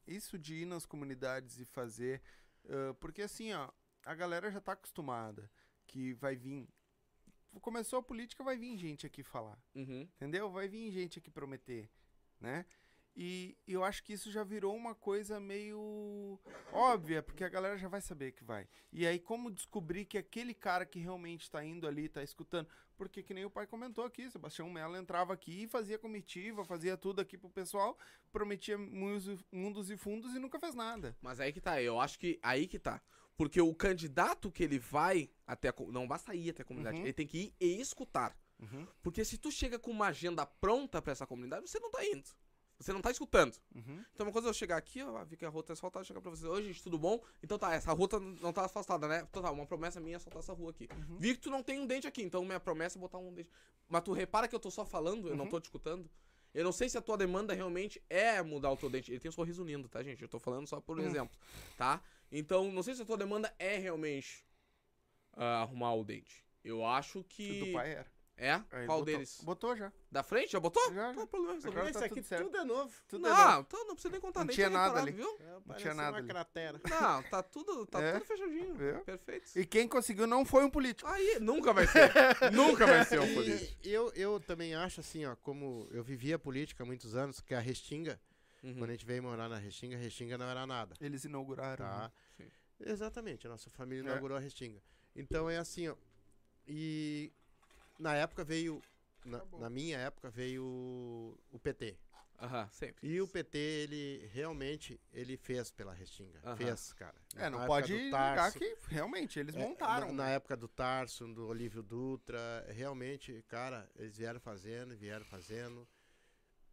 [0.07, 2.22] isso de ir nas comunidades e fazer.
[2.68, 3.70] ah, porque assim, ó,
[4.05, 5.49] a galera já tá acostumada
[5.86, 6.68] que vai vir.
[7.61, 9.61] Começou a política, vai vir gente aqui falar.
[9.76, 10.01] Uhum.
[10.01, 10.49] Entendeu?
[10.49, 11.89] Vai vir gente aqui prometer,
[12.39, 12.66] né?
[13.16, 16.39] E eu acho que isso já virou uma coisa meio
[16.72, 18.68] óbvia, porque a galera já vai saber que vai.
[18.91, 22.68] E aí, como descobrir que aquele cara que realmente tá indo ali, tá escutando?
[22.97, 27.22] Porque que nem o pai comentou aqui, Sebastião Mello entrava aqui, fazia comitiva, fazia tudo
[27.22, 27.97] aqui pro pessoal,
[28.32, 29.28] prometia mundos
[29.89, 31.16] e- e fundos e nunca fez nada.
[31.22, 32.99] Mas aí que tá, eu acho que aí que tá.
[33.38, 37.03] Porque o candidato que ele vai até a, não basta ir até a comunidade, Uhum.
[37.03, 38.36] ele tem que ir e escutar.
[38.59, 42.05] Uhum, Porque se tu chega com uma agenda pronta pra essa comunidade, você não tá
[42.05, 42.24] indo.
[42.80, 43.56] Você não tá escutando.
[43.76, 44.04] uhum.
[44.14, 46.20] Então, uma coisa é eu chegar aqui, ó, vi que a rua tá asfaltada, chegar
[46.22, 47.24] pra vocês, oi, gente, tudo bom?
[47.42, 49.26] Então tá, essa rua tá- não tá asfaltada, né?
[49.30, 50.90] Então tá, uma promessa minha é asfaltar essa rua aqui.
[51.10, 51.18] Uhum.
[51.18, 53.50] Vi que tu não tem um dente aqui, então minha promessa é botar um dente.
[53.88, 55.50] Mas tu repara que eu tô só falando, eu não Uhum.
[55.52, 56.10] tô te escutando?
[56.54, 59.12] Eu não sei se a tua demanda realmente é mudar o teu dente.
[59.12, 60.22] Ele tem um sorriso lindo, tá, gente?
[60.22, 61.04] Eu tô falando só por Hum.
[61.04, 61.36] exemplo,
[61.78, 62.02] tá?
[62.32, 64.46] Então, não sei se a tua demanda é realmente
[65.34, 66.44] ah, arrumar o dente.
[66.64, 67.60] Eu acho que.
[67.60, 68.12] Do pai era.
[68.36, 68.54] É?
[68.54, 69.40] Aí Qual botou- deles?
[69.44, 69.94] Botou já.
[70.12, 70.52] Da frente?
[70.54, 70.84] Já botou?
[70.90, 71.14] Já, já.
[71.14, 71.60] Não, problema.
[71.64, 72.46] Agora Isso tá aqui tudo certo.
[72.46, 72.94] tudo é novo.
[73.08, 73.42] Tudo é novo.
[73.44, 75.16] Não, então não precisa nem contar, Não nem tinha tinha nada reparado, ali.
[75.18, 75.30] viu?
[75.36, 76.28] É, tinha parece nada uma ali.
[76.28, 76.82] cratera.
[76.90, 78.14] Não, tá tudo, tá É.
[78.14, 78.74] tudo fechadinho.
[78.74, 79.00] Viu?
[79.02, 79.52] Perfeito.
[79.60, 81.08] E quem conseguiu não foi um político.
[81.10, 82.12] Aí, nunca vai ser.
[82.52, 83.88] nunca vai ser um E político.
[83.88, 87.54] eu, eu também acho assim, ó, como eu vivi a política há muitos anos, que
[87.54, 88.20] a Restinga,
[88.64, 88.74] Uhum.
[88.78, 90.96] quando a gente veio morar na Restinga, a Restinga não era nada.
[91.00, 91.86] Eles inauguraram.
[91.86, 92.12] Tá?
[92.36, 92.50] Sim.
[92.80, 94.06] Exatamente, a nossa família É.
[94.06, 94.82] inaugurou a Restinga.
[95.16, 95.96] Então é assim, ó.
[96.68, 97.32] E
[98.00, 98.82] na época veio.
[99.26, 100.64] Na, na minha época veio
[101.52, 101.98] o- PT.
[102.41, 103.08] Aham, sempre.
[103.08, 106.41] E o PT, ele realmente ele fez pela Restinga.
[106.44, 106.58] Aham.
[106.58, 107.16] Fez, cara.
[107.36, 110.08] É, Na não época pode do negar Tarso, que realmente eles é, montaram.
[110.08, 115.88] Na, na época do Tarso, do Olívio Dutra, realmente, cara, eles vieram fazendo, vieram fazendo.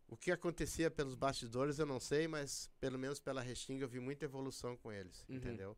[0.09, 4.01] O que acontecia pelos bastidores eu não sei, mas pelo menos pela Restinga eu vi
[4.01, 5.37] muita evolução com eles, Uhum.
[5.37, 5.77] entendeu?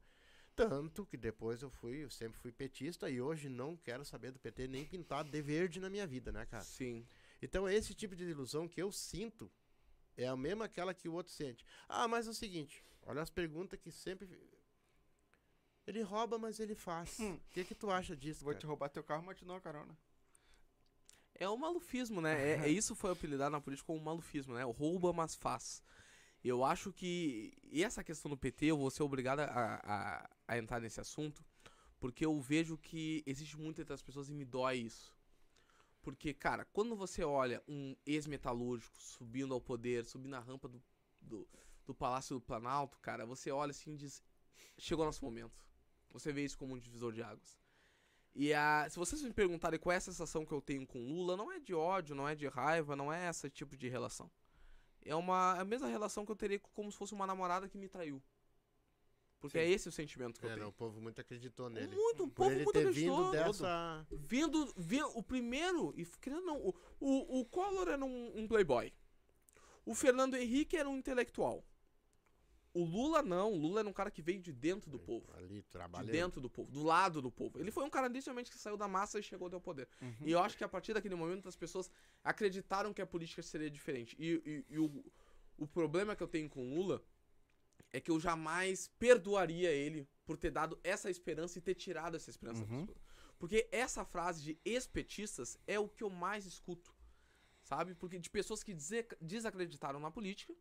[0.54, 4.38] Tanto que depois eu fui, eu sempre fui petista e hoje não quero saber do
[4.38, 6.62] PT nem pintado de verde na minha vida, né, cara?
[6.64, 7.06] Sim.
[7.40, 9.50] Então esse tipo de ilusão que eu sinto
[10.16, 11.64] é a mesma aquela que o outro sente.
[11.88, 14.28] Ah, mas é o seguinte, olha as perguntas que sempre
[15.86, 17.18] ele rouba, mas ele faz.
[17.18, 17.40] O Hum.
[17.50, 18.60] que que tu acha disso, Vou cara?
[18.60, 19.96] te roubar teu carro, mas te dou uma carona.
[21.34, 22.34] É o malufismo, né?
[22.62, 24.64] É, é isso foi apelidado na política como malufismo, né?
[24.66, 25.82] O rouba, mas faz.
[26.44, 27.52] Eu acho que.
[27.70, 31.44] E essa questão do PT, eu vou ser obrigado a, a, a entrar nesse assunto,
[32.00, 35.14] porque eu vejo que existe muito entre as pessoas e me dói isso.
[36.02, 40.82] Porque, cara, quando você olha um ex-metalúrgico subindo ao poder, subindo a rampa do,
[41.20, 41.48] do,
[41.86, 44.20] do Palácio do Planalto, cara, você olha assim e diz:
[44.76, 45.64] chegou nosso momento.
[46.10, 47.56] Você vê isso como um divisor de águas.
[48.34, 51.36] E a, se vocês me perguntarem qual é a sensação que eu tenho com Lula,
[51.36, 54.30] não é de ódio, não é de raiva, não é esse tipo de relação.
[55.04, 57.76] É uma é a mesma relação que eu teria como se fosse uma namorada que
[57.78, 58.22] me traiu.
[59.40, 59.64] Porque Sim.
[59.64, 60.68] é esse o sentimento que eu É, não, tenho.
[60.68, 61.94] o povo muito acreditou nele.
[61.96, 63.16] Muito, Por povo ele muito ter acreditou.
[63.24, 64.06] vindo dessa.
[64.10, 68.46] Vindo, vi- o primeiro, e querendo ou não, o, o, o Collor era um, um
[68.46, 68.92] playboy.
[69.84, 71.64] O Fernando Henrique era um intelectual.
[72.74, 75.30] O Lula não, o Lula era um cara que veio de dentro do povo.
[75.36, 76.10] Ali, De trabalhando.
[76.10, 77.58] dentro do povo, do lado do povo.
[77.60, 79.86] Ele foi um cara inicialmente que saiu da massa e chegou até o poder.
[80.00, 80.14] Uhum.
[80.22, 81.90] E eu acho que a partir daquele momento as pessoas
[82.24, 84.16] acreditaram que a política seria diferente.
[84.18, 85.04] E, e- e o,
[85.58, 87.02] o problema que eu tenho com o Lula
[87.92, 92.30] é que eu jamais perdoaria ele por ter dado essa esperança e ter tirado essa
[92.30, 92.64] esperança.
[92.64, 92.88] Uhum.
[93.38, 96.94] Porque essa frase de ex-petistas é o que eu mais escuto.
[97.64, 97.94] Sabe?
[97.94, 98.74] Porque de pessoas que
[99.20, 100.54] desacreditaram na política,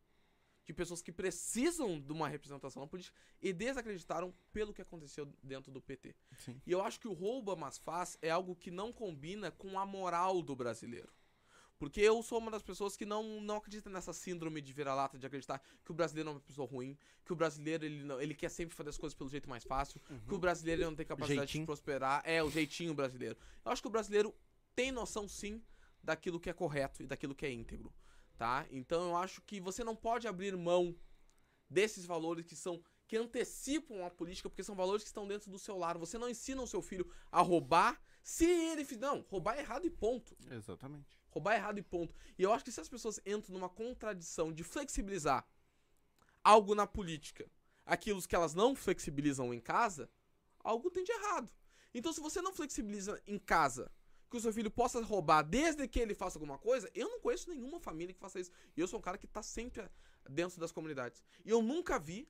[0.66, 5.72] de pessoas que precisam de uma representação na política e desacreditaram pelo que aconteceu dentro
[5.72, 6.16] do PT.
[6.38, 6.62] Sim.
[6.66, 9.86] E eu acho que o rouba, mas faz é algo que não combina com a
[9.86, 11.10] moral do brasileiro.
[11.82, 15.26] Porque eu sou uma das pessoas que não, não acredita nessa síndrome de vira-lata, de
[15.26, 16.96] acreditar que o brasileiro é uma pessoa ruim,
[17.26, 20.00] que o brasileiro ele, não, ele quer sempre fazer as coisas pelo jeito mais fácil,
[20.28, 21.64] que o brasileiro não tem capacidade Jeitinho.
[21.64, 22.22] de prosperar.
[22.24, 23.36] É, o jeitinho brasileiro.
[23.66, 24.32] Eu acho que o brasileiro
[24.76, 25.60] tem noção, sim,
[26.04, 27.92] daquilo que é correto e daquilo que é íntegro,
[28.38, 28.66] tá?
[28.70, 30.96] Então eu acho que você não pode abrir mão
[31.70, 35.60] desses valores que são que antecipam a política, porque são valores que estão dentro do
[35.60, 35.98] seu lar.
[35.98, 39.02] Você não ensina o seu filho a roubar se ele fizer.
[39.02, 40.34] Não, roubar é errado e ponto.
[40.50, 41.20] Exatamente.
[41.30, 42.16] Roubar é errado e ponto.
[42.38, 45.46] E eu acho que se as pessoas entram numa contradição de flexibilizar
[46.42, 47.52] algo na política,
[47.86, 50.10] aquilo que elas não flexibilizam em casa,
[50.64, 51.52] algo tem de errado.
[51.94, 53.92] Então, se você não flexibiliza em casa
[54.32, 57.50] que o seu filho possa roubar desde que ele faça alguma coisa, eu não conheço
[57.50, 58.50] nenhuma família que faça isso.
[58.76, 59.88] E eu sou um cara que tá sempre
[60.30, 61.22] dentro das comunidades.
[61.46, 62.28] E eu nunca vi,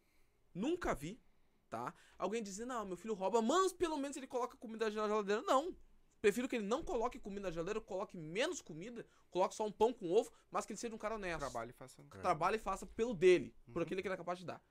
[0.54, 1.22] nunca vi,
[1.70, 1.94] tá?
[2.18, 5.42] Alguém dizer, não, meu filho rouba, mas pelo menos ele coloca comida na geladeira.
[5.44, 5.76] Não.
[6.20, 9.92] Prefiro que ele não coloque comida na geladeira, coloque menos comida, coloque só um pão
[9.94, 11.40] com ovo, mas que ele seja um cara honesto.
[11.40, 12.04] Trabalho e faça.
[12.22, 13.84] Trabalhe e faça pelo dele, por Uhum.
[13.84, 14.62] aquilo que ele é capaz de dar.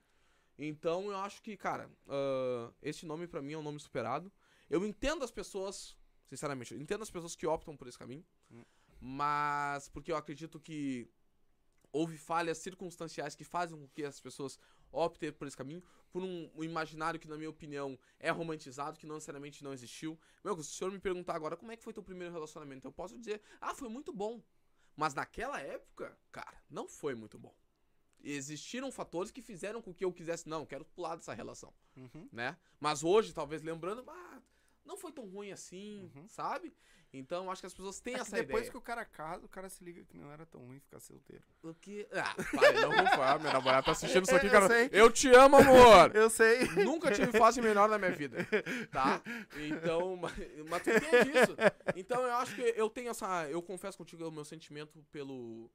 [0.59, 4.31] Então eu acho que, cara, ah, esse nome pra mim é um nome superado.
[4.69, 5.97] Eu entendo as pessoas,
[6.31, 8.63] sinceramente, eu entendo as pessoas que optam por esse caminho, Hum.
[9.01, 11.07] mas porque eu acredito que
[11.93, 14.59] houve falhas circunstanciais que fazem com que as pessoas
[14.93, 19.07] optem por esse caminho, por um, um imaginário que, na minha opinião, é romantizado, que
[19.07, 20.19] não necessariamente não existiu.
[20.45, 22.93] Meu, se o senhor me perguntar agora como é que foi teu primeiro relacionamento, eu
[22.93, 24.41] posso dizer, ah, foi muito bom.
[24.97, 27.55] Mas naquela época, cara, não foi muito bom.
[28.23, 32.29] existiram fatores que fizeram com que eu quisesse, não, quero pular dessa relação, Uhum.
[32.31, 32.55] né?
[32.79, 34.43] Mas hoje, talvez lembrando, ah,
[34.85, 36.29] não foi tão ruim assim, Uhum.
[36.29, 36.73] sabe?
[37.13, 38.71] Então, acho que as pessoas têm É essa depois ideia.
[38.71, 41.43] que o cara casa, o cara se liga que não era tão ruim ficar solteiro.
[41.61, 42.07] O que...
[42.13, 44.69] Ah, pai, não vou falar, minha namorada tá assistindo isso aqui, Eu cara.
[44.69, 44.91] sei.
[44.93, 46.15] Eu te amo, amor!
[46.15, 46.67] Eu sei.
[46.85, 48.39] Nunca tive fase menor na minha vida,
[48.93, 49.21] tá?
[49.69, 50.33] Então, mas,
[50.69, 51.57] mas tu entende isso.
[51.97, 53.49] Então eu acho que eu tenho essa.
[53.51, 55.69] Eu confesso contigo, o meu sentimento pelo,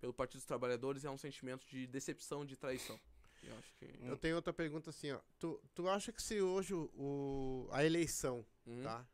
[0.00, 3.00] pelo Partido dos Trabalhadores é um sentimento de decepção, de traição.
[3.46, 3.84] Eu acho que.
[4.02, 5.20] Eu tenho outra pergunta assim, ó.
[5.38, 9.06] Tu, tu acha que se hoje o, a eleição, Hum, tá?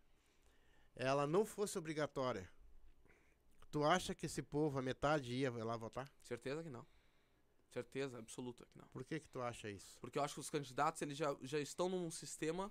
[0.95, 2.49] Ela não fosse obrigatória,
[3.71, 6.11] tu acha que esse povo, a metade, ia lá votar?
[6.23, 6.87] Certeza que não.
[7.69, 8.87] Certeza absoluta que não.
[8.89, 9.99] Por que que tu acha isso?
[10.01, 12.71] Porque eu acho que os candidatos eles já, já estão num sistema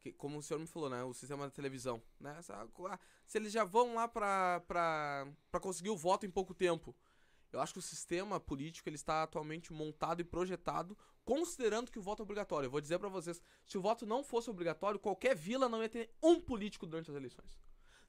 [0.00, 2.38] que, como o senhor me falou, né, o sistema da televisão, né?
[2.50, 6.94] ah, Se eles já vão lá pra, pra, pra conseguir o voto em pouco tempo,
[7.54, 12.02] eu acho que o sistema político ele está atualmente montado e projetado considerando que o
[12.02, 12.66] voto é obrigatório.
[12.66, 15.88] Eu vou dizer pra vocês, se o voto não fosse obrigatório, qualquer vila não ia
[15.88, 17.58] ter um político durante as eleições.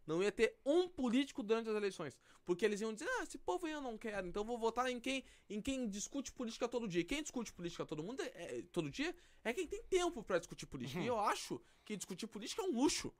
[0.05, 2.15] Não ia ter um político durante as eleições.
[2.43, 4.87] Porque eles iam dizer, ah, esse povo aí eu não quero, então eu vou votar
[4.87, 7.01] em quem, em quem discute política todo dia.
[7.01, 10.37] E quem discute política todo mundo é- é- todo dia é quem tem tempo pra
[10.37, 10.99] discutir política.
[11.05, 13.11] E eu acho que discutir política é um luxo.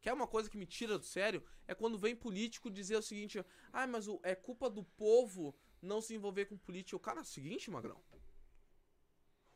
[0.00, 3.02] Que é uma coisa que me tira do sério, é quando vem político dizer o
[3.02, 6.96] seguinte, ah, mas o- é culpa do povo não se envolver com política.
[6.96, 8.00] O cara é o seguinte, Magrão.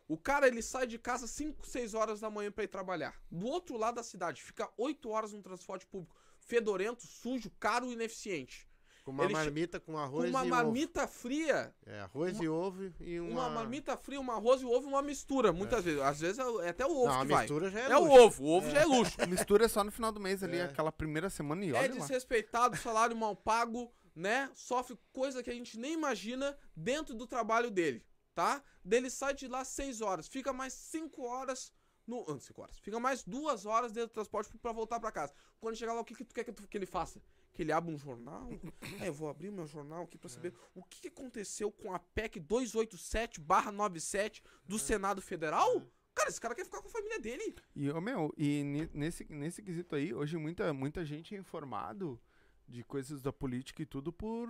[0.07, 3.19] O cara, ele sai de casa 5, 6 horas da manhã pra ir trabalhar.
[3.31, 6.15] Do outro lado da cidade, fica 8 horas no transporte público.
[6.41, 8.69] Fedorento, sujo, caro e ineficiente.
[9.03, 11.95] Com uma Ele marmita com Com arroz uma e marmita fria, ovo.
[11.95, 13.31] É, arroz e ovo e uma...
[13.47, 16.01] uma marmita fria, um arroz e ovo, uma mistura, muitas vezes.
[16.01, 17.43] Às vezes é é até o ovo Não, a que vai.
[17.43, 18.23] mistura já é É o luxo.
[18.23, 19.17] ovo, o ovo já é luxo.
[19.29, 20.63] Mistura só no final do mês ali, É.
[20.65, 22.01] aquela primeira semana e É olha lá.
[22.01, 24.49] desrespeitado, salário mal pago, né?
[24.55, 28.05] Sofre coisa que a gente nem imagina dentro do trabalho dele,
[28.35, 28.63] tá?
[28.85, 31.73] Dele sai de lá 6 horas, fica mais 5 horas
[32.07, 32.25] no.
[32.31, 32.79] Ah, 5 horas.
[32.79, 35.33] Fica mais 2 horas dentro do transporte pra voltar pra casa.
[35.59, 37.21] Quando chegar lá, o que, que tu quer que, tu- que ele faça?
[37.55, 38.51] Que ele abra um jornal?
[39.01, 41.95] É, eu vou abrir o meu jornal aqui pra saber o que, que aconteceu com
[41.95, 45.83] a PEC 287-97 do Senado Federal?
[46.15, 47.55] Cara, esse cara quer ficar com a família dele.
[47.75, 52.21] E, ô, meu, e ne- nesse, nesse quesito aí, hoje muita, muita gente é informado
[52.69, 54.49] de coisas da política e tudo por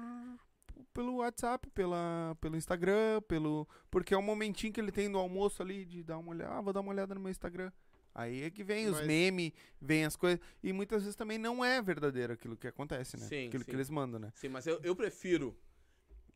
[0.92, 3.68] pelo WhatsApp, pela, pelo Instagram, pelo.
[3.90, 6.54] Porque é o momentinho que ele tem no almoço ali de dar uma olhada.
[6.54, 7.70] Ah, vou dar uma olhada no meu Instagram.
[8.14, 10.40] Aí é que vem os Mas- memes, vem as coisas.
[10.62, 13.26] E muitas vezes também não é verdadeiro aquilo que acontece, né?
[13.26, 13.70] Sim, aquilo sim.
[13.70, 14.32] que eles mandam, né?
[14.34, 15.56] Sim, mas eu, eu prefiro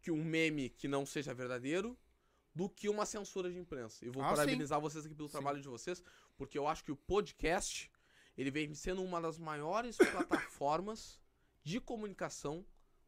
[0.01, 1.97] que um meme que não seja verdadeiro
[2.55, 4.05] do que uma censura de imprensa.
[4.05, 4.35] E vou Ah, sim.
[4.37, 5.33] parabenizar vocês aqui pelo Sim.
[5.33, 6.03] trabalho de vocês,
[6.37, 7.91] porque eu acho que o podcast
[8.37, 9.97] ele vem sendo uma das maiores
[10.53, 11.21] plataformas
[11.63, 12.65] de comunicação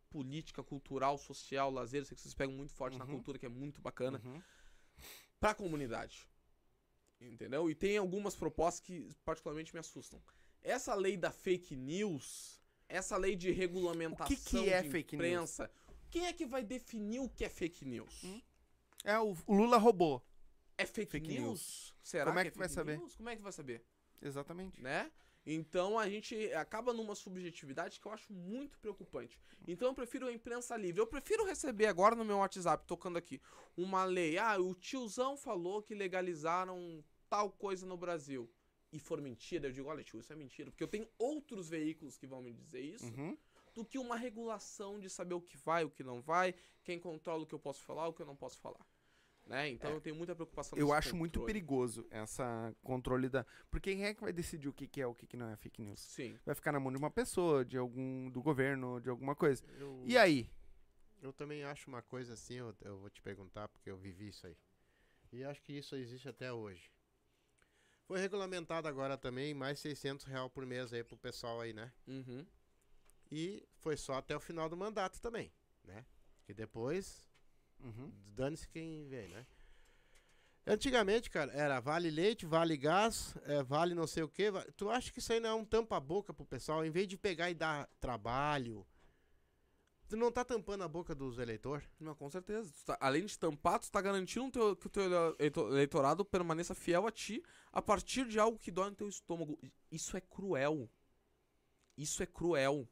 [0.08, 3.12] política, cultural, social, lazer, eu sei que vocês pegam muito forte na Uhum.
[3.12, 4.42] cultura, que é muito bacana, Uhum.
[5.38, 6.26] pra comunidade.
[7.20, 7.70] Entendeu?
[7.70, 10.22] E tem algumas propostas que particularmente me assustam.
[10.62, 15.26] Essa lei da fake news, essa lei de regulamentação que é de fake news?
[15.26, 15.70] imprensa,
[16.10, 18.24] quem é que vai definir o que é fake news?
[18.24, 18.40] Hum?
[19.04, 20.26] É, o, Lula roubou.
[20.76, 21.42] É fake, Fake news?
[21.42, 21.94] news.
[22.02, 22.98] Será Como é que, que vai fake saber?
[22.98, 23.14] news?
[23.16, 23.84] Como é que vai saber?
[24.22, 24.80] Exatamente.
[24.82, 25.10] Né?
[25.52, 29.36] Então a gente acaba numa subjetividade que eu acho muito preocupante.
[29.66, 31.00] Então eu prefiro a imprensa livre.
[31.00, 33.40] Eu prefiro receber agora no meu WhatsApp, tocando aqui,
[33.76, 34.38] uma lei.
[34.38, 38.48] Ah, o tiozão falou que legalizaram tal coisa no Brasil.
[38.92, 40.70] E for mentira, eu digo, olha, tio, isso é mentira.
[40.70, 43.36] Porque eu tenho outros veículos que vão me dizer isso Uhum.
[43.74, 47.42] do que uma regulação de saber o que vai, o que não vai, quem controla
[47.42, 48.84] o que eu posso falar, o que eu não posso falar.
[49.50, 49.68] Né?
[49.70, 49.94] Então É.
[49.96, 51.52] eu tenho muita preocupação Eu acho muito controle.
[51.52, 53.44] perigoso essa controle da.
[53.68, 55.56] Porque quem é que vai decidir o que, que é o que, que não é
[55.56, 55.98] fake news?
[55.98, 56.38] Sim.
[56.46, 58.30] Vai ficar na mão de uma pessoa, de algum.
[58.30, 59.64] do governo, de alguma coisa.
[59.76, 60.48] Eu, E aí?
[61.20, 64.46] eu também acho uma coisa assim, eu, eu vou te perguntar, porque eu vivi isso
[64.46, 64.56] aí.
[65.32, 66.88] E acho que isso existe até hoje.
[68.04, 71.92] Foi regulamentado agora também mais 600 real por mês aí pro pessoal aí, né?
[72.06, 72.46] Uhum.
[73.32, 75.52] E foi só até o final do mandato também,
[75.84, 76.04] né?
[76.44, 77.28] Que depois
[77.82, 78.10] Uhum.
[78.34, 79.46] dane-se quem vem, né?
[80.66, 84.50] Antigamente, cara, era vale leite, vale gás, é, vale não sei o quê.
[84.76, 86.84] Tu acha que isso aí não é um tampa-boca pro pessoal?
[86.84, 88.86] Em vez de pegar e dar trabalho,
[90.06, 91.88] tu não tá tampando a boca dos eleitores?
[91.98, 92.72] Não, com certeza.
[92.84, 97.06] Tá- além de tampar, tu tá garantindo teu- que o teu eleito- eleitorado permaneça fiel
[97.06, 97.42] a ti
[97.72, 99.58] a partir de algo que dói no teu estômago.
[99.90, 100.88] Isso é cruel.
[101.96, 102.86] Isso é cruel.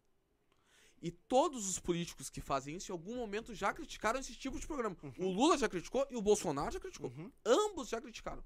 [1.01, 4.67] E todos os políticos que fazem isso, em algum momento, já criticaram esse tipo de
[4.67, 4.97] programa.
[5.19, 7.11] O Lula já criticou e o Bolsonaro já criticou.
[7.17, 7.31] Uhum.
[7.45, 8.43] Ambos já criticaram.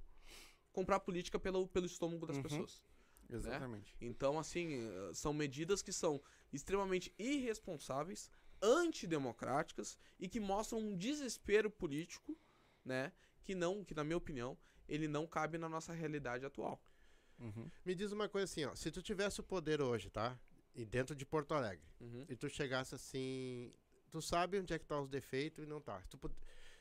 [0.73, 2.43] Comprar política pelo, pelo estômago das Uhum.
[2.43, 2.83] pessoas.
[3.31, 3.97] Exatamente.
[4.01, 6.23] Então, assim, eh, são medidas que são
[6.53, 8.31] extremamente irresponsáveis,
[8.61, 12.37] antidemocráticas e que mostram um desespero político
[12.85, 13.12] né?
[13.45, 14.59] Que não, que na minha opinião,
[14.89, 16.83] ele não cabe na nossa realidade atual.
[17.39, 17.70] Uhum.
[17.85, 18.74] Me diz uma coisa assim, ó.
[18.74, 20.39] Se tu tivesse o poder hoje, tá?
[20.74, 22.24] E dentro de Porto Alegre, Uhum.
[22.28, 23.73] e tu chegasse assim.
[24.11, 26.01] Tu sabe onde é que tá os defeitos e não tá.
[26.03, 26.19] Se tu,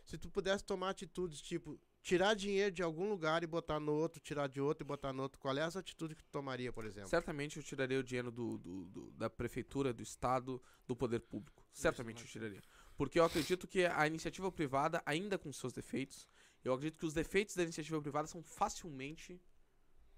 [0.05, 4.19] se tu pudesse tomar atitudes tipo tirar dinheiro de algum lugar e botar no outro,
[4.19, 6.85] tirar de outro e botar no outro, qual é essa atitude que tu tomaria, por
[6.85, 7.09] exemplo?
[7.09, 11.63] Certamente eu tiraria o dinheiro do, do- do- da prefeitura, do estado, do poder público.
[11.71, 12.61] Certamente eu tiraria.
[12.97, 16.27] Porque eu acredito que a iniciativa privada, ainda com seus defeitos,
[16.63, 19.39] eu acredito que os defeitos da iniciativa privada são facilmente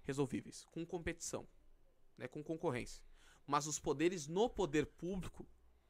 [0.02, 1.46] resolvíveis, com competição,
[2.16, 3.02] né, com concorrência.
[3.46, 5.46] Mas os poderes no poder público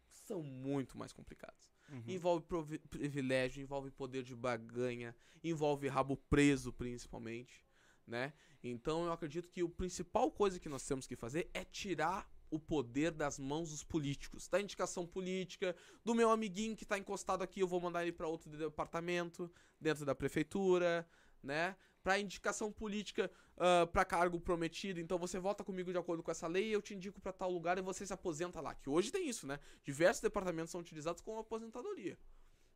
[0.06, 1.72] são muito mais complicados.
[1.88, 2.02] Uhum.
[2.08, 2.44] Envolve
[2.88, 7.64] privilégio, envolve poder de baganha, envolve rabo preso, principalmente,
[8.06, 8.32] né?
[8.62, 12.58] Então eu acredito que o principal coisa que nós temos que fazer é tirar o
[12.58, 15.74] poder das mãos dos políticos, da indicação política,
[16.04, 19.50] do meu amiguinho que tá encostado aqui, eu vou mandar ele para outro departamento,
[19.80, 21.06] dentro da prefeitura,
[21.42, 21.76] né?
[22.04, 26.46] Pra indicação política ah, pra cargo prometido, então você vota comigo de acordo com essa
[26.46, 28.74] lei eu te indico pra tal lugar e você se aposenta lá.
[28.74, 29.58] Que hoje tem isso, né?
[29.82, 32.16] Diversos departamentos são utilizados como aposentadoria,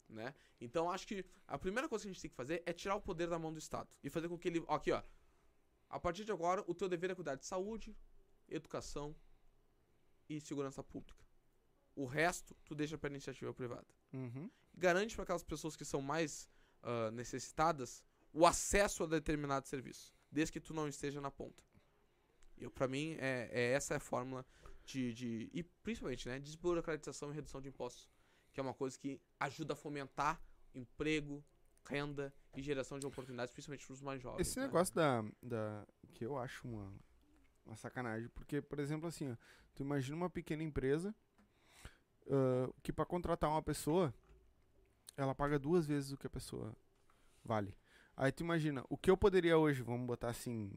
[0.09, 0.35] né?
[0.59, 3.01] Então acho que a primeira coisa que a gente tem que fazer é tirar o
[3.03, 5.03] poder da mão do Estado e fazer com que ele, ó, aqui, ó.
[5.91, 7.95] A partir de agora, o teu dever é cuidar de saúde,
[8.49, 9.15] educação
[10.29, 11.23] e segurança pública.
[11.95, 14.51] O resto tu deixa pra iniciativa privada Uhum.
[14.75, 16.49] garante para aquelas pessoas que são mais
[16.83, 18.03] ah, necessitadas
[18.33, 21.63] o acesso a determinado serviço, desde que tu não esteja na ponta.
[22.57, 24.45] Eu, para mim, é, é essa a fórmula
[24.85, 25.51] de, de.
[25.53, 26.39] E principalmente, né?
[26.39, 28.11] Desburocratização e redução de impostos.
[28.53, 30.43] Que é uma coisa que ajuda a fomentar
[30.75, 31.45] emprego,
[31.87, 34.41] renda e geração de oportunidades, principalmente para os mais jovens.
[34.41, 34.67] Esse né?
[34.67, 35.87] negócio da, da.
[36.15, 36.93] que eu acho uma,
[37.65, 38.29] uma sacanagem.
[38.31, 39.37] Porque, por exemplo, assim, ó,
[39.75, 41.15] tu imagina uma pequena empresa
[42.31, 44.15] ah, que pra contratar uma pessoa,
[45.17, 46.77] ela paga duas vezes o que a pessoa
[47.45, 47.75] vale.
[48.21, 50.73] Aí tu imagina, o que eu poderia hoje, vamos botar assim,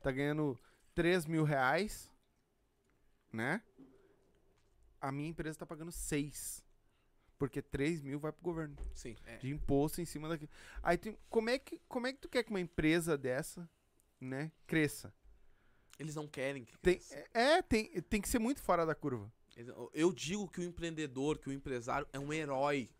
[0.00, 0.58] tá ganhando
[0.94, 2.10] 3 mil reais,
[3.30, 3.62] né?
[4.98, 6.64] A minha empresa tá pagando 6.
[7.38, 9.36] Porque 3 mil vai pro governo Sim, é.
[9.36, 10.50] de imposto em cima daquilo.
[10.82, 13.68] Aí tu, como é que como é que tu quer que uma empresa dessa,
[14.18, 15.12] né, cresça?
[15.98, 17.28] Eles não querem que Tem, cresça.
[17.34, 19.30] é, tem, tem que ser muito fora da curva.
[19.92, 22.90] Eu digo que o empreendedor, que o empresário é um herói.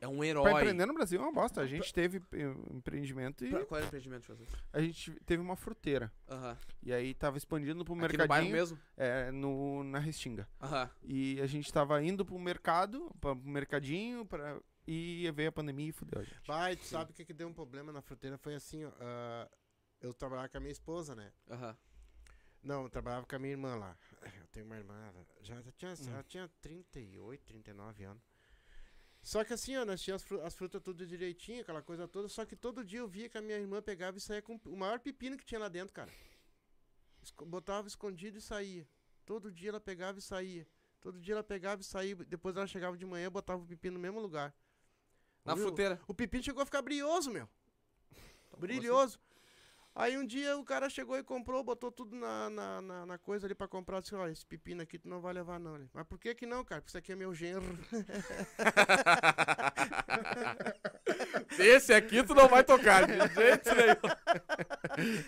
[0.00, 0.50] É um Pra herói.
[0.52, 1.60] empreender no Brasil é uma bosta.
[1.60, 4.48] A gente teve eh, empreendimento e Pra- Qual é o empreendimento de vocês?
[4.72, 6.10] a gente teve uma fruteira.
[6.28, 6.56] Aham.
[6.82, 8.78] E aí tava expandindo pro Aqui no bairro mercadinho, mesmo?
[8.96, 10.48] é, no, na Restinga.
[10.60, 10.90] Aham.
[11.02, 15.88] E a gente tava indo pro mercado, pra, pro mercadinho, pra, e veio a pandemia
[15.90, 16.40] e fudeu a gente.
[16.46, 18.38] Pai, tu sabe o que, que deu um problema na fruteira?
[18.38, 18.90] Foi assim, ó.
[19.00, 19.48] ah,
[20.00, 21.30] eu trabalhava com a minha esposa, né?
[21.50, 21.76] Aham.
[22.62, 23.96] Não, eu trabalhava com a minha irmã lá.
[24.22, 26.12] Eu tenho uma irmã, ela já já tinha, Hum.
[26.14, 28.22] ela tinha 38, 39 anos.
[29.22, 32.28] Só que assim, ó, nós tínhamos as, fru- as frutas tudo direitinho, aquela coisa toda.
[32.28, 34.76] Só que todo dia eu via que a minha irmã pegava e saía com o
[34.76, 36.10] maior pepino que tinha lá dentro, cara.
[37.46, 38.88] Botava escondido e saía.
[39.26, 40.66] Todo dia ela pegava e saía.
[41.00, 42.16] Todo dia ela pegava e saía.
[42.16, 44.54] Depois ela chegava de manhã e botava o pepino no mesmo lugar.
[45.44, 45.64] Na Viu?
[45.66, 46.00] fruteira.
[46.08, 47.48] O pepino chegou a ficar brilhoso, meu.
[48.10, 49.18] Então, como Brilhoso.
[49.94, 53.46] Aí um dia o cara chegou e comprou, botou tudo na, na, na, na coisa
[53.46, 54.00] ali pra comprar.
[54.00, 55.74] Disse, olha, esse pepino aqui tu não vai levar não.
[55.74, 56.80] Ele, Mas por que que não, cara?
[56.80, 57.64] Porque isso aqui é meu genro.
[61.58, 64.00] Esse aqui tu não vai tocar, de jeito nenhum.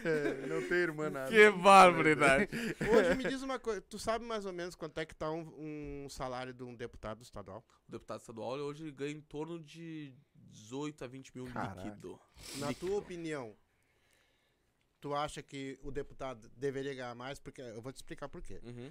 [0.04, 1.30] É, não tem irmã nada.
[1.30, 2.48] Que barbaridade.
[2.90, 6.04] Hoje me diz uma coisa, tu sabe mais ou menos quanto é que tá um,
[6.04, 7.64] um salário de um deputado estadual?
[7.88, 11.82] O deputado estadual hoje ganha em torno de 18 a 20 mil Caraca.
[11.82, 12.18] líquido.
[12.56, 13.54] Na tua opinião,
[15.02, 17.38] tu acha que o deputado deveria ganhar mais?
[17.38, 18.58] Porque eu vou te explicar por quê.
[18.62, 18.90] Uhum.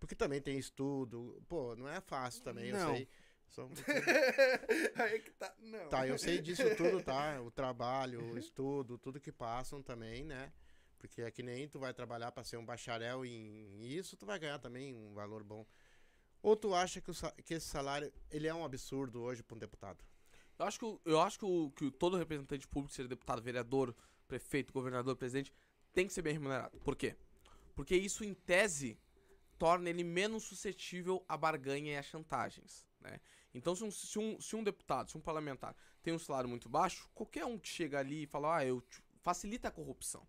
[0.00, 1.40] Porque também tem estudo.
[1.48, 2.88] Pô, não é fácil também, Não.
[2.90, 3.08] eu sei.
[3.48, 3.68] Só.
[4.96, 5.54] Aí que tá.
[5.60, 5.88] Não.
[5.88, 7.40] Tá, eu sei disso tudo, tá?
[7.42, 10.50] O trabalho, o estudo, tudo que passam também, né?
[10.98, 14.38] Porque é que nem tu vai trabalhar para ser um bacharel em isso, tu vai
[14.38, 15.66] ganhar também um valor bom.
[16.40, 17.14] Ou tu acha que, o
[17.44, 20.02] que esse salário ele é um absurdo hoje para um deputado?
[20.58, 23.94] Eu acho que, eu acho que, o- que todo representante público, seja deputado, vereador,
[24.32, 25.52] prefeito, governador, presidente,
[25.92, 26.78] tem que ser bem remunerado.
[26.80, 27.14] Por quê?
[27.74, 28.98] Porque isso, em tese,
[29.58, 33.20] torna ele menos suscetível à barganha e a chantagens, né?
[33.54, 36.66] Então, se um, se, um, se um deputado, se um parlamentar tem um salário muito
[36.68, 38.82] baixo, qualquer um que chega ali e fala, ah, eu
[39.20, 40.26] facilita a corrupção,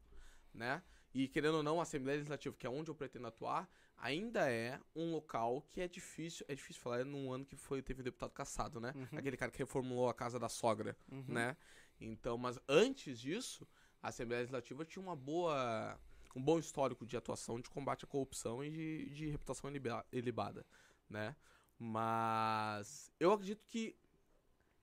[0.54, 0.84] né?
[1.14, 4.80] E querendo ou não, a Assembleia Legislativa, que é onde eu pretendo atuar, ainda é
[4.94, 8.04] um local que é difícil, é difícil falar, é num ano que foi, teve um
[8.04, 8.92] deputado caçado, né?
[8.94, 9.18] Uhum.
[9.18, 11.24] Aquele cara que reformulou a casa da sogra, Uhum.
[11.30, 11.56] né?
[12.02, 13.66] Então, mas antes disso,
[14.04, 15.98] a Assembleia Legislativa tinha uma boa,
[16.36, 20.66] um bom histórico de atuação de combate à corrupção e de, de reputação iliba- ilibada,
[21.10, 21.36] né?
[21.80, 23.96] Mas eu acredito que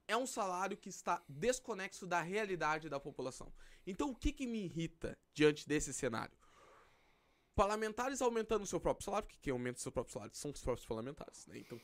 [0.08, 3.52] é um salário que está desconexo da realidade da população.
[3.86, 6.36] Então, o que, que me irrita diante desse cenário?
[7.54, 10.62] Parlamentares aumentando o seu próprio salário, porque quem aumenta o seu próprio salário são os
[10.62, 11.58] próprios parlamentares, né?
[11.58, 11.78] Então,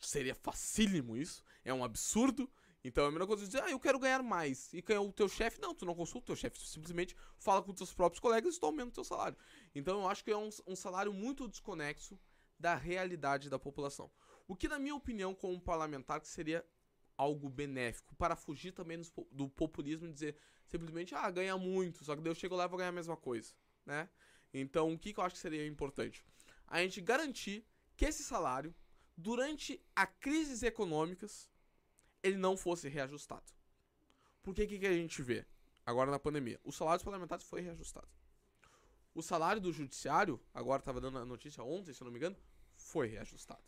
[0.00, 2.50] seria facílimo isso, é um absurdo.
[2.84, 4.72] Então, é a mesma coisa de dizer, ah, eu quero ganhar mais.
[4.72, 7.62] E ganhar o teu chefe, não, tu não consulta o teu chefe, tu simplesmente fala
[7.62, 9.36] com os teus próprios colegas e tu aumenta o teu salário.
[9.74, 12.18] Então, eu acho que é um, um salário muito desconexo
[12.58, 14.10] da realidade da população.
[14.46, 16.64] O que, na minha opinião, como parlamentar, que seria
[17.16, 19.02] algo benéfico para fugir também
[19.32, 20.36] do populismo e dizer
[20.66, 23.16] simplesmente, ah, ganha muito, só que daí eu chego lá e vou ganhar a mesma
[23.16, 23.52] coisa,
[23.84, 24.08] né?
[24.54, 26.24] Então, o que, que eu acho que seria importante?
[26.66, 28.74] A gente garantir que esse salário,
[29.16, 31.50] durante a crises econômicas,
[32.22, 33.52] ele não fosse reajustado.
[34.42, 35.46] Porque que, que a gente vê
[35.84, 36.60] agora na pandemia?
[36.64, 38.08] O salário dos parlamentares foi reajustado.
[39.14, 42.36] O salário do judiciário, agora estava dando a notícia ontem, se eu não me engano,
[42.76, 43.62] foi reajustado.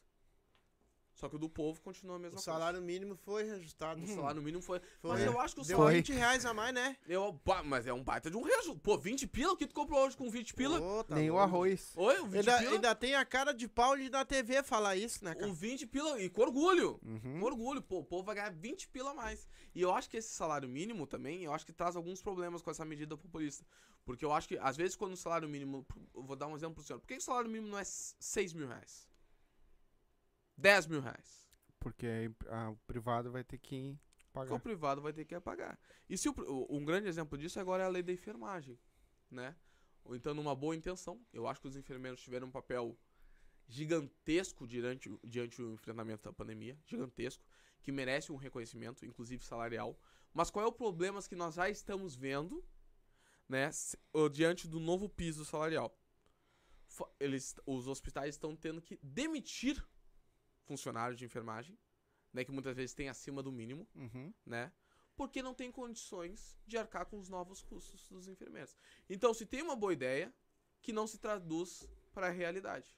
[1.20, 3.98] Só que o do povo continua a O mesma salário mínimo foi reajustado.
[3.98, 4.12] coisa.
[4.14, 4.80] O salário mínimo foi.
[5.02, 5.10] Foi.
[5.10, 5.98] Mas eu acho que o Deu salário.
[5.98, 6.96] 20 reais a mais, né?
[7.06, 8.80] Eu, mas é um baita de um reajuste.
[8.80, 9.52] Pô, 20 pila?
[9.52, 10.80] O que tu comprou hoje com 20 pila?
[10.80, 11.44] Ô, tá Nem o louco.
[11.46, 11.92] arroz.
[11.94, 12.72] Oi, um 20 Ainda, pila?
[12.72, 15.46] ainda tem a cara de pau de na TV falar isso, né, cara?
[15.46, 16.98] Um 20 pila e com orgulho.
[17.04, 17.38] Uhum.
[17.38, 19.46] Com orgulho, pô, o povo vai ganhar 20 pila a mais.
[19.74, 22.70] E eu acho que esse salário mínimo também, eu acho que traz alguns problemas com
[22.70, 23.62] essa medida populista.
[24.06, 25.86] Porque eu acho que, às vezes, quando o salário mínimo.
[26.14, 26.98] Eu vou dar um exemplo pro senhor.
[26.98, 29.06] Por que o salário mínimo não é 6 mil reais?
[30.60, 31.48] 10 mil reais?
[31.78, 33.98] Porque aí ah, o privado vai ter que
[34.32, 34.60] Porque o pagar.
[34.60, 35.78] privado vai ter que pagar.
[36.08, 38.78] E se o, um grande exemplo disso agora é a lei da enfermagem,
[39.30, 39.56] né?
[40.04, 42.98] Ou então, numa boa intenção, eu acho que os enfermeiros tiveram um papel
[43.68, 47.44] gigantesco diante, diante o enfrentamento da pandemia, gigantesco,
[47.82, 49.98] que merece um reconhecimento, inclusive salarial.
[50.34, 52.64] Mas qual é o problema que nós já estamos vendo,
[53.48, 53.70] né,
[54.32, 55.96] diante do novo piso salarial?
[57.18, 59.82] Eles, os hospitais estão tendo que demitir
[60.70, 61.76] funcionários de enfermagem,
[62.32, 64.32] né, que muitas vezes tem acima do mínimo, Uhum.
[64.46, 64.72] né?
[65.16, 68.76] Porque não tem condições de arcar com os novos custos dos enfermeiros.
[69.08, 70.32] Então, se tem uma boa ideia,
[70.80, 72.96] que não se traduz para a realidade,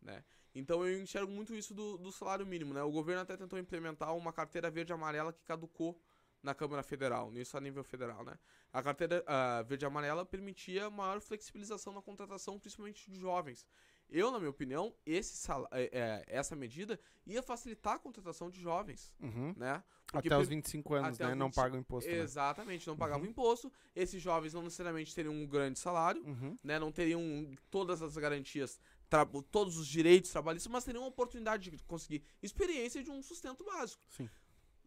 [0.00, 0.24] né?
[0.54, 2.82] Então, eu enxergo muito isso do, do salário mínimo, né?
[2.82, 6.00] O governo até tentou implementar uma carteira verde amarela que caducou
[6.42, 8.38] na Câmara Federal, isso a nível federal, né?
[8.72, 13.66] A carteira ah, verde amarela permitia maior flexibilização na contratação, principalmente de jovens.
[14.10, 19.14] Eu, na minha opinião, sal- é, é, essa medida ia facilitar a contratação de jovens,
[19.20, 19.54] Uhum.
[19.56, 19.82] né?
[20.10, 21.26] Porque Até os per- 25 anos, né?
[21.30, 22.10] os Não 25 pagam imposto.
[22.10, 22.16] né?
[22.18, 23.30] Exatamente, não pagavam Uhum.
[23.30, 23.72] imposto.
[23.94, 26.58] Esses jovens não necessariamente teriam um grande salário, Uhum.
[26.64, 26.78] né?
[26.80, 27.22] Não teriam
[27.70, 33.04] todas as garantias, tra- todos os direitos trabalhistas, mas teriam uma oportunidade de conseguir experiência
[33.04, 34.02] de um sustento básico.
[34.08, 34.28] Sim.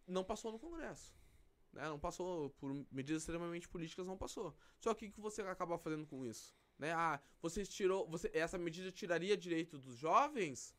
[0.06, 1.14] Não passou no Congresso.
[1.72, 1.84] Né?
[1.88, 4.54] Não passou por medidas extremamente políticas, não passou.
[4.80, 6.54] Só que o que você acaba fazendo com isso?
[6.78, 6.92] Né?
[6.94, 8.08] Ah, você tirou.
[8.10, 10.76] Você, essa medida tiraria direito dos jovens?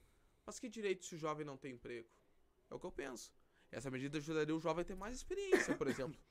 [0.47, 2.09] Mas que direito se o jovem não tem emprego?
[2.71, 3.33] É o que eu penso.
[3.71, 6.19] Essa medida ajudaria o jovem a ter mais experiência, por exemplo.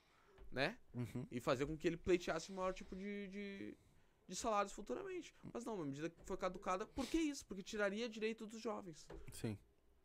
[0.52, 0.78] Né?
[0.94, 1.26] Uhum.
[1.32, 3.76] e fazer com que ele pleiteasse um maior tipo de, de,
[4.28, 5.34] de salários futuramente.
[5.52, 6.86] Mas não, uma medida que foi caducada.
[6.86, 7.44] Por que isso?
[7.44, 9.04] Porque tiraria direito dos jovens.
[9.32, 9.58] Sim.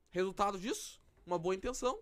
[0.09, 0.99] Resultado disso?
[1.23, 2.01] Uma boa intenção,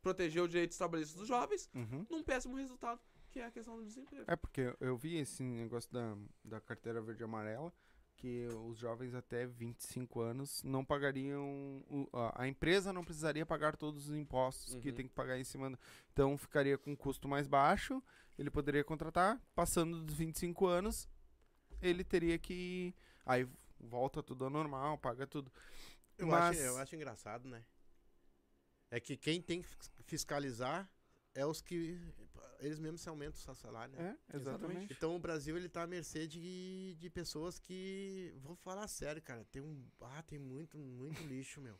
[0.00, 2.06] proteger os direitos trabalhistas dos jovens, Uhum.
[2.08, 4.24] num péssimo resultado, que é a questão do desemprego.
[4.26, 7.72] É porque eu- vi esse negócio da, da carteira verde e amarela,
[8.16, 11.84] que os jovens até 25 anos não pagariam.
[11.88, 14.94] o- a, empresa não precisaria pagar todos os impostos que Uhum.
[14.94, 15.70] tem que pagar em cima.
[15.70, 15.78] do-
[16.12, 18.02] Então ficaria com um custo mais baixo,
[18.36, 21.08] ele poderia contratar, passando dos 25 anos,
[21.80, 22.92] ele teria que.
[23.24, 23.46] Aí
[23.78, 25.52] volta tudo ao normal, paga tudo.
[26.16, 27.64] Eu, Mas- acho, eu acho engraçado, né?
[28.90, 30.90] É que quem tem que fis- fiscalizar
[31.34, 32.00] é os que.
[32.60, 34.18] Eles mesmos se aumentam o seu salário, né?
[34.32, 34.92] É, exatamente.
[34.92, 38.34] Então o Brasil ele tá à mercê de, de pessoas que.
[38.42, 39.44] Vou falar sério, cara.
[39.44, 39.84] Tem um.
[40.00, 41.78] Ah, tem muito, muito lixo, meu.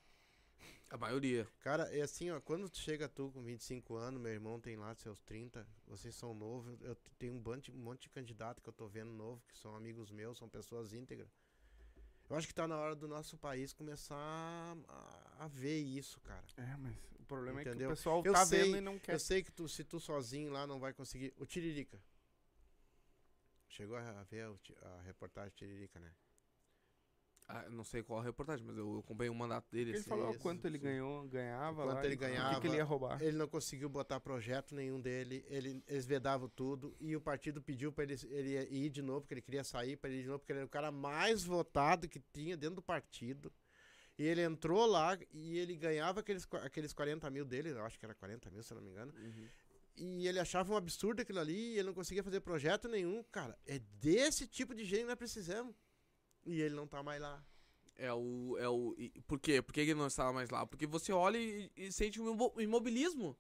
[0.91, 1.47] A maioria.
[1.61, 5.21] Cara, é assim, ó, quando chega tu com 25 anos, meu irmão tem lá seus
[5.21, 8.89] 30, vocês são novos, eu tenho um monte, um monte de candidato que eu tô
[8.89, 11.29] vendo novo, que são amigos meus, são pessoas íntegras.
[12.29, 16.45] Eu acho que tá na hora do nosso país começar a, a ver isso, cara.
[16.57, 17.89] É, mas o problema é que Entendeu?
[17.89, 19.15] o pessoal Eu tá sei, vendo e não quer.
[19.15, 21.33] Eu sei que tu, se tu sozinho lá não vai conseguir.
[21.39, 21.99] O Tiririca.
[23.69, 24.47] Chegou a ver
[24.83, 26.13] a reportagem Tiririca, né?
[27.51, 29.93] Ah, não sei qual a reportagem, mas eu acompanhei o mandato dele.
[29.93, 30.09] Ele assim.
[30.11, 30.85] falou Isso, quanto ele sim.
[30.85, 32.61] ganhou, ganhava Quanto lá, ele e por que ganhava.
[32.61, 33.23] que ele ia roubar.
[33.23, 37.91] Ele não conseguiu botar projeto nenhum dele, ele, eles vedavam tudo e o partido pediu
[37.91, 40.41] pra ele, ele ir de novo, porque ele queria sair pra ele ir de novo,
[40.41, 43.51] porque ele era o cara mais votado que tinha dentro do partido.
[44.19, 48.05] E ele entrou lá e ele ganhava aqueles, aqueles 40 mil dele, eu acho que
[48.05, 49.13] era 40 mil, se eu não me engano.
[49.17, 49.49] Uhum.
[49.97, 53.23] E ele achava um absurdo aquilo ali e ele não conseguia fazer projeto nenhum.
[53.33, 55.75] Cara, é desse tipo de gente que nós precisamos.
[56.51, 57.45] E ele não tá mais lá.
[57.95, 58.57] É o.
[58.59, 58.95] É o
[59.27, 59.61] por quê?
[59.61, 60.67] Por que ele não estava mais lá?
[60.67, 63.37] Porque você olha e, e sente um imo- imobilismo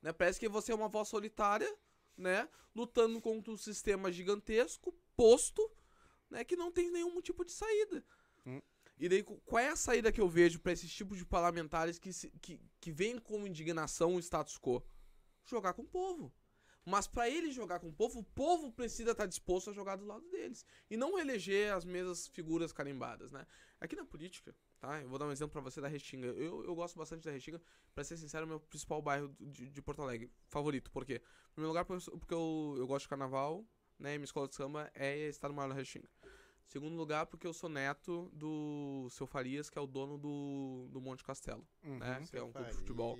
[0.00, 0.12] Né?
[0.12, 1.68] Parece que você é uma voz solitária,
[2.16, 2.48] né?
[2.74, 5.68] Lutando contra um sistema gigantesco, posto,
[6.30, 6.44] né?
[6.44, 8.04] Que não tem nenhum tipo de saída.
[8.46, 8.60] Hum.
[8.98, 11.98] E daí, qu- qual é a saída que eu vejo pra esses tipos de parlamentares
[11.98, 14.82] que, se, que, que veem como indignação o status quo?
[15.44, 16.32] Jogar com o povo.
[16.84, 20.04] Mas pra ele jogar com o povo, o povo precisa estar disposto a jogar do
[20.04, 20.66] lado deles.
[20.90, 23.46] E não eleger as mesmas figuras carimbadas, né?
[23.80, 25.00] Aqui na política, tá?
[25.00, 26.26] Eu vou dar um exemplo pra você da Restinga.
[26.28, 27.62] Eu, eu gosto bastante da Restinga.
[27.94, 30.30] Pra ser sincero, é o meu principal bairro de, de Porto Alegre.
[30.48, 30.90] Favorito.
[30.90, 31.22] Por quê?
[31.50, 33.64] Em primeiro lugar, porque eu, eu, gosto de carnaval,
[33.98, 34.14] né?
[34.14, 36.08] E minha escola de samba é Estado Maior da Restinga.
[36.66, 41.00] Segundo lugar, porque eu sou neto do seu Farias, que é o dono do, do
[41.00, 42.24] Monte Castelo, né?
[42.28, 43.18] Que é um clube de futebol,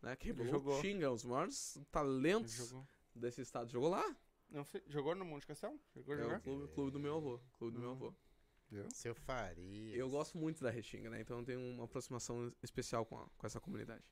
[0.00, 0.14] né?
[0.16, 0.80] Que Jogou.
[0.80, 2.72] Xinga, os maiores talentos.
[3.14, 3.70] Desse estado.
[3.70, 4.04] Jogou lá?
[4.50, 5.80] Não sei, jogou no Monte Castelo?
[5.96, 7.40] A É o clube, clube do meu avô.
[7.58, 8.14] Clube do meu avô.
[8.90, 9.94] Seu Faria.
[9.94, 11.20] Eu gosto muito da Restinga, né?
[11.20, 14.02] Então eu tenho uma aproximação especial com, a- com essa comunidade.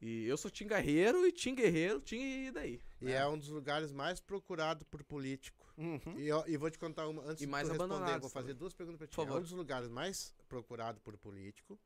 [0.00, 2.80] E eu sou Tim Guerreiro e Tim Guerreiro, Tim e daí.
[3.00, 3.12] E né?
[3.14, 5.66] é um dos lugares mais procurados por político.
[5.76, 6.16] Uhum.
[6.16, 8.46] E, eu- e vou te contar uma antes E de mais tu responder, vou fazer
[8.48, 8.56] também.
[8.60, 9.16] duas perguntas pra ti.
[9.16, 9.38] Por É favor.
[9.40, 11.76] um dos lugares mais procurados por político.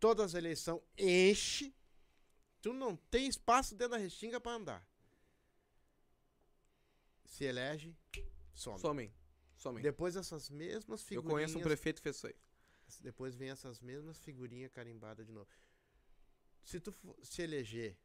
[0.00, 1.72] Todas as eleições enche.
[2.60, 4.86] Tu não tem espaço dentro da restinga pra andar.
[7.24, 7.96] Se elege,
[8.54, 8.78] some.
[8.78, 9.14] Somem.
[9.56, 9.82] Somem.
[9.82, 11.32] Depois essas mesmas Eu figurinhas.
[11.32, 12.34] conheço um prefeito que fez isso aí.
[13.02, 15.48] Depois vem essas mesmas figurinhas carimbadas de novo.
[16.64, 17.96] Se tu for- se eleger,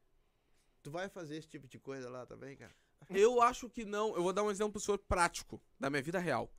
[0.84, 2.76] tu vai fazer esse tipo de coisa lá também, cara?
[3.10, 4.15] Eu acho que não.
[4.15, 6.52] Eu vou dar um exemplo pro senhor prático, da minha vida real.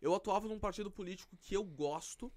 [0.00, 2.32] Eu atuava num partido político que eu gosto.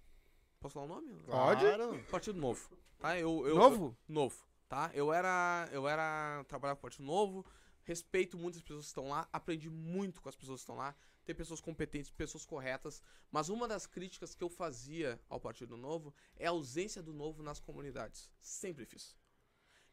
[0.60, 1.14] Posso falar o nome?
[1.24, 1.62] Pode?
[1.62, 2.04] Claro.
[2.10, 2.78] Partido Novo.
[3.00, 3.18] Tá?
[3.20, 3.86] Eu, eu, Novo?
[3.86, 4.46] eu- novo.
[4.68, 4.92] Tá?
[4.94, 5.70] Eu era.
[5.72, 6.44] Eu era.
[6.48, 7.46] Trabalhava com o Partido Novo.
[7.84, 9.28] Respeito muitas pessoas que estão lá.
[9.32, 10.96] Aprendi muito com as pessoas que estão lá.
[11.26, 13.02] Tem pessoas competentes, pessoas corretas.
[13.32, 17.44] Mas uma das críticas que eu fazia ao Partido Novo é a ausência do novo
[17.44, 18.30] nas comunidades.
[18.42, 19.16] Sempre fiz.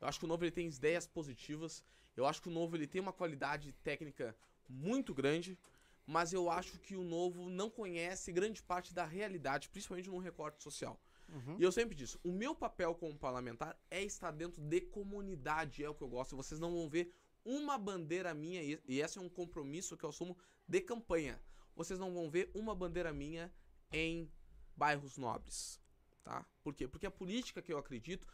[0.01, 1.85] Eu acho que o novo ele tem ideias positivas.
[2.17, 4.37] Eu acho que o novo ele tem uma qualidade técnica
[4.69, 5.59] muito grande.
[6.07, 10.63] Mas eu acho que o novo não conhece grande parte da realidade, principalmente num recorte
[10.63, 11.01] social.
[11.33, 11.57] Uhum.
[11.59, 15.89] E eu sempre disse, o meu papel como parlamentar é estar dentro de comunidade, é
[15.89, 16.37] o que eu gosto.
[16.37, 20.37] Vocês não vão ver uma bandeira minha, e esse é um compromisso que eu assumo
[20.67, 21.41] de campanha.
[21.75, 23.53] Vocês não vão ver uma bandeira minha
[23.93, 24.31] em
[24.77, 25.81] bairros nobres,
[26.23, 26.45] tá?
[26.63, 26.87] Por quê?
[26.89, 28.27] Porque a política que eu acredito,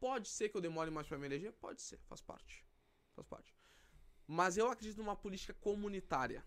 [0.00, 2.64] pode ser que eu demore mais para me eleger, pode ser, faz parte.
[3.14, 3.54] Faz parte.
[4.26, 6.44] Mas eu acredito numa política comunitária.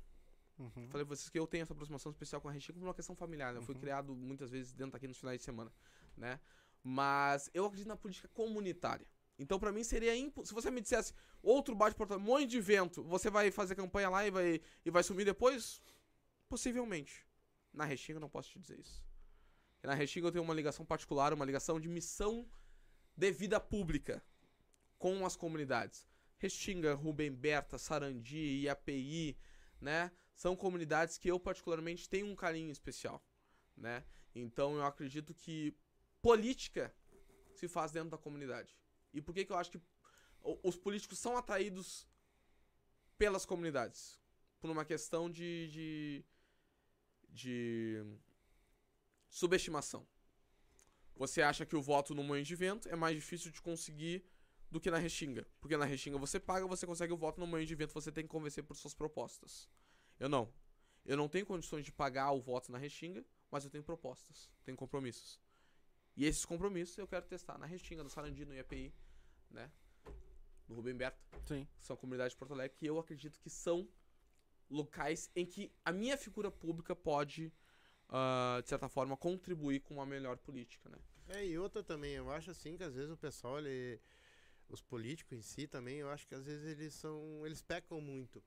[0.61, 0.87] Uhum.
[0.89, 3.15] Falei pra vocês que eu tenho essa aproximação especial com a Restinga por uma questão
[3.15, 3.59] familiar, né?
[3.59, 3.81] Eu fui Uhum.
[3.81, 5.71] criado muitas vezes dentro aqui nos finais de semana,
[6.15, 6.39] né?
[6.83, 9.07] Mas eu acredito na política comunitária.
[9.39, 10.45] Então, pra mim, seria impo...
[10.45, 14.09] Se você me dissesse outro Porto Alegre, um monte de vento, você vai fazer campanha
[14.09, 15.81] lá e vai, e vai sumir depois?
[16.47, 17.25] Possivelmente.
[17.73, 19.03] Na Restinga, eu não posso te dizer isso.
[19.81, 22.47] Na Restinga, eu tenho uma ligação particular, uma ligação de missão
[23.17, 24.23] de vida pública
[24.99, 26.05] com as comunidades.
[26.37, 29.37] Restinga, Rubem Berta, Sarandi, IAPI,
[29.79, 30.11] né?
[30.35, 33.23] São comunidades que eu particularmente tenho um carinho especial,
[33.75, 34.05] né?
[34.33, 35.75] Então eu acredito que
[36.21, 36.93] política
[37.53, 38.75] se faz dentro da comunidade.
[39.13, 39.81] E por que que eu acho que
[40.63, 42.07] os políticos são atraídos
[43.17, 44.19] pelas comunidades?
[44.59, 46.25] Por uma questão de, de,
[47.29, 48.03] de
[49.29, 50.07] subestimação.
[51.15, 54.25] Você acha que o voto no Moinho de Vento é mais difícil de conseguir
[54.71, 55.45] do que na Restinga.
[55.59, 58.23] Porque na Restinga você paga, você consegue o voto no Moinho de Vento, você tem
[58.23, 59.69] que convencer por suas propostas.
[60.21, 60.47] Eu não.
[61.03, 64.77] Eu não tenho condições de pagar o voto na Restinga, mas eu tenho propostas, tenho
[64.77, 65.41] compromissos.
[66.15, 68.93] E esses compromissos eu quero testar na Restinga, no Sarandi, no IAPI,
[69.49, 69.71] né?
[70.67, 71.17] No Rubem Berta,
[71.47, 71.67] Sim.
[71.75, 73.89] que são comunidades de Porto Alegre, que eu acredito que são
[74.69, 77.51] locais em que a minha figura pública pode,
[78.07, 80.99] ah, de certa forma, contribuir com uma melhor política, né?
[81.29, 83.99] É, e outra também, eu acho assim que às vezes o pessoal, ele,
[84.69, 88.43] os políticos em si também, eu acho que às vezes eles são, eles pecam muito.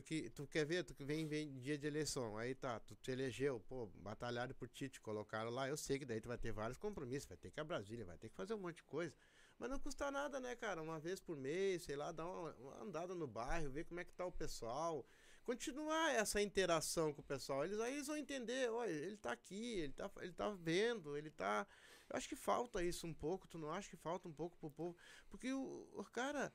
[0.00, 3.58] Porque tu quer ver, tu vem, vem dia de eleição, aí tá, tu te elegeu,
[3.68, 6.78] pô, batalharam por ti, te colocaram lá, eu sei que daí tu vai ter vários
[6.78, 9.12] compromissos, vai ter que ir a Brasília, vai ter que fazer um monte de coisa.
[9.58, 10.80] Mas não custa nada, né, cara?
[10.80, 14.04] Uma vez por mês, sei lá, dar uma, uma andada no bairro, ver como é
[14.04, 15.04] que tá o pessoal.
[15.42, 17.64] Continuar essa interação com o pessoal.
[17.64, 21.30] Eles aí eles vão entender, olha, ele tá aqui, ele tá, ele tá vendo, ele
[21.30, 21.66] tá.
[22.08, 24.70] Eu acho que falta isso um pouco, tu não acha que falta um pouco pro
[24.70, 24.96] povo?
[25.28, 26.52] Porque o, o cara,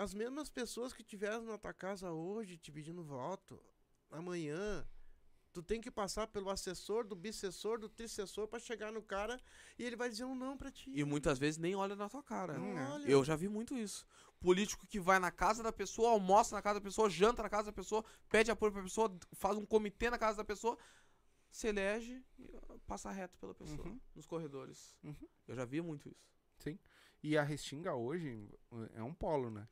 [0.00, 3.62] as mesmas pessoas que tiveram na tua casa hoje te pedindo voto,
[4.10, 4.86] amanhã,
[5.52, 9.40] tu tem que passar pelo assessor, do bissessor, do tricessor pra chegar no cara
[9.78, 10.90] e ele vai dizer um não pra ti.
[10.94, 12.58] E muitas vezes nem olha na tua cara.
[12.58, 12.88] Não é.
[12.90, 13.08] olha.
[13.10, 14.06] Eu já vi muito isso.
[14.40, 17.66] Político que vai na casa da pessoa, almoça na casa da pessoa, janta na casa
[17.66, 20.78] da pessoa, pede apoio pra pessoa, faz um comitê na casa da pessoa,
[21.50, 22.48] se elege e
[22.86, 24.00] passa reto pela pessoa Uhum.
[24.14, 24.96] nos corredores.
[25.04, 25.14] Uhum.
[25.46, 26.78] Eu já vi muito isso.
[27.22, 28.48] E a Restinga hoje
[28.94, 29.68] é um polo, né?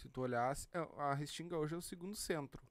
[0.00, 2.62] Se tu olhasse, é, a Restinga hoje é o segundo centro.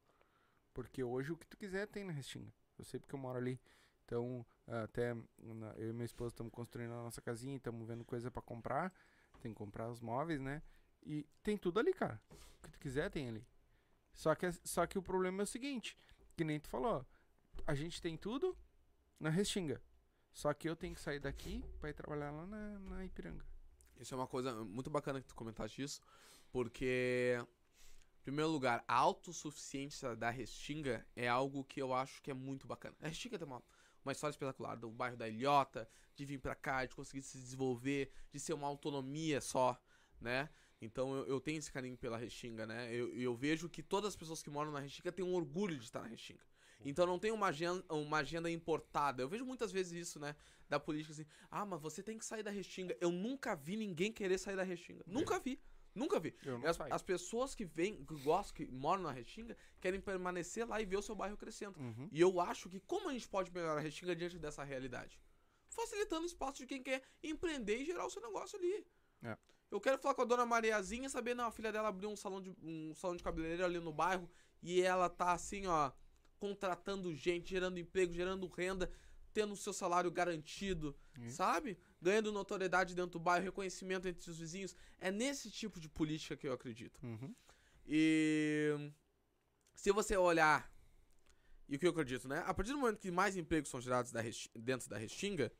[0.73, 2.51] Porque hoje o que tu quiser tem na Restinga.
[2.77, 3.59] Eu sei porque eu moro ali.
[4.05, 8.31] Então, até na- eu e minha esposa estamos construindo a nossa casinha, estamos vendo coisa
[8.31, 8.91] pra comprar.
[9.41, 10.63] Tem que comprar os móveis, né?
[11.05, 12.19] E tem tudo ali, cara.
[12.31, 13.45] O que tu quiser tem ali.
[14.13, 15.95] Só que, só que o problema é o seguinte,
[16.35, 17.05] que nem tu falou,
[17.67, 18.57] a gente tem tudo
[19.19, 19.81] na Restinga.
[20.33, 23.45] Só que eu tenho que sair daqui pra ir trabalhar lá na, na Ipiranga.
[23.99, 26.01] Isso é uma coisa muito bacana que tu comentaste isso,
[26.51, 27.37] porque,
[28.19, 32.67] em primeiro lugar, a autossuficiência da Restinga é algo que eu acho que é muito
[32.67, 32.95] bacana.
[33.01, 33.63] A Restinga tem uma,
[34.03, 38.11] uma história espetacular do bairro da Ilhota, de vir pra cá, de conseguir se desenvolver,
[38.31, 39.79] de ser uma autonomia só,
[40.19, 40.49] né?
[40.81, 42.93] Então eu, eu tenho esse carinho pela Restinga, né?
[42.93, 45.83] Eu, eu vejo que todas as pessoas que moram na Restinga têm um orgulho de
[45.83, 46.41] estar na Restinga.
[46.85, 49.21] Então não tem uma agenda, uma agenda importada.
[49.21, 50.35] Eu vejo muitas vezes isso, né?
[50.69, 52.95] Da política assim, ah, mas você tem que sair da Restinga.
[53.01, 55.03] Eu nunca vi ninguém querer sair da Restinga.
[55.05, 55.59] Nunca vi.
[55.99, 56.33] Nunca vi.
[56.65, 60.85] As, as pessoas que vêm, que gostam, que moram na Restinga, querem permanecer lá e
[60.85, 61.77] ver o seu bairro crescendo.
[61.77, 62.07] Uhum.
[62.09, 65.19] E eu acho que como a gente pode melhorar a Restinga diante dessa realidade?
[65.67, 68.87] Facilitando o espaço de quem quer empreender e gerar o seu negócio ali.
[69.23, 69.37] É.
[69.69, 72.15] Eu quero falar com a dona Mariazinha e saber, não, a filha dela abriu um
[72.15, 74.27] salão de, um salão de cabeleireiro ali no bairro
[74.63, 75.91] e ela tá assim, ó,
[76.39, 78.91] contratando gente, gerando emprego, gerando renda,
[79.33, 80.95] tendo o seu salário garantido,
[81.29, 81.77] sabe?
[82.01, 84.75] Ganhando notoriedade dentro do bairro, reconhecimento entre os vizinhos.
[84.99, 86.99] É nesse tipo de política que eu acredito.
[87.03, 87.33] Uhum.
[87.85, 88.91] E
[89.75, 90.71] se você olhar,
[91.67, 92.43] e o que eu acredito, né?
[92.45, 94.21] A partir do momento que mais empregos são gerados da
[94.55, 95.51] dentro da Restinga,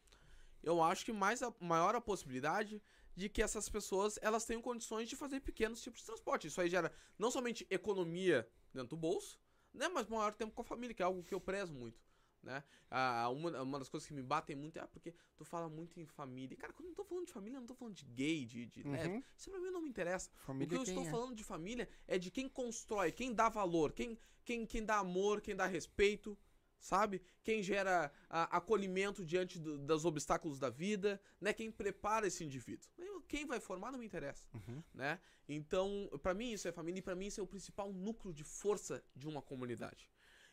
[0.63, 2.81] eu acho que mais a, maior a possibilidade
[3.15, 6.47] de que essas pessoas elas tenham condições de fazer pequenos tipos de transporte.
[6.47, 9.39] Isso aí gera não somente economia dentro do bolso,
[9.73, 9.87] né?
[9.87, 11.99] Mas maior tempo com a família, que é algo que eu prezo muito.
[12.41, 12.63] Né?
[12.89, 15.99] Ah, uma, uma das coisas que me batem muito é ah, porque tu fala muito
[15.99, 16.53] em família.
[16.53, 18.45] E, Cara, quando eu não tô falando de família, eu não tô falando de gay,
[18.45, 18.91] de, de Uhum.
[18.93, 19.27] lésbica.
[19.37, 20.29] Isso pra mim não me interessa.
[20.45, 21.11] Família o que eu estou é?
[21.11, 25.41] falando de família é de quem constrói, quem dá valor, quem, quem, quem dá amor,
[25.41, 26.37] quem dá respeito,
[26.79, 27.21] sabe?
[27.43, 31.51] Quem gera ah, acolhimento diante do- dos obstáculos da vida, né?
[31.51, 32.89] Quem prepara esse indivíduo.
[33.27, 34.81] Quem vai formar não me interessa, Uhum.
[34.93, 35.19] né?
[35.47, 38.43] Então, pra mim isso é família e pra mim isso é o principal núcleo de
[38.45, 40.09] força de uma comunidade.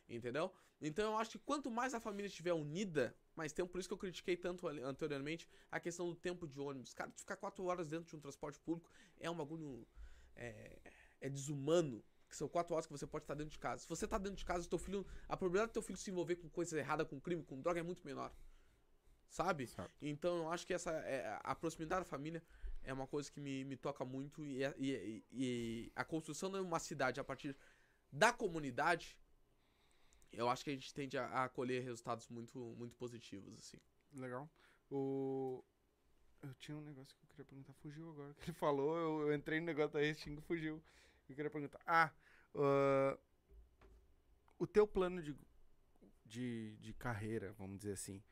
[0.09, 0.53] Entendeu?
[0.79, 3.93] Então eu acho que quanto mais a família estiver unida, mais tempo, por isso que
[3.93, 6.93] eu critiquei tanto anteriormente a questão do tempo de ônibus.
[6.93, 8.89] Cara, tu ficar quatro horas dentro de um transporte público
[9.19, 9.85] é um bagulho.
[10.35, 10.79] É,
[11.19, 12.03] é desumano.
[12.29, 13.83] Que são quatro horas que você pode estar dentro de casa.
[13.83, 15.05] Se você tá dentro de casa, teu filho.
[15.29, 17.83] A probabilidade do teu filho se envolver com coisa errada, com crime, com droga é
[17.83, 18.33] muito menor.
[19.29, 19.67] Sabe?
[19.67, 19.91] Certo.
[20.01, 20.91] Então eu acho que essa.
[20.91, 22.41] é, a proximidade da família
[22.83, 24.43] é uma coisa que me, me toca muito.
[24.45, 27.55] E, a- e- e- e a construção de uma cidade a partir
[28.11, 29.17] da comunidade,
[30.31, 33.77] eu acho que a gente tende a, a colher resultados muito, muito positivos, assim.
[34.13, 34.49] Legal.
[34.89, 35.63] O...
[36.41, 38.35] Eu tinha um negócio que eu queria perguntar, fugiu agora.
[38.41, 40.81] Ele falou, eu, eu entrei no negócio da Restinga e fugiu.
[41.27, 41.79] Eu queria perguntar.
[41.85, 42.11] Ah,
[42.55, 43.17] ah,
[44.59, 45.35] o teu plano de,
[46.25, 48.23] de, de carreira, vamos dizer assim,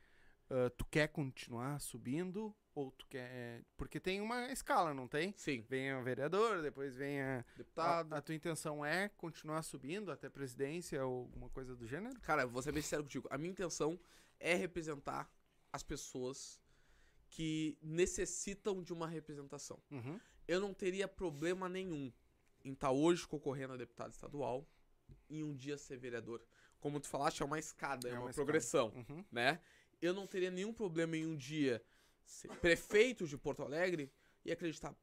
[0.50, 3.64] ah, tu quer continuar subindo ou tu quer...
[3.74, 5.32] Porque tem uma escala, não tem?
[5.34, 7.42] Sim, Vem a vereador, depois vem a...
[7.56, 8.12] deputado.
[8.12, 12.20] A, a tua intenção é continuar subindo até presidência ou alguma coisa do gênero?
[12.20, 13.26] Cara, vou ser bem sincero contigo.
[13.30, 13.98] A minha intenção
[14.38, 15.26] é representar
[15.72, 16.60] as pessoas
[17.30, 19.82] que necessitam de uma representação.
[19.90, 20.20] Uhum.
[20.46, 22.12] Eu não teria problema nenhum
[22.62, 24.68] em estar hoje concorrendo a deputado estadual
[25.30, 26.44] e um dia ser vereador.
[26.78, 29.24] Como tu falaste, é uma escada, é, É uma, uma progressão, Uhum.
[29.32, 29.60] né?
[30.00, 31.82] Eu não teria nenhum problema em um dia
[32.60, 34.12] prefeito de Porto Alegre
[34.44, 34.94] e acreditar.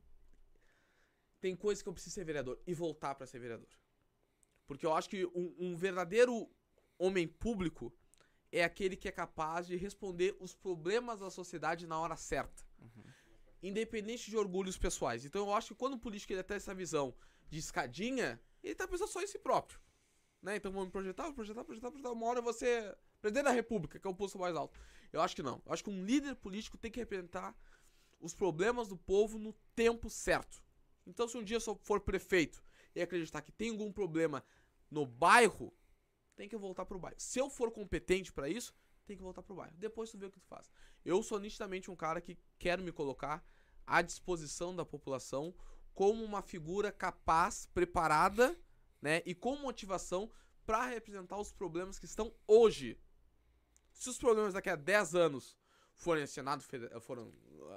[1.39, 3.67] Tem coisas que eu preciso ser vereador e voltar pra ser vereador.
[4.65, 6.49] Porque eu acho que um, um verdadeiro
[6.97, 7.93] homem público
[8.51, 12.63] é aquele que é capaz de responder os problemas da sociedade na hora certa.
[13.61, 15.25] Independente de orgulhos pessoais.
[15.25, 17.15] Então eu acho que quando o político ele tem essa visão
[17.49, 19.79] de escadinha, ele tá pensando só em si próprio.
[20.43, 20.57] Né?
[20.57, 22.11] Então vamos projetar, projetar, projetar, projetar.
[22.11, 22.93] Uma hora você.
[23.21, 24.77] Presidente da República, que é o posto mais alto.
[25.13, 25.61] Eu acho que não.
[25.65, 27.55] Eu acho que um líder político tem que representar
[28.19, 30.61] os problemas do povo no tempo certo.
[31.07, 32.61] Então, se um dia eu for prefeito
[32.93, 34.43] e acreditar que tem algum problema
[34.91, 35.73] no bairro,
[36.35, 37.15] tem que voltar pro bairro.
[37.17, 38.75] Se eu for competente pra isso,
[39.05, 39.75] tem que voltar pro bairro.
[39.77, 40.69] Depois tu vê o que tu faz.
[41.05, 43.45] Eu sou nitidamente um cara que quero me colocar
[43.87, 45.53] à disposição da população
[45.93, 48.57] como uma figura capaz, preparada,
[49.03, 50.31] né, e com motivação
[50.65, 52.97] pra representar os problemas que estão hoje.
[53.91, 55.57] Se os problemas daqui a 10 anos
[55.93, 56.63] forem, Senado,
[57.01, 57.33] foram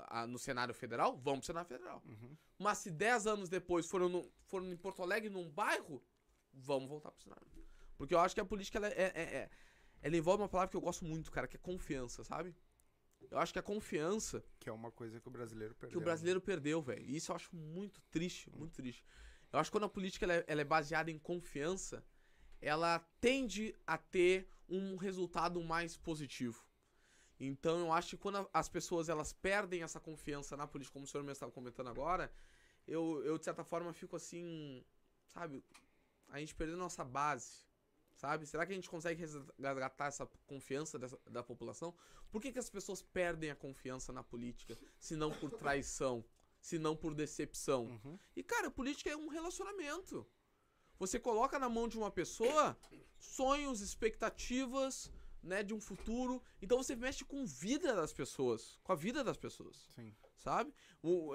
[0.07, 2.01] ah, no cenário federal, vamos pro cenário federal.
[2.07, 2.37] Uhum.
[2.59, 6.01] Mas se 10 anos depois foram, no- foram em Porto Alegre, num bairro,
[6.53, 7.47] vamos voltar pro cenário.
[7.99, 9.51] Porque eu acho que a política, ela, é, é- é-
[10.03, 12.55] ela envolve uma palavra que eu gosto muito, cara, que é confiança, sabe?
[13.31, 15.91] Eu acho que a confiança Que é uma coisa que o brasileiro perdeu.
[15.91, 17.05] que o brasileiro perdeu, velho.
[17.05, 19.05] E isso eu acho muito triste, muito triste.
[19.57, 22.05] Eu acho que quando a política ela é, ela é baseada em confiança,
[22.61, 26.63] ela tende a ter um resultado mais positivo.
[27.41, 31.07] Então eu acho que quando a- as pessoas elas perdem essa confiança na política, como
[31.07, 32.31] o senhor mesmo estava comentando agora,
[32.87, 34.85] eu, eu de certa forma fico assim,
[35.27, 35.65] sabe,
[36.29, 37.65] a gente perdeu nossa base,
[38.15, 38.45] sabe?
[38.45, 41.95] Será que a gente consegue resgatar essa confiança dessa- da população?
[42.31, 46.23] Por que, que as pessoas perdem a confiança na política, se não por traição,
[46.67, 47.85] se não por decepção?
[47.85, 48.19] Uhum.
[48.35, 50.27] E, cara, política é um relacionamento.
[50.99, 52.77] Você coloca na mão de uma pessoa
[53.17, 56.43] sonhos, expectativas, né, de um futuro.
[56.61, 60.13] Então você mexe com a vida das pessoas, com a vida das pessoas, Sim.
[60.39, 60.73] Sabe?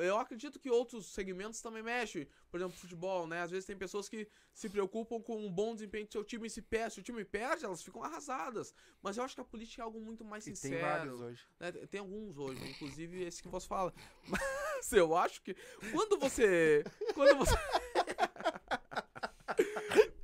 [0.02, 2.28] Eu acredito que outros segmentos também mexem.
[2.50, 3.42] Por exemplo, futebol, né?
[3.42, 6.50] Às vezes tem pessoas que se preocupam com um bom desempenho do seu time e
[6.50, 6.96] se perde.
[6.96, 8.74] Se o time perde, elas ficam arrasadas.
[9.02, 10.74] Mas eu acho que a política é algo muito mais E sincero.
[10.76, 11.42] tem vários hoje.
[11.60, 11.72] né?
[11.72, 13.94] Tem alguns hoje, inclusive esse que você fala.
[14.28, 15.56] Mas eu acho que
[15.94, 16.84] quando você.
[17.14, 17.56] Quando você.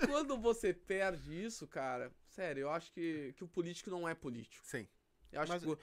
[0.08, 4.66] quando você perde isso, cara, sério, eu acho que, que o político não é político.
[4.66, 4.88] Sim.
[5.32, 5.78] Eu acho Mas- que.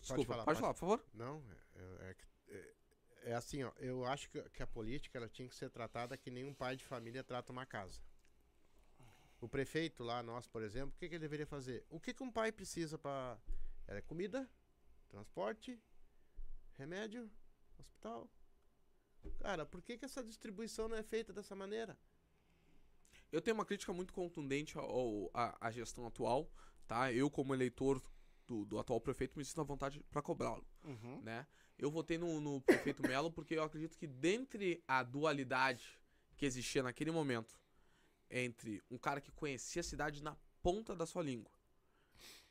[0.00, 0.60] Desculpa, falar, pode pode.
[0.60, 1.04] falar, por favor.
[1.12, 1.54] Não, é,
[2.00, 2.16] é- é
[2.56, 2.74] é-
[3.30, 3.72] é assim, ó.
[3.78, 6.76] Eu acho que, que a política ela tinha que ser tratada que nem um pai
[6.76, 8.00] de família trata uma casa.
[9.40, 11.84] O prefeito lá, nós, por exemplo, o que, que ele deveria fazer?
[11.88, 13.38] O que, que um pai precisa para.
[13.86, 14.48] É comida,
[15.08, 15.80] transporte,
[16.74, 17.30] remédio,
[17.78, 18.30] hospital.
[19.40, 21.98] Cara, por que, que essa distribuição não é feita dessa maneira?
[23.32, 24.74] Eu tenho uma crítica muito contundente
[25.34, 26.50] à gestão atual,
[26.86, 27.12] tá?
[27.12, 28.02] Eu, como eleitor
[28.46, 30.66] do, do atual prefeito, me sinto à vontade para cobrá-lo.
[30.84, 31.20] Uhum.
[31.22, 31.46] né?
[31.78, 35.98] Eu votei no, no prefeito Melo porque eu acredito que dentre a dualidade
[36.36, 37.58] que existia naquele momento
[38.30, 41.50] entre um cara que conhecia a cidade na ponta da sua língua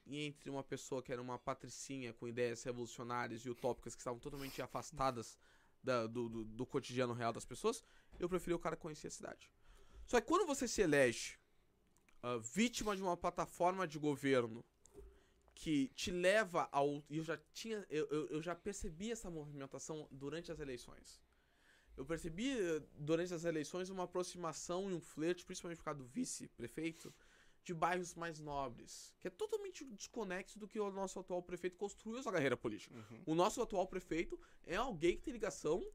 [0.05, 4.19] e entre uma pessoa que era uma patricinha com ideias revolucionárias e utópicas que estavam
[4.19, 5.37] totalmente afastadas
[5.83, 7.83] da- do, do, do cotidiano real das pessoas,
[8.19, 9.49] eu preferi o cara que conhecia a cidade.
[10.07, 11.37] Só que quando você se elege
[12.23, 14.65] ah, vítima de uma plataforma de governo
[15.59, 17.03] que te leva ao.
[17.09, 17.85] Eu já tinha.
[17.89, 21.21] Eu, eu, eu já percebi essa movimentação durante as eleições.
[21.97, 26.05] Eu percebi eh, durante as eleições uma aproximação e um flerte, principalmente por causa do
[26.05, 27.13] vice-prefeito,
[27.61, 32.23] de bairros mais nobres, que é totalmente desconexo do que o nosso atual prefeito construiu
[32.23, 32.95] sua carreira política.
[32.95, 33.23] Uhum.
[33.25, 35.85] O nosso atual prefeito é alguém que tem ligação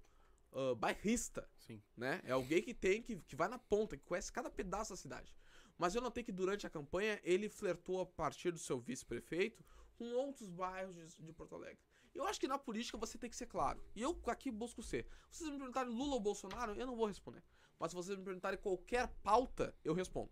[0.55, 1.83] ah, bairrista, Sim.
[1.97, 2.21] né?
[2.25, 5.35] É alguém que tem, que, que vai na ponta, que conhece cada pedaço da cidade.
[5.77, 9.65] Mas eu notei que durante a campanha ele flertou a partir do seu vice-prefeito
[9.97, 11.79] com outros bairros de, de Porto Alegre.
[12.15, 13.83] Eu acho que na política você tem que ser claro.
[13.95, 15.07] E eu aqui busco ser.
[15.31, 17.43] Se vocês me perguntarem Lula ou Bolsonaro, eu não vou responder.
[17.79, 20.31] Mas se vocês me perguntarem qualquer pauta, eu respondo.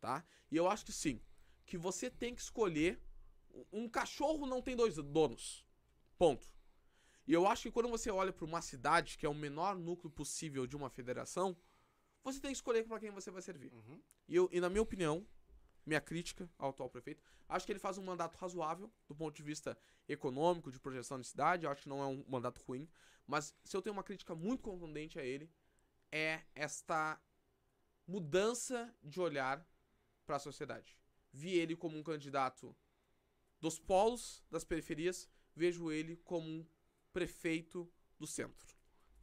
[0.00, 0.24] Tá?
[0.50, 1.20] E eu acho que sim.
[1.64, 3.00] Que você tem que escolher.
[3.72, 5.64] Um cachorro não tem dois donos.
[6.18, 6.52] Ponto.
[7.26, 10.10] E eu acho que quando você olha para uma cidade, que é o menor núcleo
[10.10, 11.56] possível de uma federação,
[12.22, 13.72] você tem que escolher para quem você vai servir.
[13.72, 14.00] Uhum.
[14.28, 15.26] E, eu, e na minha opinião,
[15.84, 19.42] minha crítica ao atual prefeito, acho que ele faz um mandato razoável do ponto de
[19.42, 19.76] vista
[20.08, 22.88] econômico, de projeção de cidade, acho que não é um mandato ruim,
[23.26, 25.50] mas se eu tenho uma crítica muito contundente a ele,
[26.10, 27.20] é esta
[28.06, 29.64] mudança de olhar
[30.26, 30.98] para a sociedade.
[31.32, 32.74] Vi ele como um candidato
[33.60, 36.66] dos polos, das periferias, vejo ele como um
[37.12, 38.76] prefeito do centro.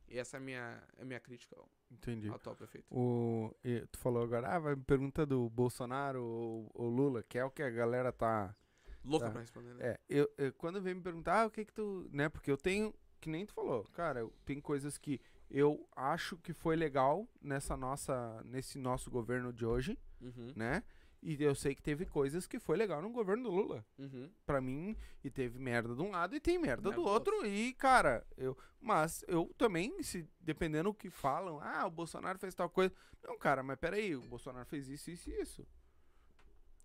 [0.07, 1.57] E essa é a minha, é a minha crítica
[1.91, 2.29] Entendi.
[2.29, 2.85] atual prefeito.
[2.93, 7.37] O, e tu falou agora, ah, vai me pergunta do Bolsonaro ou, ou Lula, que
[7.37, 8.55] é o que a galera tá.
[9.03, 9.31] Louca Tá.
[9.31, 9.91] pra responder, né?
[9.91, 12.09] É, eu, eu- quando vem me perguntar, ah, o que que tu.
[12.11, 15.19] Né, porque eu tenho, que nem tu falou, cara, eu, tem coisas que
[15.49, 20.83] eu acho que foi legal nessa nossa, nesse nosso governo de hoje, Uhum, né?
[21.21, 23.85] E eu sei que teve coisas que foi legal no governo do Lula.
[23.97, 24.29] uhum.
[24.45, 27.45] Pra mim, e teve merda de um lado e tem merda Merda do do outro.
[27.45, 28.57] E, cara, eu.
[28.79, 32.93] Mas eu também, se dependendo do que falam, ah, o Bolsonaro fez tal coisa.
[33.23, 35.67] Não, cara, mas peraí, o Bolsonaro fez isso, isso e isso.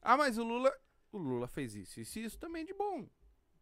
[0.01, 0.73] Ah, mas o Lula.
[1.13, 3.07] O Lula fez isso, isso e isso também de bom.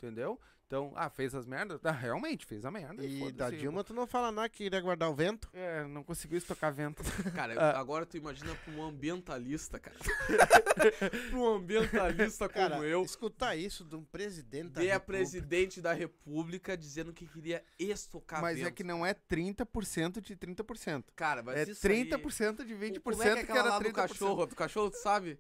[0.02, 0.40] Entendeu?
[0.66, 1.80] Então, ah, fez as merdas?
[1.84, 3.04] Ah, realmente, fez a merda.
[3.04, 5.50] E da Dilma tu não fala nada que iria guardar o vento?
[5.52, 7.02] É, não conseguiu estocar vento.
[7.34, 7.78] Cara, Ah.
[7.80, 9.96] agora tu imagina pra um ambientalista, cara.
[11.28, 15.18] pra um ambientalista como Cara, eu, escutar isso de um presidente da ver a República.
[15.18, 18.74] presidente da república dizendo que queria estocar mas é vento.
[18.74, 21.04] que não é 30% de 30%.
[21.16, 23.78] Cara, mas É isso aí- 30% de 20% Como é que, é que era lá
[23.80, 23.88] 30%.
[23.90, 24.46] do cachorro?
[24.46, 25.38] Do cachorro, tu sabe?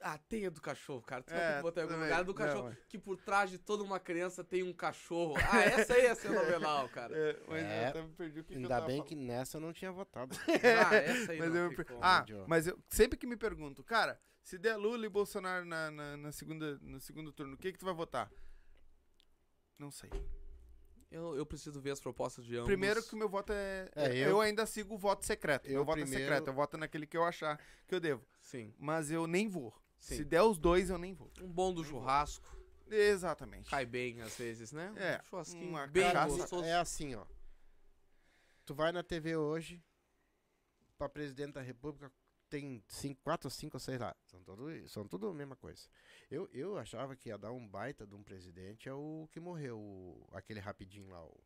[0.00, 1.22] Ah, tem a do cachorro, cara.
[1.24, 2.22] Tu vai ter É, que botar em algum lugar.
[2.24, 2.76] Do Não, cachorro, é.
[2.88, 5.34] que por trás de toda uma criança tem um cachorro.
[5.50, 7.16] Ah, essa aí é fenomenal, cara.
[7.18, 9.08] É, mas É, eu até me perdi o que, que eu Ainda tava bem falando.
[9.08, 10.36] que nessa eu não tinha votado.
[10.88, 11.98] Ah, essa aí Mas não eu como.
[12.02, 16.16] Ah, mas eu sempre que me pergunto, cara, se der Lula e Bolsonaro na, na,
[16.16, 18.30] na segunda, no segundo turno, o que que tu vai votar?
[19.78, 20.10] Não sei.
[21.10, 22.66] Eu, eu preciso ver as propostas de ambos.
[22.66, 23.88] Primeiro que o meu voto é.
[23.96, 25.66] É, eu, eu- ainda sigo o voto secreto.
[25.66, 26.48] eu meu voto primeiro- é secreto.
[26.50, 28.22] Eu voto naquele que eu achar que eu devo.
[28.42, 28.74] Sim.
[28.78, 29.74] Mas eu nem vou.
[29.98, 30.16] Sim.
[30.16, 31.30] Se der os dois, eu nem vou.
[31.40, 32.56] Um bom do churrasco.
[32.90, 33.68] Exatamente.
[33.68, 34.92] Cai bem às vezes, né?
[34.96, 36.36] É, Um churrasquinho uma bem cachaça.
[36.36, 36.64] gostoso.
[36.64, 37.26] É assim, ó.
[38.64, 39.82] Tu vai na TV hoje,
[40.96, 42.10] pra presidente da república,
[42.50, 44.14] tem cinco, quatro ou cinco, sei lá.
[44.24, 45.82] São tudo, são tudo a mesma coisa.
[46.30, 49.78] Eu, eu achava que ia dar um baita de um presidente, é o que morreu,
[49.78, 51.40] o- aquele rapidinho lá, o-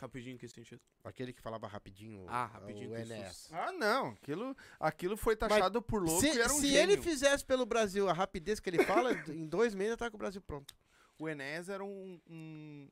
[0.00, 0.80] Rapidinho, que sentido?
[1.04, 2.24] aquele que falava rapidinho.
[2.28, 3.54] Ah, rapidinho o susto.
[3.54, 4.08] Ah, não.
[4.10, 6.94] Aquilo, aquilo foi taxado por louco Se, e era um se gênio.
[6.94, 10.18] ele fizesse pelo Brasil a rapidez que ele fala, em dois meses tá com o
[10.18, 10.74] Brasil pronto.
[11.18, 12.88] O Enéas era um, um-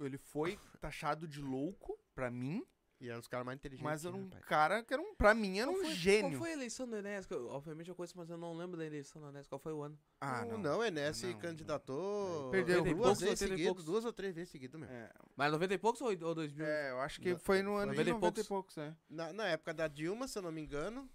[0.00, 2.64] Ele foi taxado de louco, pra mim,
[3.00, 3.84] E eram os caras mais inteligentes.
[3.84, 4.44] mas era né, um rapaz?
[4.46, 6.30] cara que era um, pra mim era Qual um foi- gênio.
[6.32, 6.96] Qual foi a eleição do
[7.30, 9.46] eu- Obviamente eu conheço, mas eu não lembro da eleição do Enéas.
[9.46, 9.96] Qual foi o ano?
[10.20, 10.78] Ah, não, não.
[10.78, 12.82] não, Enéas se Não, candidatou Perdeu.
[12.82, 13.84] duas 80 poucos, vezes 80 seguidas, poucos.
[13.84, 14.90] duas ou três vezes seguidas, meu.
[14.90, 16.66] É, Mas 90 e poucos ou ou 2000?
[16.66, 18.74] é, eu acho que Não, foi no ano de 90 e 90 e poucos.
[18.74, 18.96] poucos, é.
[19.08, 21.08] Na, na época da Dilma, se eu não me engano,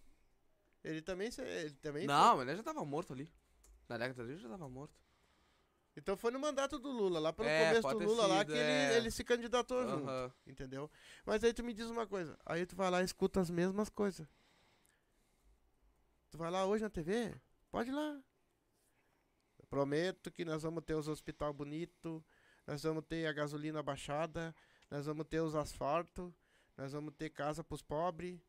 [0.85, 3.29] ele também, se- ele também Não, o Enéas já tava morto ali.
[3.89, 5.02] Na década dele já tava morto.
[5.95, 8.57] Então foi no mandato do Lula, lá pelo É, começo do Lula lá sido, que
[8.57, 8.85] é.
[8.87, 10.33] ele, ele se candidatou junto, Aham.
[10.47, 10.89] entendeu?
[11.25, 13.89] Mas aí tu me diz uma coisa, aí tu vai lá e escuta as mesmas
[13.89, 14.27] coisas.
[16.31, 17.35] Tu vai lá hoje na TV?
[17.69, 18.19] Pode ir lá.
[19.59, 22.23] Eu prometo que nós vamos ter os hospital bonito,
[22.65, 24.55] nós vamos ter a gasolina baixada,
[24.89, 26.33] nós vamos ter os asfaltos,
[26.75, 28.39] nós vamos ter casa pros pobres.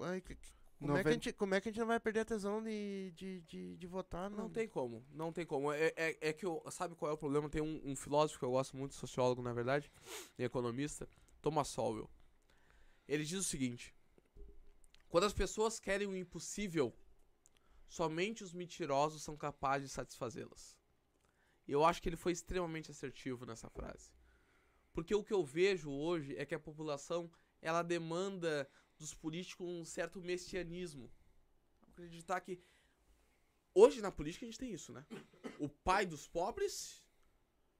[0.00, 0.36] Ai, que-
[0.78, 2.62] como, é que a gente, como é que a gente não vai perder a tesão
[2.62, 4.30] de, de, de, de votar?
[4.30, 5.72] Não tem como, não tem como.
[5.72, 7.48] É, é, é que eu, sabe qual é o problema?
[7.50, 9.90] Tem um, um filósofo que eu gosto muito, sociólogo na verdade,
[10.38, 11.08] e economista,
[11.42, 12.08] Thomas Sowell.
[13.08, 13.94] Ele diz o seguinte:
[15.08, 16.94] quando as pessoas querem o impossível,
[17.88, 20.78] somente os mentirosos são capazes de satisfazê-las.
[21.66, 24.12] E eu acho que ele foi extremamente assertivo nessa frase.
[24.92, 27.30] Porque o que eu vejo hoje é que a população
[27.60, 28.68] ela demanda
[28.98, 31.10] dos políticos um certo messianismo.
[31.88, 32.60] Acreditar que
[33.74, 35.06] Hoje na política a gente tem isso, né?
[35.56, 37.00] O pai dos pobres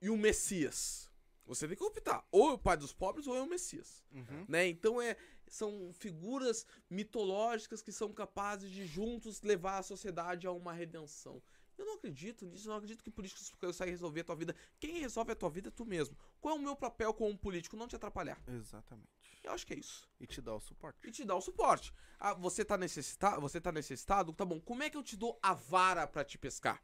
[0.01, 1.11] e o Messias.
[1.45, 2.24] Você tem que optar.
[2.31, 4.05] Ou é o pai dos pobres ou é o Messias.
[4.12, 4.45] Uhum.
[4.47, 4.69] Né?
[4.69, 5.16] Então é,
[5.49, 11.43] são figuras mitológicas que são capazes de juntos levar a sociedade a uma redenção.
[11.77, 14.55] Eu não acredito nisso, eu não acredito que políticos conseguem resolver a tua vida.
[14.78, 16.16] Quem resolve a tua vida é tu mesmo.
[16.40, 17.77] Qual é o meu papel como político?
[17.77, 18.40] Não te atrapalhar.
[18.47, 19.18] Exatamente.
[19.49, 20.07] Eu acho que é isso.
[20.20, 20.99] E te dá o suporte.
[21.07, 21.93] E te dar o suporte.
[22.20, 23.41] Ah, você tá necessitado?
[23.41, 24.33] Você tá necessitado?
[24.33, 24.61] Tá bom.
[24.61, 26.83] Como é que eu te dou a vara pra te pescar?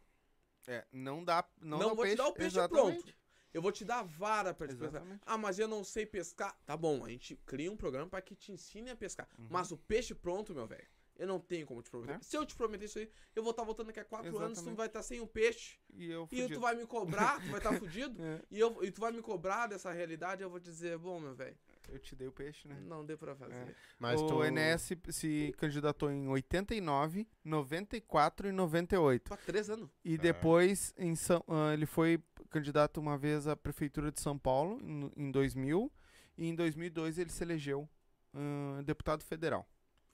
[0.67, 1.45] É, não dá.
[1.61, 2.17] Não, Não, dá vou peixe.
[2.17, 3.03] te dar o peixe Exatamente.
[3.03, 3.19] pronto.
[3.53, 4.89] Eu vou te dar a vara pra te pescar.
[4.89, 5.23] Exatamente.
[5.27, 6.59] Ah, mas eu não sei pescar.
[6.65, 9.29] Tá bom, a gente cria um programa pra que te ensine a pescar.
[9.39, 9.47] Uhum.
[9.51, 12.15] Mas o peixe pronto, meu velho, eu não tenho como te prometer.
[12.15, 12.19] É.
[12.23, 14.63] Se eu te prometer isso aí, eu vou estar voltando daqui a quatro anos, tu
[14.63, 14.77] Exatamente.
[14.77, 15.79] vai estar sem o peixe.
[15.93, 16.61] E eu E tu fudido.
[16.61, 18.21] vai me cobrar, tu vai estar fudido.
[18.25, 21.35] É, E, eu, e tu vai me cobrar dessa realidade, eu vou dizer, bom, meu
[21.35, 21.57] velho,
[21.89, 22.77] eu te dei o peixe, né?
[22.81, 23.77] não deu pra fazer.
[23.99, 24.45] Mas o tu...
[24.45, 29.35] Enéas se, se candidatou em 89, 94 e 98.
[29.35, 29.91] Há três anos.
[30.05, 34.79] E depois em São, ah, ele foi candidato uma vez à prefeitura de São Paulo
[34.83, 35.93] em, em 2000
[36.37, 37.89] e em 2002 ele se elegeu
[38.35, 39.69] ah, deputado federal.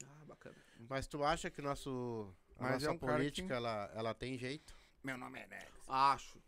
[0.05, 0.57] Ah, bacana.
[0.89, 4.15] Mas tu acha que nosso, a Mas é nossa um cara política, que- ela, ela
[4.15, 4.79] tem jeito?
[5.03, 5.69] Meu nome é Enéas.
[5.89, 6.41] Acho.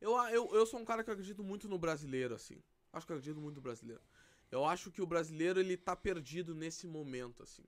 [0.00, 2.60] Eu, eu, eu sou um cara que acredito muito no brasileiro, assim.
[2.92, 4.02] Acho que eu acredito muito no brasileiro.
[4.52, 7.64] Eu acho que o brasileiro, ele tá perdido nesse momento, assim.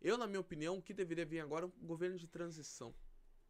[0.00, 2.94] Eu, na minha opinião, o que deveria vir agora é um governo de transição.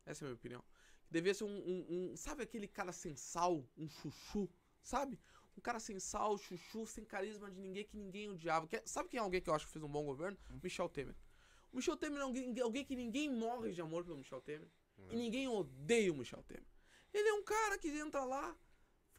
[0.06, 0.64] Essa é a minha opinião.
[1.10, 3.68] Deveria ser um, um- um- Sabe aquele cara sem sal?
[3.76, 4.48] Um chuchu?
[4.82, 5.18] Sabe?
[5.56, 8.66] Um cara sem sal, chuchu, sem carisma de ninguém, que ninguém odiava.
[8.68, 10.38] Que- sabe quem é alguém que eu acho que fez um bom governo?
[10.62, 11.14] Michel Temer.
[11.72, 14.70] O Michel Temer é alguém, alguém que ninguém morre de amor pelo Michel Temer.
[15.10, 16.66] E ninguém odeia o Michel Temer.
[17.12, 18.56] Ele é um cara que entra lá,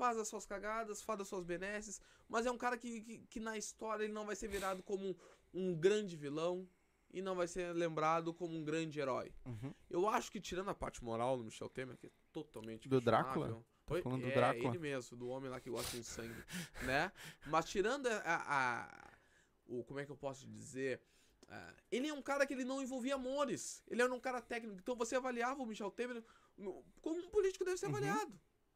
[0.01, 3.39] faz as suas cagadas, faz as suas benesses, mas é um cara que, que, que
[3.39, 5.15] na história ele não vai ser virado como um,
[5.53, 6.67] um grande vilão
[7.13, 9.31] e não vai ser lembrado como um grande herói.
[9.45, 9.71] Uhum.
[9.87, 13.63] Eu acho que tirando a parte moral do Michel Temer, que é totalmente Do Drácula?
[13.85, 14.01] Tá Oi?
[14.01, 14.69] falando do é, Drácula?
[14.69, 16.43] ele mesmo, do homem lá que gosta de sangue,
[16.83, 17.11] né?
[17.45, 19.11] Mas tirando a, a-
[19.67, 20.99] o como é que eu posso dizer,
[21.47, 23.83] ah, ele é um cara que ele não envolvia amores.
[23.87, 24.79] Ele era um cara técnico.
[24.79, 26.23] Então você avaliava o Michel Temer
[27.01, 27.91] como um político deve ser Uhum.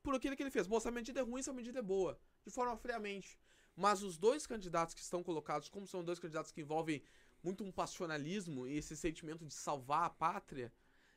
[0.05, 0.67] Por aquilo que ele fez.
[0.67, 2.15] Bom, essa medida é ruim, essa medida é boa.
[2.45, 3.39] De forma friamente.
[3.75, 7.01] Mas os dois candidatos que estão colocados, como são dois candidatos que envolvem
[7.43, 10.71] muito um passionalismo e esse sentimento de salvar a pátria,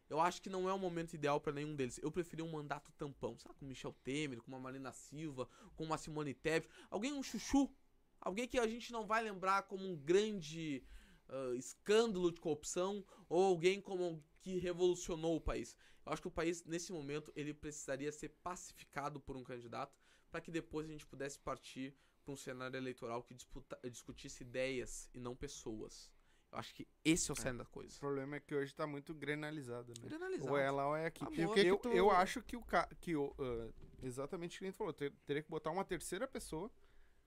[0.08, 2.00] eu acho que não é o momento ideal para nenhum deles.
[2.02, 3.56] Eu preferi um mandato tampão, sabe?
[3.56, 5.46] Com Michel Temer, com uma Marina Silva,
[5.76, 6.72] com uma Simone Tebet.
[6.90, 7.70] Alguém um chuchu.
[8.18, 10.82] Alguém que a gente não vai lembrar como um grande
[11.28, 15.76] ah, escândalo de corrupção ou alguém como que revolucionou o país.
[16.06, 19.94] Eu acho que o país, nesse momento, ele precisaria ser pacificado por um candidato
[20.30, 21.94] para que depois a gente pudesse partir
[22.24, 26.10] para um cenário eleitoral que disputa, discutisse ideias e não pessoas.
[26.50, 27.98] Eu acho que esse é o cerne da O coisa.
[27.98, 30.08] problema é que hoje tá muito grenalizado, né?
[30.08, 30.50] Granalizado.
[30.50, 31.22] Ou é lá ou é aqui.
[31.24, 31.32] Amor.
[31.32, 32.88] O que que que eu, tu- eu acho que o ca...
[33.00, 33.70] que o, ah,
[34.02, 36.70] exatamente o que a gente falou, ter- teria que botar uma terceira pessoa,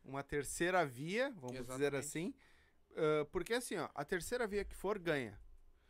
[0.03, 1.63] uma terceira via, vamos dizer
[1.93, 1.95] Exatamente.
[1.97, 2.33] assim,
[2.95, 5.39] ah, porque assim, ó, a terceira via que for ganha.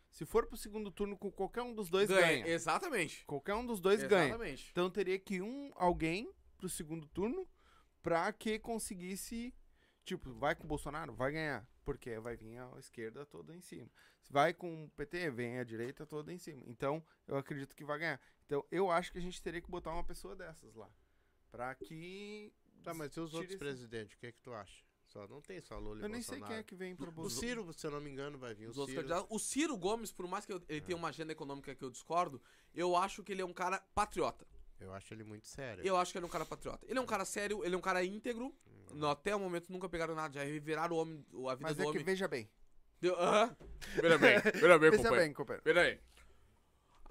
[0.09, 2.45] Se for pro segundo turno com qualquer um dos dois ganha.
[2.47, 3.23] Exatamente.
[3.25, 4.25] Qualquer um dos dois ganha.
[4.29, 4.67] Exatamente.
[4.71, 7.47] Então teria que um alguém pro segundo turno
[8.03, 9.53] pra que conseguisse,
[10.03, 13.89] tipo, vai com o Bolsonaro, vai ganhar, porque vai vir a esquerda toda em cima.
[14.21, 16.61] Se vai com o PT, vem a direita toda em cima.
[16.67, 18.19] Então, eu acredito que vai ganhar.
[18.45, 20.89] Então, eu acho que a gente teria que botar uma pessoa dessas lá,
[21.49, 22.53] Pra que
[22.83, 24.15] Tá, mas e os outros esse- presidentes?
[24.15, 24.83] O que é que tu acha?
[25.11, 26.47] Só não tem só Lula e eu nem sei Bolsonaro.
[26.53, 27.47] quem é que vem pro O Bolsonaro.
[27.63, 28.67] Ciro, se eu não me engano, vai vir.
[28.67, 29.07] O Os outros Ciro.
[29.07, 29.35] candidatos.
[29.35, 32.41] O Ciro Gomes, por mais que eu- ele tenha uma agenda econômica que eu discordo,
[32.73, 34.47] eu acho que ele é um cara patriota.
[34.79, 35.85] Eu acho ele muito sério.
[35.85, 36.85] Eu acho que ele é um cara patriota.
[36.87, 38.55] Ele é um cara sério, ele é um cara íntegro.
[38.93, 41.81] No- até o momento nunca pegaram nada, já reviraram o homem, a vida Mas do
[41.81, 42.03] é que homem.
[42.03, 42.49] veja bem.
[43.01, 43.55] Deu- Aham.
[43.95, 45.15] Veja bem, veja bem, Veja companheiro.
[45.25, 45.63] bem, companheiro.
[45.63, 45.99] Pera aí.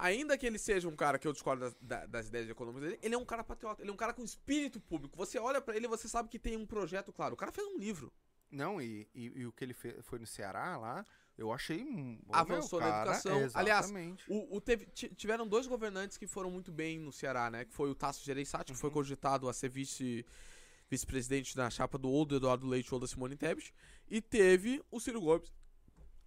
[0.03, 3.01] Ainda que ele seja um cara que eu discordo das, da- das ideias econômicas dele,
[3.03, 5.17] ele é um cara patriota, ele é um cara com espírito público.
[5.17, 7.35] Você olha pra ele você sabe que tem um projeto claro.
[7.35, 8.13] O cara fez um livro.
[8.51, 11.05] Não, e, e, e o que ele fez, foi no Ceará lá,
[11.39, 12.19] eu achei um.
[12.33, 13.39] Avançou na educação.
[13.61, 13.87] Aliás.
[14.29, 17.65] O, o teve- ti- tiveram dois governantes que foram muito bem no Ceará, né?
[17.65, 20.25] Que foi o Tasso Gereissati, que foi cogitado a ser vice
[20.89, 23.73] vice-presidente na chapa do ou do Eduardo Leite ou da Simone Tebet.
[24.09, 25.53] E teve o Ciro Gomes,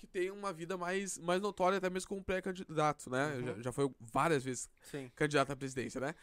[0.04, 3.36] que tem uma vida mais, mais notória, até mesmo como pré-candidato, né?
[3.36, 3.46] Uhum.
[3.46, 5.10] Já, já foi várias vezes Sim.
[5.16, 6.14] candidato à presidência, né?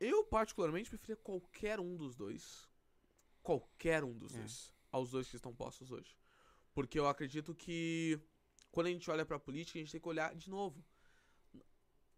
[0.00, 2.68] Eu, particularmente, preferia qualquer um dos dois.
[3.40, 4.38] Qualquer um dos É.
[4.38, 4.74] dois.
[4.90, 6.16] Aos dois que estão postos hoje.
[6.74, 8.18] Porque eu acredito que
[8.72, 10.84] quando a gente olha pra política, a gente tem que olhar de novo.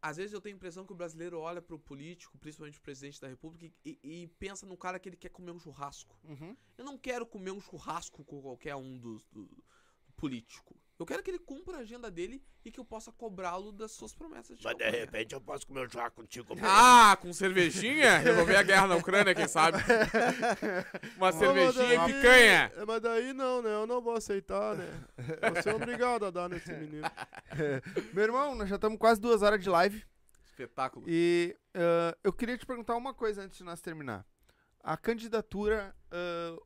[0.01, 3.21] Às vezes eu tenho a impressão que o brasileiro olha pro político, principalmente o presidente
[3.21, 6.19] da república, e, e pensa no cara que ele quer comer um churrasco.
[6.25, 6.57] Uhum.
[6.79, 10.75] Eu não quero comer um churrasco com qualquer um dos do, do político.
[10.99, 14.15] Eu quero que ele cumpra a agenda dele e que eu possa cobrá-lo das suas
[14.15, 16.57] promessas de Mas de repente eu posso comer um churrasco contigo.
[16.63, 18.17] Ah, com cervejinha?
[18.25, 19.77] Resolver a guerra na Ucrânia, quem sabe?
[21.17, 22.73] Uma cervejinha e picanha.
[22.87, 23.75] Mas daí não, né?
[23.75, 24.89] Eu não vou aceitar, né?
[25.55, 27.07] Você é obrigado a dar nesse menino.
[28.15, 30.03] Meu irmão, nós já estamos quase duas horas de live.
[30.47, 31.05] Espetáculo.
[31.07, 34.27] E ah, eu queria te perguntar uma coisa antes de nós terminar.
[34.83, 36.57] A candidatura ah,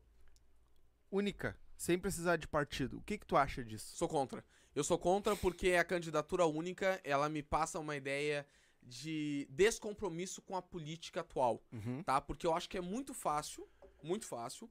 [1.10, 3.96] única, sem precisar de partido, o que, que tu acha disso?
[3.96, 4.44] Sou contra.
[4.74, 8.46] Eu sou contra porque a candidatura única, ela me passa uma ideia
[8.82, 12.02] de descompromisso com a política atual, Uhum.
[12.02, 12.20] tá?
[12.20, 13.66] Porque eu acho que é muito fácil,
[14.02, 14.70] muito fácil,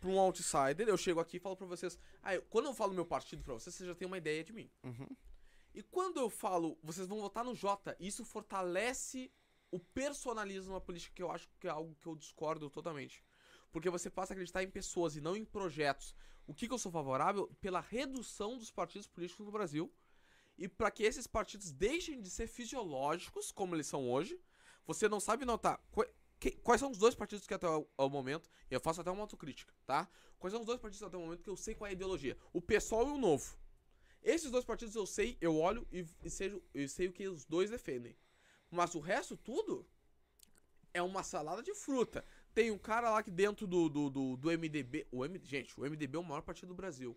[0.00, 2.94] pra um outsider, eu chego aqui e falo pra vocês, ah, eu- quando eu falo
[2.94, 4.70] meu partido pra vocês, vocês já têm uma ideia de mim.
[4.82, 5.08] Uhum.
[5.74, 9.30] E quando eu falo, vocês vão votar no Jota, isso fortalece
[9.70, 13.22] o personalismo na política, que eu acho que é algo que eu discordo totalmente.
[13.70, 16.14] Porque você passa a acreditar em pessoas e não em projetos.
[16.46, 17.50] O que, que eu sou favorável?
[17.60, 19.92] Pela redução dos partidos políticos no Brasil.
[20.56, 24.40] E para que esses partidos deixem de ser fisiológicos, como eles são hoje.
[24.86, 25.80] Você não sabe notar.
[26.62, 28.48] quais são os dois partidos que até o, ao momento.
[28.70, 30.08] E eu faço até uma autocrítica, tá?
[30.38, 32.36] Quais são os dois partidos até o momento que eu sei qual é a ideologia?
[32.52, 33.58] O PSOL e o Novo.
[34.22, 37.44] Esses dois partidos eu sei, eu olho e, e seja, eu sei o que os
[37.44, 38.16] dois defendem.
[38.70, 39.86] Mas o resto tudo
[40.92, 42.24] é uma salada de fruta.
[42.56, 45.06] Tem um cara lá que dentro do, do, do, do MDB.
[45.12, 47.14] O M, gente, o MDB é o maior partido do Brasil.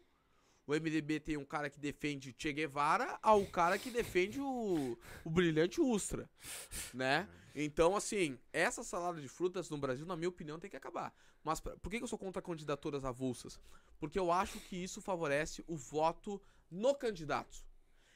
[0.68, 5.30] O MDB tem um cara que defende Che Guevara ao cara que defende o, o
[5.30, 6.30] brilhante Ustra,
[6.94, 7.26] né?
[7.56, 11.16] Então, assim, essa salada de frutas no Brasil, na minha opinião, tem que acabar.
[11.42, 13.58] Mas por que eu sou contra candidaturas avulsas?
[13.98, 17.64] Porque eu acho que isso favorece o voto no candidato.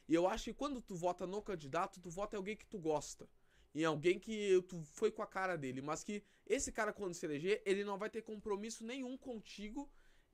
[0.09, 2.77] E eu acho que quando tu vota no candidato, tu vota em alguém que tu
[2.77, 3.29] gosta.
[3.73, 5.81] Em alguém que tu foi com a cara dele.
[5.81, 9.89] Mas que esse cara, quando se eleger, ele não vai ter compromisso nenhum contigo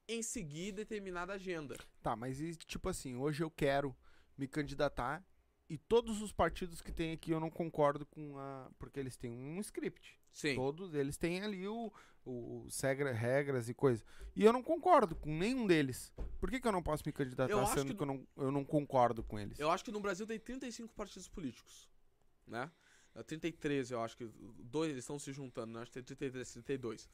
[0.07, 1.77] em seguir determinada agenda.
[2.01, 3.95] Tá, mas e, tipo assim, hoje eu quero
[4.37, 5.23] me candidatar
[5.69, 8.69] e todos os partidos que tem aqui eu não concordo com a.
[8.79, 10.19] Porque eles têm um script.
[10.31, 10.55] Sim.
[10.55, 11.93] Todos eles têm ali o,
[12.25, 14.03] o, os regra- regras e coisa.
[14.35, 16.11] E eu não concordo com nenhum deles.
[16.39, 18.51] Por que, que eu não posso me candidatar Eu sendo que que, eu, não, eu
[18.51, 19.59] não concordo com eles?
[19.59, 21.87] Eu acho que no Brasil tem 35 partidos políticos,
[22.47, 22.71] né?
[23.15, 24.25] É 33, eu acho que
[24.59, 25.81] dois eles estão se juntando, né?
[25.81, 27.09] Acho que tem 33, 32.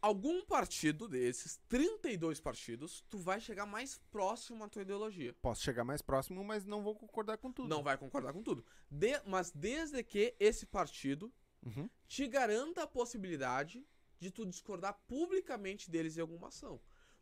[0.00, 5.32] Algum partido desses, 32 partidos, tu vai chegar mais próximo à tua ideologia.
[5.40, 7.68] Posso chegar mais próximo, mas não vou concordar com tudo.
[7.68, 8.64] Não vai concordar com tudo.
[8.90, 11.32] De- mas desde que esse partido
[11.64, 11.88] Uhum.
[12.08, 13.86] te garanta a possibilidade
[14.18, 16.80] de tu discordar publicamente deles em alguma ação.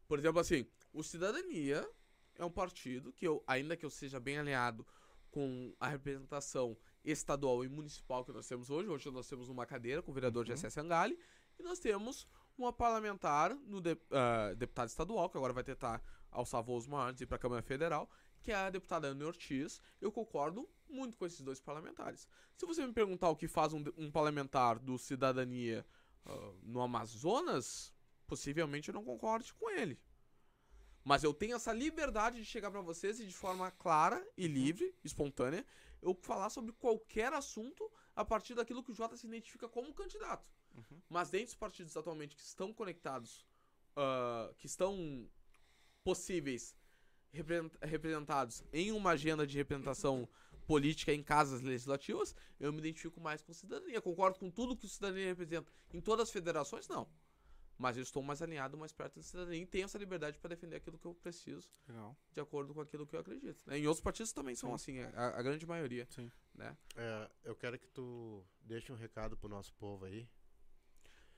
[0.09, 1.87] Por exemplo, assim, o Cidadania
[2.39, 4.87] é um partido que eu, ainda que eu seja bem alinhado
[5.31, 6.75] com a representação
[7.05, 10.47] estadual e municipal que nós temos hoje, hoje nós temos uma cadeira com o vereador
[10.47, 10.55] Uhum.
[10.55, 11.19] Gessé Sangali,
[11.59, 16.63] E nós temos uma parlamentar no de, uh, deputado estadual, que agora vai tentar alçar
[16.63, 18.09] voos maiores e ir para a Câmara Federal,
[18.43, 19.81] que é a deputada Ana Ortiz.
[20.01, 22.27] Eu concordo muito com esses dois parlamentares.
[22.57, 25.87] Se você me perguntar o que faz um, um parlamentar do Cidadania
[26.27, 27.95] uh, no Amazonas,
[28.27, 29.99] possivelmente eu não concorde com ele.
[31.05, 34.95] Mas eu tenho essa liberdade de chegar para vocês e de forma clara e livre,
[35.03, 35.65] espontânea,
[36.03, 40.47] eu falar sobre qualquer assunto a partir daquilo que o Jota se identifica como candidato.
[40.77, 41.01] Uhum.
[41.09, 43.47] Mas dentro dos partidos atualmente que estão conectados,
[43.97, 45.29] uh, que estão
[46.03, 46.77] possíveis
[47.83, 50.29] representados em uma agenda de representação
[50.67, 54.01] política em casas legislativas, eu me identifico mais com cidadania.
[54.01, 55.71] Concordo com tudo que o cidadania representa.
[55.93, 57.09] Em todas as federações, não.
[57.81, 60.77] Mas eu estou mais alinhado, mais perto da cidadania e tenho essa liberdade para defender
[60.77, 62.15] aquilo que eu preciso, Legal.
[62.31, 63.65] de acordo com aquilo que eu acredito.
[63.67, 63.79] Né?
[63.79, 65.01] Em outros partidos também são Sim.
[65.01, 66.07] assim, a, a, grande maioria.
[66.11, 66.31] Sim.
[66.55, 66.77] Né?
[66.95, 70.29] É, eu quero que tu deixe um recado pro nosso povo aí.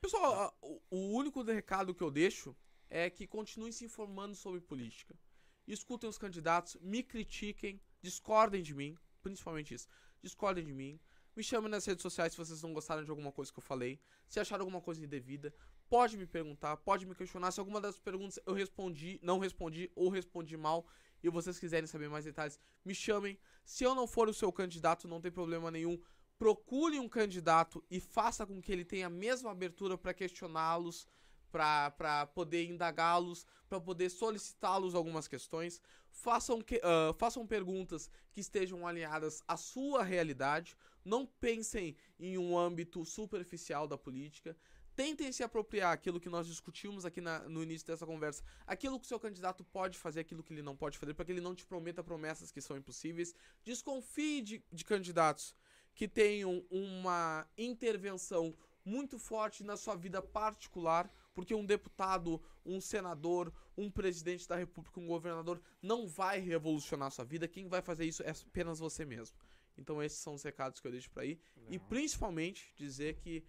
[0.01, 2.53] Pessoal, a, o, o único recado que eu deixo
[2.89, 5.17] é que continuem se informando sobre política.
[5.65, 9.87] Escutem os candidatos, me critiquem, discordem de mim, principalmente isso.
[10.21, 10.99] Discordem de mim.
[11.37, 13.97] Me chamem nas redes sociais se vocês não gostaram de alguma coisa que eu falei.
[14.27, 15.53] Se acharam alguma coisa indevida,
[15.93, 17.51] pode me perguntar, pode me questionar.
[17.51, 20.87] Se alguma das perguntas eu respondi, não respondi ou respondi mal
[21.21, 23.37] e vocês quiserem saber mais detalhes, me chamem.
[23.63, 26.01] Se eu não for o seu candidato, não tem problema nenhum.
[26.35, 31.07] Procure um candidato e faça com que ele tenha a mesma abertura para questioná-los,
[31.51, 35.79] para poder indagá-los, para poder solicitá-los algumas questões.
[36.09, 40.75] Façam, que, uh, façam perguntas que estejam alinhadas à sua realidade.
[41.05, 44.57] Não pensem em um âmbito superficial da política.
[44.95, 49.05] Tentem se apropriar aquilo que nós discutimos aqui na, no início dessa conversa, aquilo que
[49.05, 51.55] o seu candidato pode fazer, aquilo que ele não pode fazer, para que ele não
[51.55, 53.33] te prometa promessas que são impossíveis.
[53.63, 55.55] Desconfie de, de candidatos
[55.95, 58.55] que tenham uma intervenção
[58.85, 64.99] muito forte na sua vida particular, porque um deputado, um senador, um presidente da república,
[64.99, 67.47] um governador não vai revolucionar a sua vida.
[67.47, 69.35] Quem vai fazer isso é apenas você mesmo.
[69.77, 71.39] Então esses são os recados que eu deixo para aí.
[71.55, 71.73] Não.
[71.73, 73.43] E principalmente dizer que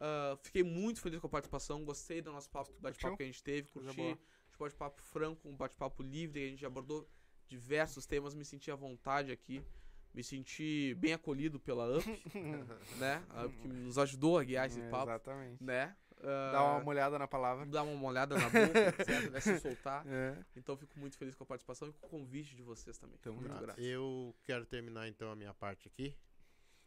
[0.00, 2.50] uh, fiquei muito feliz com a participação, gostei do nosso
[2.80, 4.16] bate-papo que a gente teve, curti um
[4.58, 7.08] bate-papo franco, um bate-papo livre, a gente abordou
[7.48, 9.64] diversos temas, me senti à vontade aqui
[10.12, 12.04] me senti bem acolhido pela UP,
[12.98, 13.24] né?
[13.30, 15.10] A UP que nos ajudou a guiar esse é, papo.
[15.10, 15.62] Exatamente.
[15.62, 15.94] Né?
[16.18, 17.64] Uh, Dá uma olhada na palavra.
[17.66, 19.30] Dá uma olhada na boca, certo?
[19.30, 19.40] Né?
[19.40, 20.04] Se soltar.
[20.06, 20.36] É.
[20.56, 23.16] Então fico muito feliz com a participação e com o convite de vocês também.
[23.20, 23.80] Então, muito grato.
[23.80, 26.14] Eu quero terminar então a minha parte aqui,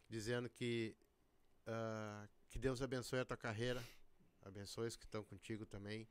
[0.08, 0.94] dizendo que
[1.66, 3.82] uh, que Deus abençoe a tua carreira,
[4.42, 6.06] abençoe os que estão contigo também.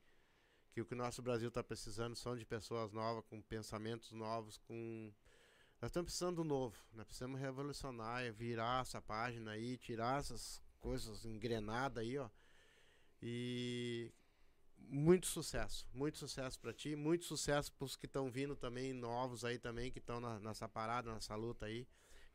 [0.74, 4.58] Que o que o nosso Brasil está precisando são de pessoas novas, com pensamentos novos,
[4.58, 5.10] com
[5.80, 11.24] nós estamos precisando do novo, nós precisamos revolucionar, virar essa página aí, tirar essas coisas
[11.24, 12.30] engrenadas aí, ó.
[13.22, 14.12] E
[14.78, 19.46] muito sucesso, muito sucesso para ti, muito sucesso para os que estão vindo também, novos
[19.46, 21.88] aí também, que estão nessa parada, nessa luta aí.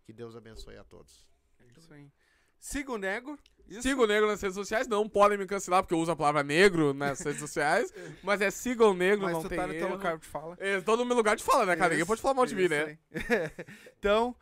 [0.03, 1.27] Que Deus abençoe a todos.
[1.61, 2.11] É isso aí.
[2.59, 3.39] Siga o Nego.
[3.69, 3.83] Isso.
[3.83, 4.89] Siga o Negro nas redes sociais.
[4.89, 7.93] Não podem me cancelar porque eu uso a palavra negro nas redes sociais.
[8.25, 10.57] mas é siga o Negro, mas não tu tem tá no teu lugar de fala.
[10.59, 11.91] É, tô no meu lugar de fala, né, cara?
[11.91, 12.99] Ninguém pode falar mal de mim, né?
[13.99, 14.35] então,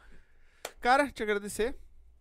[0.80, 1.76] cara, te agradecer,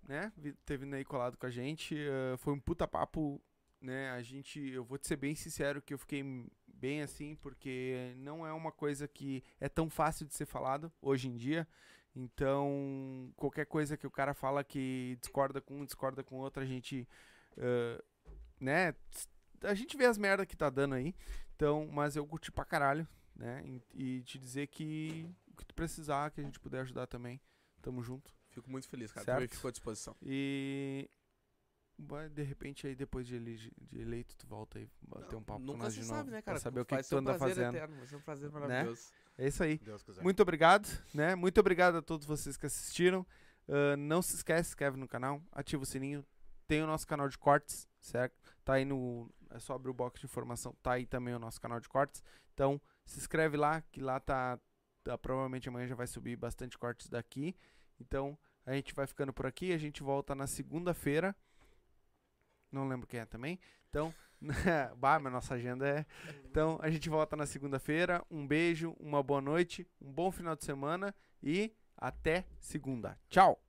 [0.08, 0.32] né?
[0.66, 1.96] Ter vindo aí colado com a gente.
[1.96, 3.40] Uh, foi um puta papo,
[3.80, 4.10] né?
[4.10, 6.24] A gente, eu vou te ser bem sincero que eu fiquei
[6.68, 11.28] bem assim, porque não é uma coisa que é tão fácil de ser falado hoje
[11.28, 11.68] em dia.
[12.16, 16.66] Então, qualquer coisa que o cara fala que discorda com um, discorda com outro, a
[16.66, 17.08] gente.
[17.58, 18.02] Uh,
[18.60, 18.96] né?
[19.64, 21.14] A gente vê as merdas que tá dando aí.
[21.56, 23.64] Então, mas eu curti pra caralho, né?
[23.94, 27.42] E, e te dizer que o que tu precisar, que a gente puder ajudar também.
[27.82, 28.34] Tamo junto.
[28.50, 29.26] Fico muito feliz, cara.
[29.26, 29.38] Certo?
[29.38, 30.16] Também fico à disposição.
[30.22, 31.10] E
[32.32, 35.72] de repente aí depois de, ele, de eleito tu volta aí bater um papo Nunca
[35.74, 36.60] com nós de sabe, novo, né, cara?
[36.60, 37.76] saber o que, que tu anda fazendo.
[37.76, 38.60] Eterno, vai ser um prazer né?
[38.60, 39.02] maravilhoso.
[39.02, 39.25] Né?
[39.38, 39.80] É isso aí.
[40.24, 41.36] Muito obrigado, né?
[41.36, 43.26] Muito obrigado a todos vocês que assistiram.
[43.68, 46.26] Uh, não se esquece, se inscreve no canal, ativa o sininho.
[46.68, 48.36] Tem o nosso canal de cortes, certo?
[48.64, 49.30] Tá aí no.
[49.50, 50.76] É só abrir o box de informação.
[50.82, 52.24] Tá aí também o nosso canal de cortes.
[52.54, 54.58] Então, se inscreve lá, que lá tá.
[55.04, 57.56] tá provavelmente amanhã já vai subir bastante cortes daqui.
[58.00, 59.74] Então, a gente vai ficando por aqui.
[59.74, 61.36] A gente volta na segunda-feira.
[62.72, 63.60] Não lembro quem é também.
[63.90, 64.14] Então.
[64.98, 66.06] bah, mas nossa agenda é.
[66.50, 68.24] Então, a gente volta na segunda-feira.
[68.30, 73.18] Um beijo, uma boa noite, um bom final de semana e até segunda.
[73.30, 73.65] Tchau!